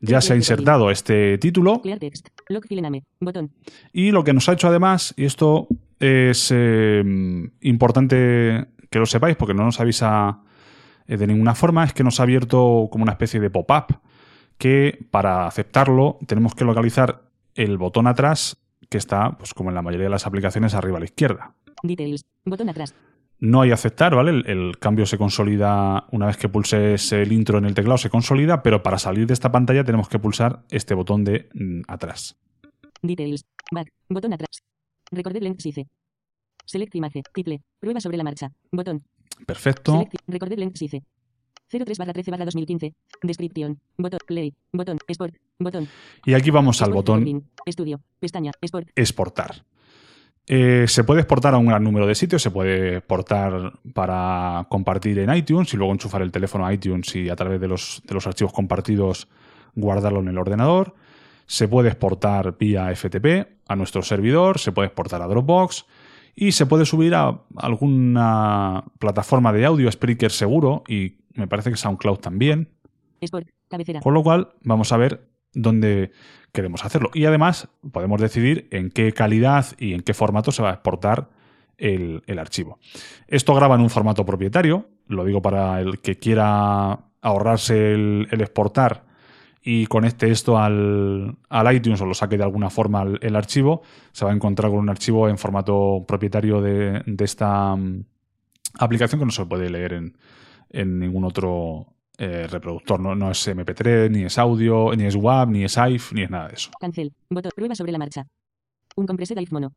Ya 0.00 0.20
se 0.20 0.32
ha 0.32 0.36
insertado 0.36 0.90
este 0.90 1.38
título 1.38 1.80
Clear 1.80 1.98
text. 2.00 2.28
Log. 2.48 2.64
Botón. 3.20 3.52
Y 3.92 4.10
lo 4.10 4.24
que 4.24 4.32
nos 4.32 4.48
ha 4.48 4.54
hecho 4.54 4.66
además, 4.68 5.14
y 5.16 5.24
esto 5.26 5.68
es 6.00 6.50
eh, 6.52 7.04
importante 7.60 8.66
que 8.92 9.00
lo 9.00 9.06
sepáis 9.06 9.36
porque 9.36 9.54
no 9.54 9.64
nos 9.64 9.80
avisa 9.80 10.42
eh, 11.08 11.16
de 11.16 11.26
ninguna 11.26 11.56
forma, 11.56 11.82
es 11.82 11.92
que 11.92 12.04
nos 12.04 12.20
ha 12.20 12.22
abierto 12.22 12.88
como 12.92 13.02
una 13.02 13.12
especie 13.12 13.40
de 13.40 13.50
pop-up 13.50 13.98
que 14.58 15.06
para 15.10 15.46
aceptarlo 15.46 16.18
tenemos 16.28 16.54
que 16.54 16.64
localizar 16.64 17.22
el 17.56 17.78
botón 17.78 18.06
atrás 18.06 18.62
que 18.88 18.98
está, 18.98 19.36
pues 19.38 19.54
como 19.54 19.70
en 19.70 19.74
la 19.74 19.82
mayoría 19.82 20.04
de 20.04 20.10
las 20.10 20.26
aplicaciones, 20.26 20.74
arriba 20.74 20.98
a 20.98 21.00
la 21.00 21.06
izquierda. 21.06 21.54
Details. 21.82 22.24
Botón 22.44 22.68
atrás. 22.68 22.94
No 23.40 23.62
hay 23.62 23.72
aceptar, 23.72 24.14
¿vale? 24.14 24.30
El, 24.30 24.46
el 24.46 24.78
cambio 24.78 25.06
se 25.06 25.18
consolida 25.18 26.06
una 26.12 26.26
vez 26.26 26.36
que 26.36 26.48
pulses 26.48 27.10
el 27.12 27.32
intro 27.32 27.58
en 27.58 27.64
el 27.64 27.74
teclado, 27.74 27.98
se 27.98 28.10
consolida, 28.10 28.62
pero 28.62 28.82
para 28.82 28.98
salir 28.98 29.26
de 29.26 29.32
esta 29.32 29.50
pantalla 29.50 29.82
tenemos 29.82 30.08
que 30.08 30.18
pulsar 30.18 30.62
este 30.70 30.94
botón 30.94 31.24
de 31.24 31.48
mm, 31.54 31.82
atrás. 31.88 32.38
Details. 33.00 33.44
Back. 33.72 33.88
Botón 34.08 34.34
atrás. 34.34 34.62
Recorded 35.10 35.42
length 35.42 35.60
size. 35.60 35.86
Select 36.64 36.94
image. 36.94 37.22
Title. 37.32 37.60
Prueba 37.78 38.00
sobre 38.00 38.16
la 38.16 38.24
marcha. 38.24 38.50
Botón. 38.70 39.02
Perfecto. 39.46 39.92
Select. 39.92 40.14
Recorded 40.26 40.58
length 40.58 40.76
size. 40.76 41.02
03 41.68 41.98
barra 41.98 42.12
13 42.12 42.30
barra 42.30 42.44
2015. 42.44 42.94
Descripción. 43.22 43.80
Botón. 43.96 44.20
Play. 44.26 44.54
Botón. 44.72 44.98
Sport. 45.08 45.34
Botón. 45.58 45.88
Y 46.24 46.34
aquí 46.34 46.50
vamos 46.50 46.82
al 46.82 46.90
Sport 46.90 47.06
botón. 47.06 47.50
Estudio. 47.64 48.00
Pestaña. 48.18 48.52
Sport. 48.60 48.88
exportar. 48.94 49.64
Eh, 50.46 50.86
se 50.88 51.04
puede 51.04 51.20
exportar 51.20 51.54
a 51.54 51.58
un 51.58 51.66
gran 51.66 51.84
número 51.84 52.04
de 52.04 52.16
sitios, 52.16 52.42
se 52.42 52.50
puede 52.50 52.96
exportar 52.96 53.74
para 53.94 54.66
compartir 54.68 55.20
en 55.20 55.32
iTunes 55.32 55.72
y 55.72 55.76
luego 55.76 55.92
enchufar 55.92 56.20
el 56.20 56.32
teléfono 56.32 56.66
a 56.66 56.74
iTunes 56.74 57.14
y 57.14 57.28
a 57.28 57.36
través 57.36 57.60
de 57.60 57.68
los, 57.68 58.02
de 58.04 58.14
los 58.14 58.26
archivos 58.26 58.52
compartidos 58.52 59.28
guardarlo 59.74 60.20
en 60.20 60.28
el 60.28 60.38
ordenador. 60.38 60.94
Se 61.46 61.68
puede 61.68 61.88
exportar 61.88 62.56
vía 62.58 62.92
FTP 62.94 63.62
a 63.68 63.76
nuestro 63.76 64.02
servidor, 64.02 64.58
se 64.58 64.72
puede 64.72 64.86
exportar 64.86 65.22
a 65.22 65.26
Dropbox 65.26 65.86
y 66.34 66.52
se 66.52 66.66
puede 66.66 66.86
subir 66.86 67.14
a 67.14 67.42
alguna 67.56 68.84
plataforma 68.98 69.52
de 69.52 69.66
audio, 69.66 69.90
Spreaker 69.90 70.30
seguro 70.30 70.82
y 70.88 71.18
me 71.34 71.46
parece 71.46 71.70
que 71.70 71.76
SoundCloud 71.76 72.18
también. 72.18 72.68
Sport. 73.20 73.48
Cabecera. 73.68 74.00
Con 74.00 74.14
lo 74.14 74.22
cual, 74.22 74.52
vamos 74.62 74.92
a 74.92 74.96
ver 74.96 75.28
dónde 75.54 76.12
queremos 76.52 76.84
hacerlo. 76.84 77.10
Y 77.14 77.24
además, 77.24 77.68
podemos 77.90 78.20
decidir 78.20 78.68
en 78.70 78.90
qué 78.90 79.12
calidad 79.12 79.66
y 79.78 79.94
en 79.94 80.02
qué 80.02 80.14
formato 80.14 80.52
se 80.52 80.62
va 80.62 80.70
a 80.70 80.74
exportar 80.74 81.30
el, 81.78 82.22
el 82.26 82.38
archivo. 82.38 82.78
Esto 83.28 83.54
graba 83.54 83.74
en 83.74 83.80
un 83.80 83.90
formato 83.90 84.26
propietario, 84.26 84.88
lo 85.06 85.24
digo 85.24 85.40
para 85.40 85.80
el 85.80 86.00
que 86.00 86.18
quiera 86.18 87.00
ahorrarse 87.22 87.92
el, 87.92 88.28
el 88.30 88.40
exportar 88.40 89.04
y 89.62 89.86
conecte 89.86 90.30
esto 90.30 90.58
al, 90.58 91.36
al 91.48 91.74
iTunes 91.74 92.00
o 92.00 92.06
lo 92.06 92.14
saque 92.14 92.36
de 92.36 92.42
alguna 92.42 92.70
forma 92.70 93.02
el, 93.02 93.18
el 93.22 93.36
archivo, 93.36 93.82
se 94.12 94.24
va 94.24 94.32
a 94.32 94.34
encontrar 94.34 94.70
con 94.70 94.80
un 94.80 94.88
archivo 94.88 95.28
en 95.28 95.38
formato 95.38 96.04
propietario 96.06 96.60
de, 96.60 97.02
de 97.06 97.24
esta 97.24 97.76
mm, 97.76 98.04
aplicación 98.78 99.20
que 99.20 99.26
no 99.26 99.32
se 99.32 99.46
puede 99.46 99.70
leer 99.70 99.92
en, 99.92 100.16
en 100.70 100.98
ningún 100.98 101.24
otro 101.24 101.86
eh, 102.18 102.46
reproductor, 102.46 103.00
no, 103.00 103.14
no 103.14 103.30
es 103.30 103.46
MP3, 103.48 104.10
ni 104.10 104.24
es 104.24 104.38
audio, 104.38 104.94
ni 104.96 105.04
es 105.04 105.16
WAV, 105.16 105.50
ni 105.50 105.64
es 105.64 105.78
AIF, 105.78 106.12
ni 106.12 106.22
es 106.22 106.30
nada 106.30 106.48
de 106.48 106.54
eso. 106.54 106.70
Cancel. 106.80 107.12
Botón. 107.30 107.52
Prueba 107.54 107.74
sobre 107.74 107.92
la 107.92 107.98
marcha. 107.98 108.26
Un 108.96 109.06
compressed 109.06 109.38
AIF 109.38 109.52
mono. 109.52 109.72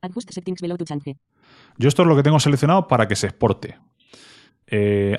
Adjust 0.00 0.32
settings 0.32 0.60
below 0.60 0.76
to. 0.76 0.84
Yo 1.78 1.88
esto 1.88 2.02
es 2.02 2.08
lo 2.08 2.16
que 2.16 2.22
tengo 2.22 2.40
seleccionado 2.40 2.88
para 2.88 3.06
que 3.06 3.14
se 3.14 3.28
exporte. 3.28 3.78
Eh, 4.66 5.16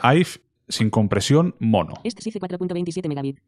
sin 0.67 0.89
compresión 0.89 1.55
mono. 1.59 1.93
Este 2.03 2.21
SICE 2.21 2.39
4.27 2.39 3.07
megabit. 3.07 3.39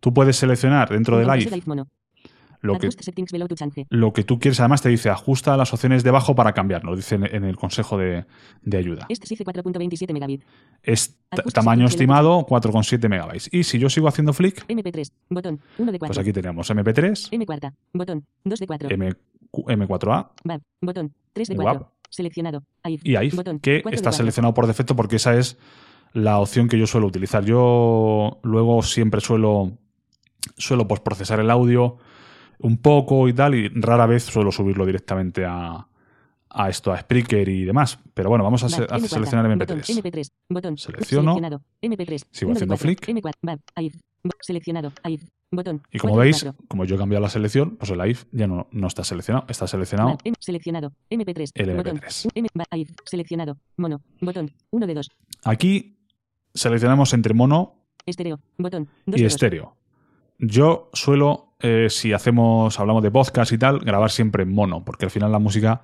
Tú 0.00 0.12
puedes 0.12 0.36
seleccionar 0.36 0.90
dentro 0.90 1.18
AIF 1.30 1.66
mono. 1.66 1.88
lo 2.60 2.78
que, 2.78 2.88
lo 3.90 4.12
que 4.12 4.24
tú 4.24 4.38
quieres. 4.38 4.60
Además 4.60 4.82
te 4.82 4.88
dice 4.88 5.10
ajusta 5.10 5.56
las 5.56 5.72
opciones 5.72 6.02
de 6.02 6.10
abajo 6.10 6.34
para 6.34 6.52
cambiarlo. 6.52 6.96
Dice 6.96 7.14
en, 7.14 7.34
en 7.34 7.44
el 7.44 7.56
consejo 7.56 7.96
de, 7.96 8.26
de 8.62 8.76
ayuda. 8.76 9.06
Este 9.08 9.26
SICE 9.26 9.44
4.27 9.44 10.12
megabit. 10.12 10.42
Es 10.82 11.16
tamaño 11.52 11.86
estimado 11.86 12.46
4,7 12.46 13.08
megabytes. 13.08 13.48
Y 13.52 13.64
si 13.64 13.78
yo 13.78 13.88
sigo 13.88 14.08
haciendo 14.08 14.32
flick, 14.32 14.66
MP3. 14.68 15.12
Botón. 15.30 15.60
1 15.78 15.92
de 15.92 15.98
4. 15.98 16.14
pues 16.14 16.18
aquí 16.18 16.32
tenemos 16.32 16.70
MP3, 16.70 17.28
M 17.32 17.46
cuarta. 17.46 17.74
Botón. 17.92 18.26
2 18.44 18.60
de 18.60 18.66
4. 18.66 18.90
M, 18.90 19.14
M4A 19.52 20.30
WAV. 20.44 20.60
Botón. 20.80 21.14
3 21.32 21.48
de 21.48 21.54
WAV. 21.56 21.78
4. 21.78 21.92
Seleccionado. 22.10 22.64
AIF. 22.82 23.04
y 23.04 23.16
AIF, 23.16 23.34
Botón. 23.34 23.60
que 23.60 23.82
4 23.82 23.90
de 23.90 23.96
está 23.96 24.10
4. 24.10 24.16
seleccionado 24.16 24.54
por 24.54 24.66
defecto 24.66 24.96
porque 24.96 25.16
esa 25.16 25.36
es 25.36 25.58
la 26.12 26.38
opción 26.38 26.68
que 26.68 26.78
yo 26.78 26.86
suelo 26.86 27.06
utilizar. 27.06 27.44
Yo 27.44 28.38
luego 28.42 28.82
siempre 28.82 29.20
suelo, 29.20 29.72
suelo 30.56 30.86
postprocesar 30.88 31.40
el 31.40 31.50
audio 31.50 31.98
un 32.60 32.78
poco 32.78 33.28
y 33.28 33.32
tal, 33.32 33.54
y 33.54 33.68
rara 33.68 34.06
vez 34.06 34.24
suelo 34.24 34.50
subirlo 34.50 34.84
directamente 34.84 35.44
a, 35.44 35.86
a 36.50 36.68
esto, 36.68 36.92
a 36.92 36.98
Spreaker 36.98 37.48
y 37.48 37.64
demás. 37.64 37.98
Pero 38.14 38.28
bueno, 38.30 38.42
vamos 38.44 38.64
a, 38.64 38.68
se- 38.68 38.86
seleccionar 39.08 39.46
Botón, 39.56 39.78
MP3. 39.80 40.02
MP3. 40.02 40.30
Botón. 40.48 40.76
Selecciono. 40.78 41.34
Seleccionado. 41.34 41.62
MP3. 41.82 42.24
Sigo 42.30 42.50
uno 42.50 42.56
haciendo 42.56 42.76
flick. 42.76 43.06
M4. 43.06 43.32
VAV. 43.42 43.58
AIF. 43.76 43.94
Bo- 44.24 44.30
Seleccionado. 44.40 44.92
AIF. 45.04 45.22
Botón. 45.50 45.82
Y 45.92 45.98
como 45.98 46.16
veis, 46.16 46.44
como 46.68 46.84
yo 46.84 46.96
he 46.96 46.98
cambiado 46.98 47.22
la 47.22 47.30
selección, 47.30 47.76
pues 47.76 47.90
el 47.90 48.00
AIF 48.00 48.24
ya 48.32 48.46
no, 48.46 48.66
no 48.72 48.86
está 48.88 49.02
seleccionado. 49.04 49.46
Está 49.48 49.66
seleccionado 49.66 50.18
seleccionado. 50.40 50.92
MP3. 51.10 51.52
el 51.54 51.76
Botón. 51.76 51.98
MP3. 52.00 52.30
M, 52.34 52.48
VAV, 52.54 52.66
AIF. 52.70 52.90
Seleccionado. 53.04 53.56
Mono. 53.76 54.00
Botón. 54.20 54.50
1 54.70 54.86
de 54.86 54.94
2. 54.94 55.10
Aquí 55.44 55.97
seleccionamos 56.54 57.12
entre 57.14 57.34
mono 57.34 57.78
Estéreo. 58.08 58.40
Botón. 58.56 58.88
2 59.06 59.16
y 59.16 59.22
de 59.22 59.24
2. 59.24 59.32
estéreo. 59.32 59.76
Yo 60.38 60.88
suelo, 60.92 61.54
eh, 61.60 61.88
si 61.90 62.12
hacemos, 62.12 62.78
hablamos 62.80 63.02
de 63.02 63.10
podcast 63.10 63.52
y 63.52 63.58
tal, 63.58 63.80
grabar 63.80 64.10
siempre 64.10 64.44
en 64.44 64.54
mono, 64.54 64.84
porque 64.84 65.04
al 65.04 65.10
final 65.10 65.32
la 65.32 65.38
música 65.38 65.82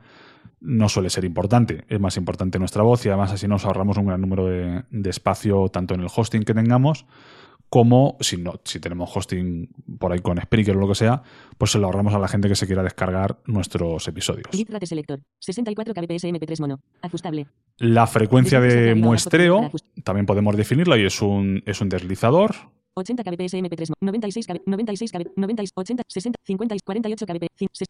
no 0.61 0.89
suele 0.89 1.11
ser 1.11 1.25
importante. 1.25 1.85
Es 1.89 2.01
más 2.01 2.17
importante 2.17 2.59
nuestra 2.59 2.83
voz 2.83 3.05
y 3.05 3.09
además 3.09 3.33
así 3.33 3.47
nos 3.47 3.67
ahorramos 3.67 3.99
un 3.99 4.07
gran 4.07 4.21
número 4.21 4.47
de, 4.47 4.85
de 4.91 5.11
espacio 5.11 5.69
tanto 5.69 5.95
en 5.95 6.01
el 6.01 6.09
hosting 6.15 6.45
que 6.45 6.55
tengamos 6.55 7.05
como 7.75 8.17
si 8.21 8.37
no, 8.37 8.61
si 8.63 8.79
tenemos 8.79 9.11
hosting 9.13 9.69
por 9.99 10.13
ahí 10.13 10.21
con 10.21 10.41
Spreaker 10.41 10.77
o 10.77 10.79
lo 10.79 10.87
que 10.87 10.95
sea, 10.95 11.25
pues 11.59 11.73
se 11.73 11.81
lo 11.81 11.87
ahorramos 11.87 12.15
a 12.15 12.21
la 12.21 12.29
gente 12.29 12.47
que 12.47 12.55
se 12.55 12.69
quiera 12.69 12.85
descargar 12.85 13.41
nuestros 13.47 14.07
episodios. 14.07 14.47
Selector. 14.85 15.19
64 15.41 15.93
kbps 15.93 16.23
MP3 16.23 16.61
mono. 16.61 16.79
Ajustable. 17.03 17.49
La 17.79 18.07
frecuencia 18.07 18.61
de 18.61 18.95
muestreo 18.95 19.73
también 20.05 20.25
podemos 20.25 20.57
definirla 20.57 20.97
y 20.99 21.05
es 21.05 21.21
un, 21.21 21.65
es 21.67 21.81
un 21.81 21.89
deslizador 21.89 22.55
80 22.97 23.25
kbps 23.25 23.55
MP3 23.55 23.89
mo- 23.91 23.95
96 24.01 24.47
kb 24.47 24.61
96 24.67 25.13
kb 25.13 25.27
90 25.37 25.63
80 25.75 26.03
60 26.07 26.39
50 26.45 26.77
48 26.85 27.27
kbps 27.27 27.85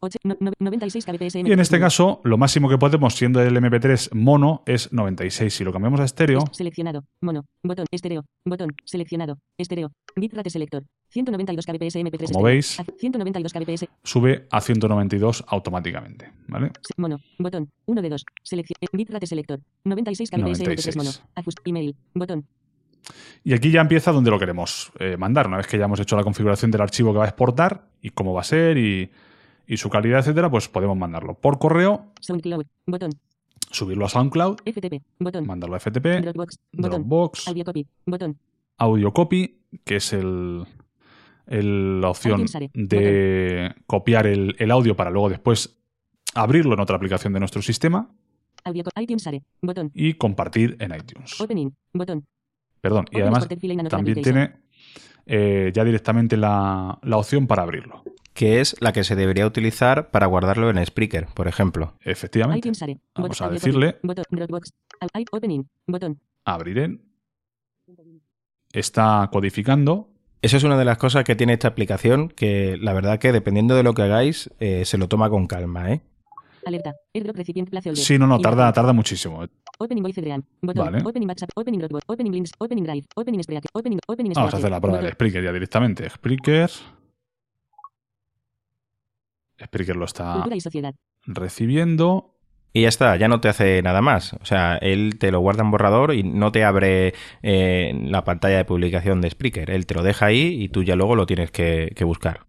96 0.61 1.05
kbps 1.05 1.35
MP3 1.37 1.49
Y 1.49 1.53
en 1.53 1.61
este 1.61 1.79
caso, 1.79 2.21
lo 2.25 2.39
máximo 2.39 2.69
que 2.69 2.79
podemos, 2.79 3.15
siendo 3.15 3.41
el 3.43 3.55
MP3 3.57 4.11
mono, 4.15 4.63
es 4.67 4.93
96. 4.93 5.53
Si 5.55 5.65
lo 5.65 5.73
cambiamos 5.73 6.01
a 6.01 6.05
estéreo, 6.05 6.39
Est- 6.39 6.55
Seleccionado. 6.55 7.05
Mono. 7.21 7.45
Botón. 7.63 7.87
Estéreo. 7.91 8.25
Botón. 8.45 8.71
Seleccionado. 8.85 9.39
Estéreo. 9.59 9.93
Bitrate 10.17 10.51
selector. 10.51 10.85
192 11.11 11.67
kbps 11.67 11.97
MP3 11.97 12.33
Como 12.33 12.45
veis. 12.45 12.81
A- 12.81 12.85
192 12.99 13.53
kbps. 13.53 13.87
sube 14.03 14.47
a 14.51 14.61
192 14.61 15.45
automáticamente. 15.49 16.31
¿Vale? 16.49 16.71
Mono. 16.97 17.19
Botón. 17.39 17.71
1 17.87 18.03
de 18.03 18.09
2. 18.09 18.25
Selección. 18.43 18.77
Bitrate 18.93 19.27
selector. 19.27 19.61
96 19.85 20.31
kbps 20.31 20.61
MP3 20.61 20.97
mono. 20.97 21.11
96. 21.11 21.23
Ajust. 21.35 21.59
Email. 21.65 21.95
Botón. 22.15 22.47
Y 23.45 23.53
aquí 23.55 23.71
ya 23.71 23.81
empieza 23.81 24.13
donde 24.13 24.31
lo 24.31 24.39
queremos 24.39 24.93
eh, 24.99 25.17
mandar. 25.17 25.47
Una 25.47 25.59
vez 25.59 25.67
que 25.67 25.79
ya 25.79 25.85
hemos 25.85 26.01
hecho 26.01 26.17
la 26.17 26.23
configuración 26.25 26.71
del 26.71 26.81
archivo 26.81 27.13
que 27.13 27.19
va 27.19 27.25
a 27.25 27.29
exportar 27.29 27.89
y 28.01 28.11
cómo 28.11 28.33
va 28.33 28.41
a 28.41 28.45
ser 28.45 28.79
y, 28.79 29.11
y 29.67 29.77
su 29.77 29.91
calidad, 29.91 30.21
etcétera, 30.21 30.51
pues 30.51 30.69
podemos 30.69 30.97
mandarlo 30.97 31.35
por 31.35 31.59
correo, 31.59 32.07
SoundCloud. 32.21 32.65
Botón. 32.87 33.11
subirlo 33.71 34.07
a 34.07 34.09
SoundCloud, 34.09 34.59
FTP. 34.65 35.03
Botón. 35.19 35.47
mandarlo 35.47 35.77
a 35.77 35.81
FTP, 35.81 36.23
Dropbox. 36.23 36.59
Dropbox, 36.73 37.49
Audio 37.49 37.65
copy. 37.65 37.87
Botón. 38.07 38.39
Audio 38.79 39.13
Copy, 39.13 39.59
que 39.85 39.97
es 39.97 40.13
el, 40.13 40.65
el- 41.47 42.01
la 42.01 42.09
opción 42.11 42.45
de 42.73 43.75
copiar 43.87 44.27
el, 44.27 44.57
el 44.59 44.71
audio 44.71 44.97
para 44.97 45.11
luego 45.11 45.29
después 45.29 45.77
abrirlo 46.35 46.75
en 46.75 46.81
otra 46.81 46.97
aplicación 46.97 47.33
de 47.33 47.39
nuestro 47.41 47.63
sistema 47.63 48.11
Audio 48.65 48.83
co- 48.85 48.91
iTunes 49.01 49.27
Are. 49.27 49.43
Botón. 49.63 49.91
y 49.95 50.15
compartir 50.15 50.77
en 50.81 50.95
iTunes. 50.95 51.41
Opening. 51.41 51.71
Botón. 51.93 52.25
Perdón, 52.85 53.07
y 53.11 53.21
además 53.23 53.49
también 53.89 54.21
tiene 54.23 54.57
eh, 55.27 55.73
ya 55.75 55.85
directamente 55.85 56.37
la, 56.37 56.99
la 57.03 57.17
opción 57.17 57.47
para 57.47 57.63
abrirlo. 57.63 58.03
que 58.35 58.61
es 58.61 58.77
la 58.81 58.93
que 58.93 59.05
se 59.05 59.17
debería 59.17 59.47
utilizar 59.47 60.11
para 60.11 60.27
guardarlo 60.27 60.69
en 60.69 60.85
Spreaker, 60.85 61.29
por 61.35 61.49
ejemplo. 61.49 61.95
Efectivamente. 62.03 62.71
Vamos 63.15 63.41
a 63.41 63.49
decirle- 63.49 63.95
copy. 63.95 64.07
Botón. 64.09 64.25
Dropbox. 64.31 64.73
Au- 65.01 65.21
i- 65.21 65.25
Opening. 65.33 65.63
Botón. 65.87 66.21
abrir 66.45 66.79
en. 66.79 67.01
Está 68.73 69.29
codificando. 69.33 70.11
Eso 70.43 70.57
es 70.59 70.65
una 70.65 70.77
de 70.77 70.85
las 70.85 70.99
cosas 70.99 71.25
que 71.25 71.37
tiene 71.37 71.55
esta 71.55 71.69
aplicación, 71.69 72.29
que 72.29 72.77
la 72.79 72.93
verdad 72.93 73.19
que 73.19 73.33
dependiendo 73.33 73.75
de 73.77 73.83
lo 73.83 73.95
que 73.95 74.03
hagáis, 74.03 74.51
eh, 74.61 74.85
se 74.85 74.99
lo 74.99 75.09
toma 75.09 75.31
con 75.31 75.47
calma, 75.47 75.91
¿eh? 75.93 76.03
Alerta. 76.67 76.95
Airdrop 77.13 77.37
recipient 77.37 77.69
placeholder. 77.71 78.03
Sí, 78.03 78.19
no, 78.19 78.27
no, 78.27 78.39
tarda, 78.41 78.73
tarda 78.73 78.93
muchísimo. 78.93 79.45
Opening 79.79 80.03
Voice 80.03 80.21
Dream. 80.21 80.43
Botón. 80.63 80.85
Vale. 80.87 81.03
Opening 81.05 81.27
WhatsApp. 81.29 81.51
Opening 81.57 81.79
Dropbox. 81.81 82.03
Opening 82.07 82.33
Links. 82.33 82.53
Opening 82.59 82.85
Drive. 82.85 83.05
Opening 83.17 83.43
Spreaker. 83.43 83.71
Opening. 83.73 83.99
Opening 84.07 84.33
Vamos 84.35 84.55
a 84.55 84.57
hacer 84.57 84.71
la 84.71 84.81
prueba 84.81 85.01
del. 85.01 85.13
Spreaker 85.13 85.43
ya 85.45 85.53
directamente. 85.53 86.09
Spreaker. 86.11 86.71
Spreaker 89.65 89.97
lo 89.97 90.05
está 90.05 90.33
Cultura 90.35 90.57
y 90.57 90.61
sociedad. 90.61 90.95
recibiendo. 91.27 92.31
Y 92.77 92.83
ya 92.83 92.89
está, 92.89 93.15
ya 93.17 93.29
no 93.29 93.41
te 93.41 93.49
hace 93.49 93.83
nada 93.83 94.03
más. 94.03 94.33
O 94.33 94.45
sea, 94.45 94.77
él 94.79 95.17
te 95.21 95.31
lo 95.31 95.39
guarda 95.39 95.63
en 95.63 95.71
borrador 95.71 96.13
y 96.13 96.25
no 96.25 96.51
te 96.51 96.65
abre 96.65 97.15
eh, 97.43 97.93
la 98.03 98.25
pantalla 98.25 98.57
de 98.57 98.65
publicación 98.65 99.21
de 99.21 99.31
Spreaker. 99.31 99.71
Él 99.71 99.87
te 99.87 99.95
lo 99.95 100.03
deja 100.03 100.27
ahí 100.27 100.61
y 100.61 100.69
tú 100.71 100.83
ya 100.83 100.97
luego 100.97 101.15
lo 101.15 101.25
tienes 101.25 101.53
que, 101.53 101.93
que 101.95 102.03
buscar. 102.05 102.47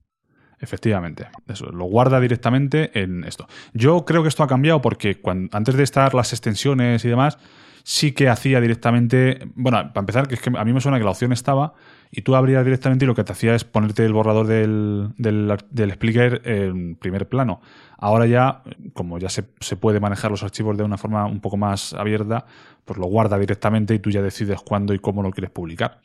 Efectivamente, 0.59 1.27
eso, 1.47 1.65
lo 1.71 1.85
guarda 1.85 2.19
directamente 2.19 2.97
en 2.99 3.23
esto. 3.23 3.47
Yo 3.73 4.05
creo 4.05 4.23
que 4.23 4.29
esto 4.29 4.43
ha 4.43 4.47
cambiado 4.47 4.81
porque 4.81 5.19
antes 5.51 5.75
de 5.75 5.83
estar 5.83 6.13
las 6.13 6.31
extensiones 6.33 7.03
y 7.03 7.09
demás, 7.09 7.37
sí 7.85 8.13
que 8.13 8.29
hacía 8.29 8.59
directamente. 8.59 9.47
Bueno, 9.55 9.77
para 9.93 9.99
empezar, 9.99 10.27
que 10.27 10.35
es 10.35 10.41
que 10.41 10.51
a 10.57 10.65
mí 10.65 10.73
me 10.73 10.81
suena 10.81 10.97
que 10.97 11.03
la 11.03 11.11
opción 11.11 11.31
estaba 11.31 11.73
y 12.11 12.23
tú 12.23 12.35
abrías 12.35 12.65
directamente 12.65 13.05
y 13.05 13.07
lo 13.07 13.15
que 13.15 13.23
te 13.23 13.31
hacía 13.31 13.53
es 13.53 13.63
ponerte 13.63 14.03
el 14.05 14.13
borrador 14.13 14.47
del, 14.47 15.09
del, 15.17 15.55
del 15.69 15.97
en 16.45 16.95
primer 16.95 17.29
plano. 17.29 17.61
Ahora 17.97 18.25
ya, 18.25 18.63
como 18.93 19.19
ya 19.19 19.29
se, 19.29 19.45
se 19.59 19.77
puede 19.77 19.99
manejar 19.99 20.31
los 20.31 20.41
archivos 20.41 20.77
de 20.77 20.83
una 20.83 20.97
forma 20.97 21.25
un 21.25 21.41
poco 21.41 21.57
más 21.57 21.93
abierta, 21.93 22.45
pues 22.85 22.97
lo 22.97 23.05
guarda 23.05 23.37
directamente 23.37 23.93
y 23.93 23.99
tú 23.99 24.09
ya 24.09 24.21
decides 24.21 24.61
cuándo 24.61 24.93
y 24.93 24.99
cómo 24.99 25.21
lo 25.21 25.31
quieres 25.31 25.51
publicar. 25.51 25.99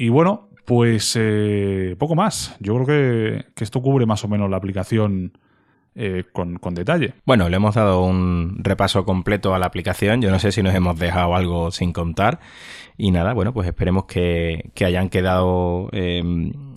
Y 0.00 0.08
bueno, 0.08 0.48
pues 0.64 1.14
eh, 1.20 1.94
poco 1.98 2.14
más. 2.14 2.56
Yo 2.58 2.74
creo 2.74 2.86
que, 2.86 3.44
que 3.54 3.64
esto 3.64 3.82
cubre 3.82 4.06
más 4.06 4.24
o 4.24 4.28
menos 4.28 4.48
la 4.48 4.56
aplicación 4.56 5.36
eh, 5.94 6.24
con, 6.32 6.56
con 6.56 6.74
detalle. 6.74 7.12
Bueno, 7.26 7.50
le 7.50 7.56
hemos 7.56 7.74
dado 7.74 8.02
un 8.02 8.60
repaso 8.60 9.04
completo 9.04 9.54
a 9.54 9.58
la 9.58 9.66
aplicación. 9.66 10.22
Yo 10.22 10.30
no 10.30 10.38
sé 10.38 10.52
si 10.52 10.62
nos 10.62 10.74
hemos 10.74 10.98
dejado 10.98 11.34
algo 11.34 11.70
sin 11.70 11.92
contar. 11.92 12.40
Y 12.96 13.10
nada, 13.10 13.34
bueno, 13.34 13.52
pues 13.52 13.68
esperemos 13.68 14.06
que, 14.06 14.70
que 14.72 14.86
hayan 14.86 15.10
quedado 15.10 15.90
eh, 15.92 16.22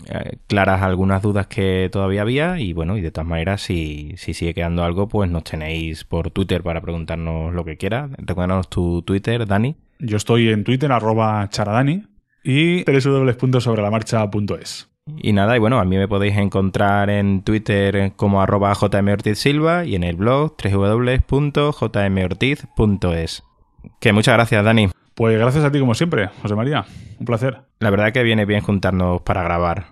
eh, 0.10 0.38
claras 0.48 0.82
algunas 0.82 1.22
dudas 1.22 1.48
que 1.48 1.88
todavía 1.90 2.24
había. 2.24 2.60
Y 2.60 2.74
bueno, 2.74 2.98
y 2.98 3.02
de 3.02 3.12
todas 3.12 3.30
maneras, 3.30 3.62
si, 3.62 4.16
si 4.18 4.34
sigue 4.34 4.54
quedando 4.54 4.84
algo, 4.84 5.08
pues 5.08 5.32
nos 5.32 5.46
tenéis 5.46 6.04
por 6.04 6.30
Twitter 6.30 6.62
para 6.62 6.82
preguntarnos 6.82 7.54
lo 7.54 7.64
que 7.64 7.78
quiera. 7.78 8.10
Recuérdanos 8.18 8.70
tu 8.70 9.02
Twitter, 9.02 9.48
Dani. 9.48 9.78
Yo 10.00 10.18
estoy 10.18 10.50
en 10.50 10.66
Twitter, 10.66 10.92
arroba 10.92 11.48
charadani, 11.48 12.04
y 12.44 12.84
www.sobrelamarcha.es. 12.84 14.90
Y 15.18 15.34
nada, 15.34 15.58
y 15.58 15.60
bueno, 15.60 15.80
a 15.80 15.86
mí 15.86 15.98
me 15.98 16.08
podéis 16.08 16.38
encontrar 16.38 17.10
en 17.10 17.42
Twitter 17.44 18.14
como 18.16 18.42
arroba 18.42 18.74
jmortizsilva 18.74 19.84
y 19.86 19.96
en 19.96 20.04
el 20.04 20.16
blog 20.16 20.56
www.jmortiz.es. 20.64 23.44
Que 24.00 24.14
muchas 24.14 24.36
gracias, 24.36 24.64
Dani. 24.64 24.88
Pues 25.14 25.38
gracias 25.38 25.66
a 25.66 25.72
ti, 25.72 25.80
como 25.80 25.94
siempre, 25.94 26.30
José 26.42 26.56
María. 26.56 26.86
Un 27.20 27.26
placer. 27.26 27.64
La 27.80 27.90
verdad 27.90 28.14
que 28.14 28.24
viene 28.24 28.46
bien 28.46 28.62
juntarnos 28.62 29.22
para 29.22 29.44
grabar. 29.44 29.88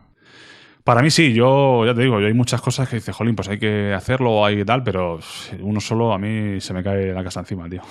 Para 0.83 1.03
mí 1.03 1.11
sí, 1.11 1.33
yo 1.33 1.85
ya 1.85 1.93
te 1.93 2.01
digo, 2.01 2.19
yo 2.19 2.27
hay 2.27 2.33
muchas 2.33 2.61
cosas 2.61 2.89
que 2.89 2.95
dice, 2.95 3.11
jolín, 3.11 3.35
pues 3.35 3.49
hay 3.49 3.59
que 3.59 3.93
hacerlo 3.93 4.31
o 4.31 4.45
hay 4.45 4.55
que 4.55 4.65
tal, 4.65 4.83
pero 4.83 5.19
uno 5.59 5.79
solo 5.79 6.11
a 6.11 6.17
mí 6.17 6.59
se 6.59 6.73
me 6.73 6.83
cae 6.83 7.13
la 7.13 7.23
casa 7.23 7.41
encima, 7.41 7.69
tío. 7.69 7.81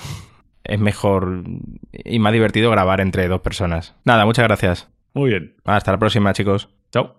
Es 0.65 0.79
mejor 0.79 1.43
y 1.93 2.19
más 2.19 2.33
divertido 2.33 2.71
grabar 2.71 3.01
entre 3.01 3.29
dos 3.29 3.41
personas. 3.41 3.95
Nada, 4.05 4.25
muchas 4.25 4.45
gracias. 4.45 4.89
Muy 5.15 5.31
bien. 5.31 5.55
Hasta 5.65 5.93
la 5.93 5.99
próxima, 5.99 6.33
chicos. 6.33 6.69
Chao. 6.93 7.17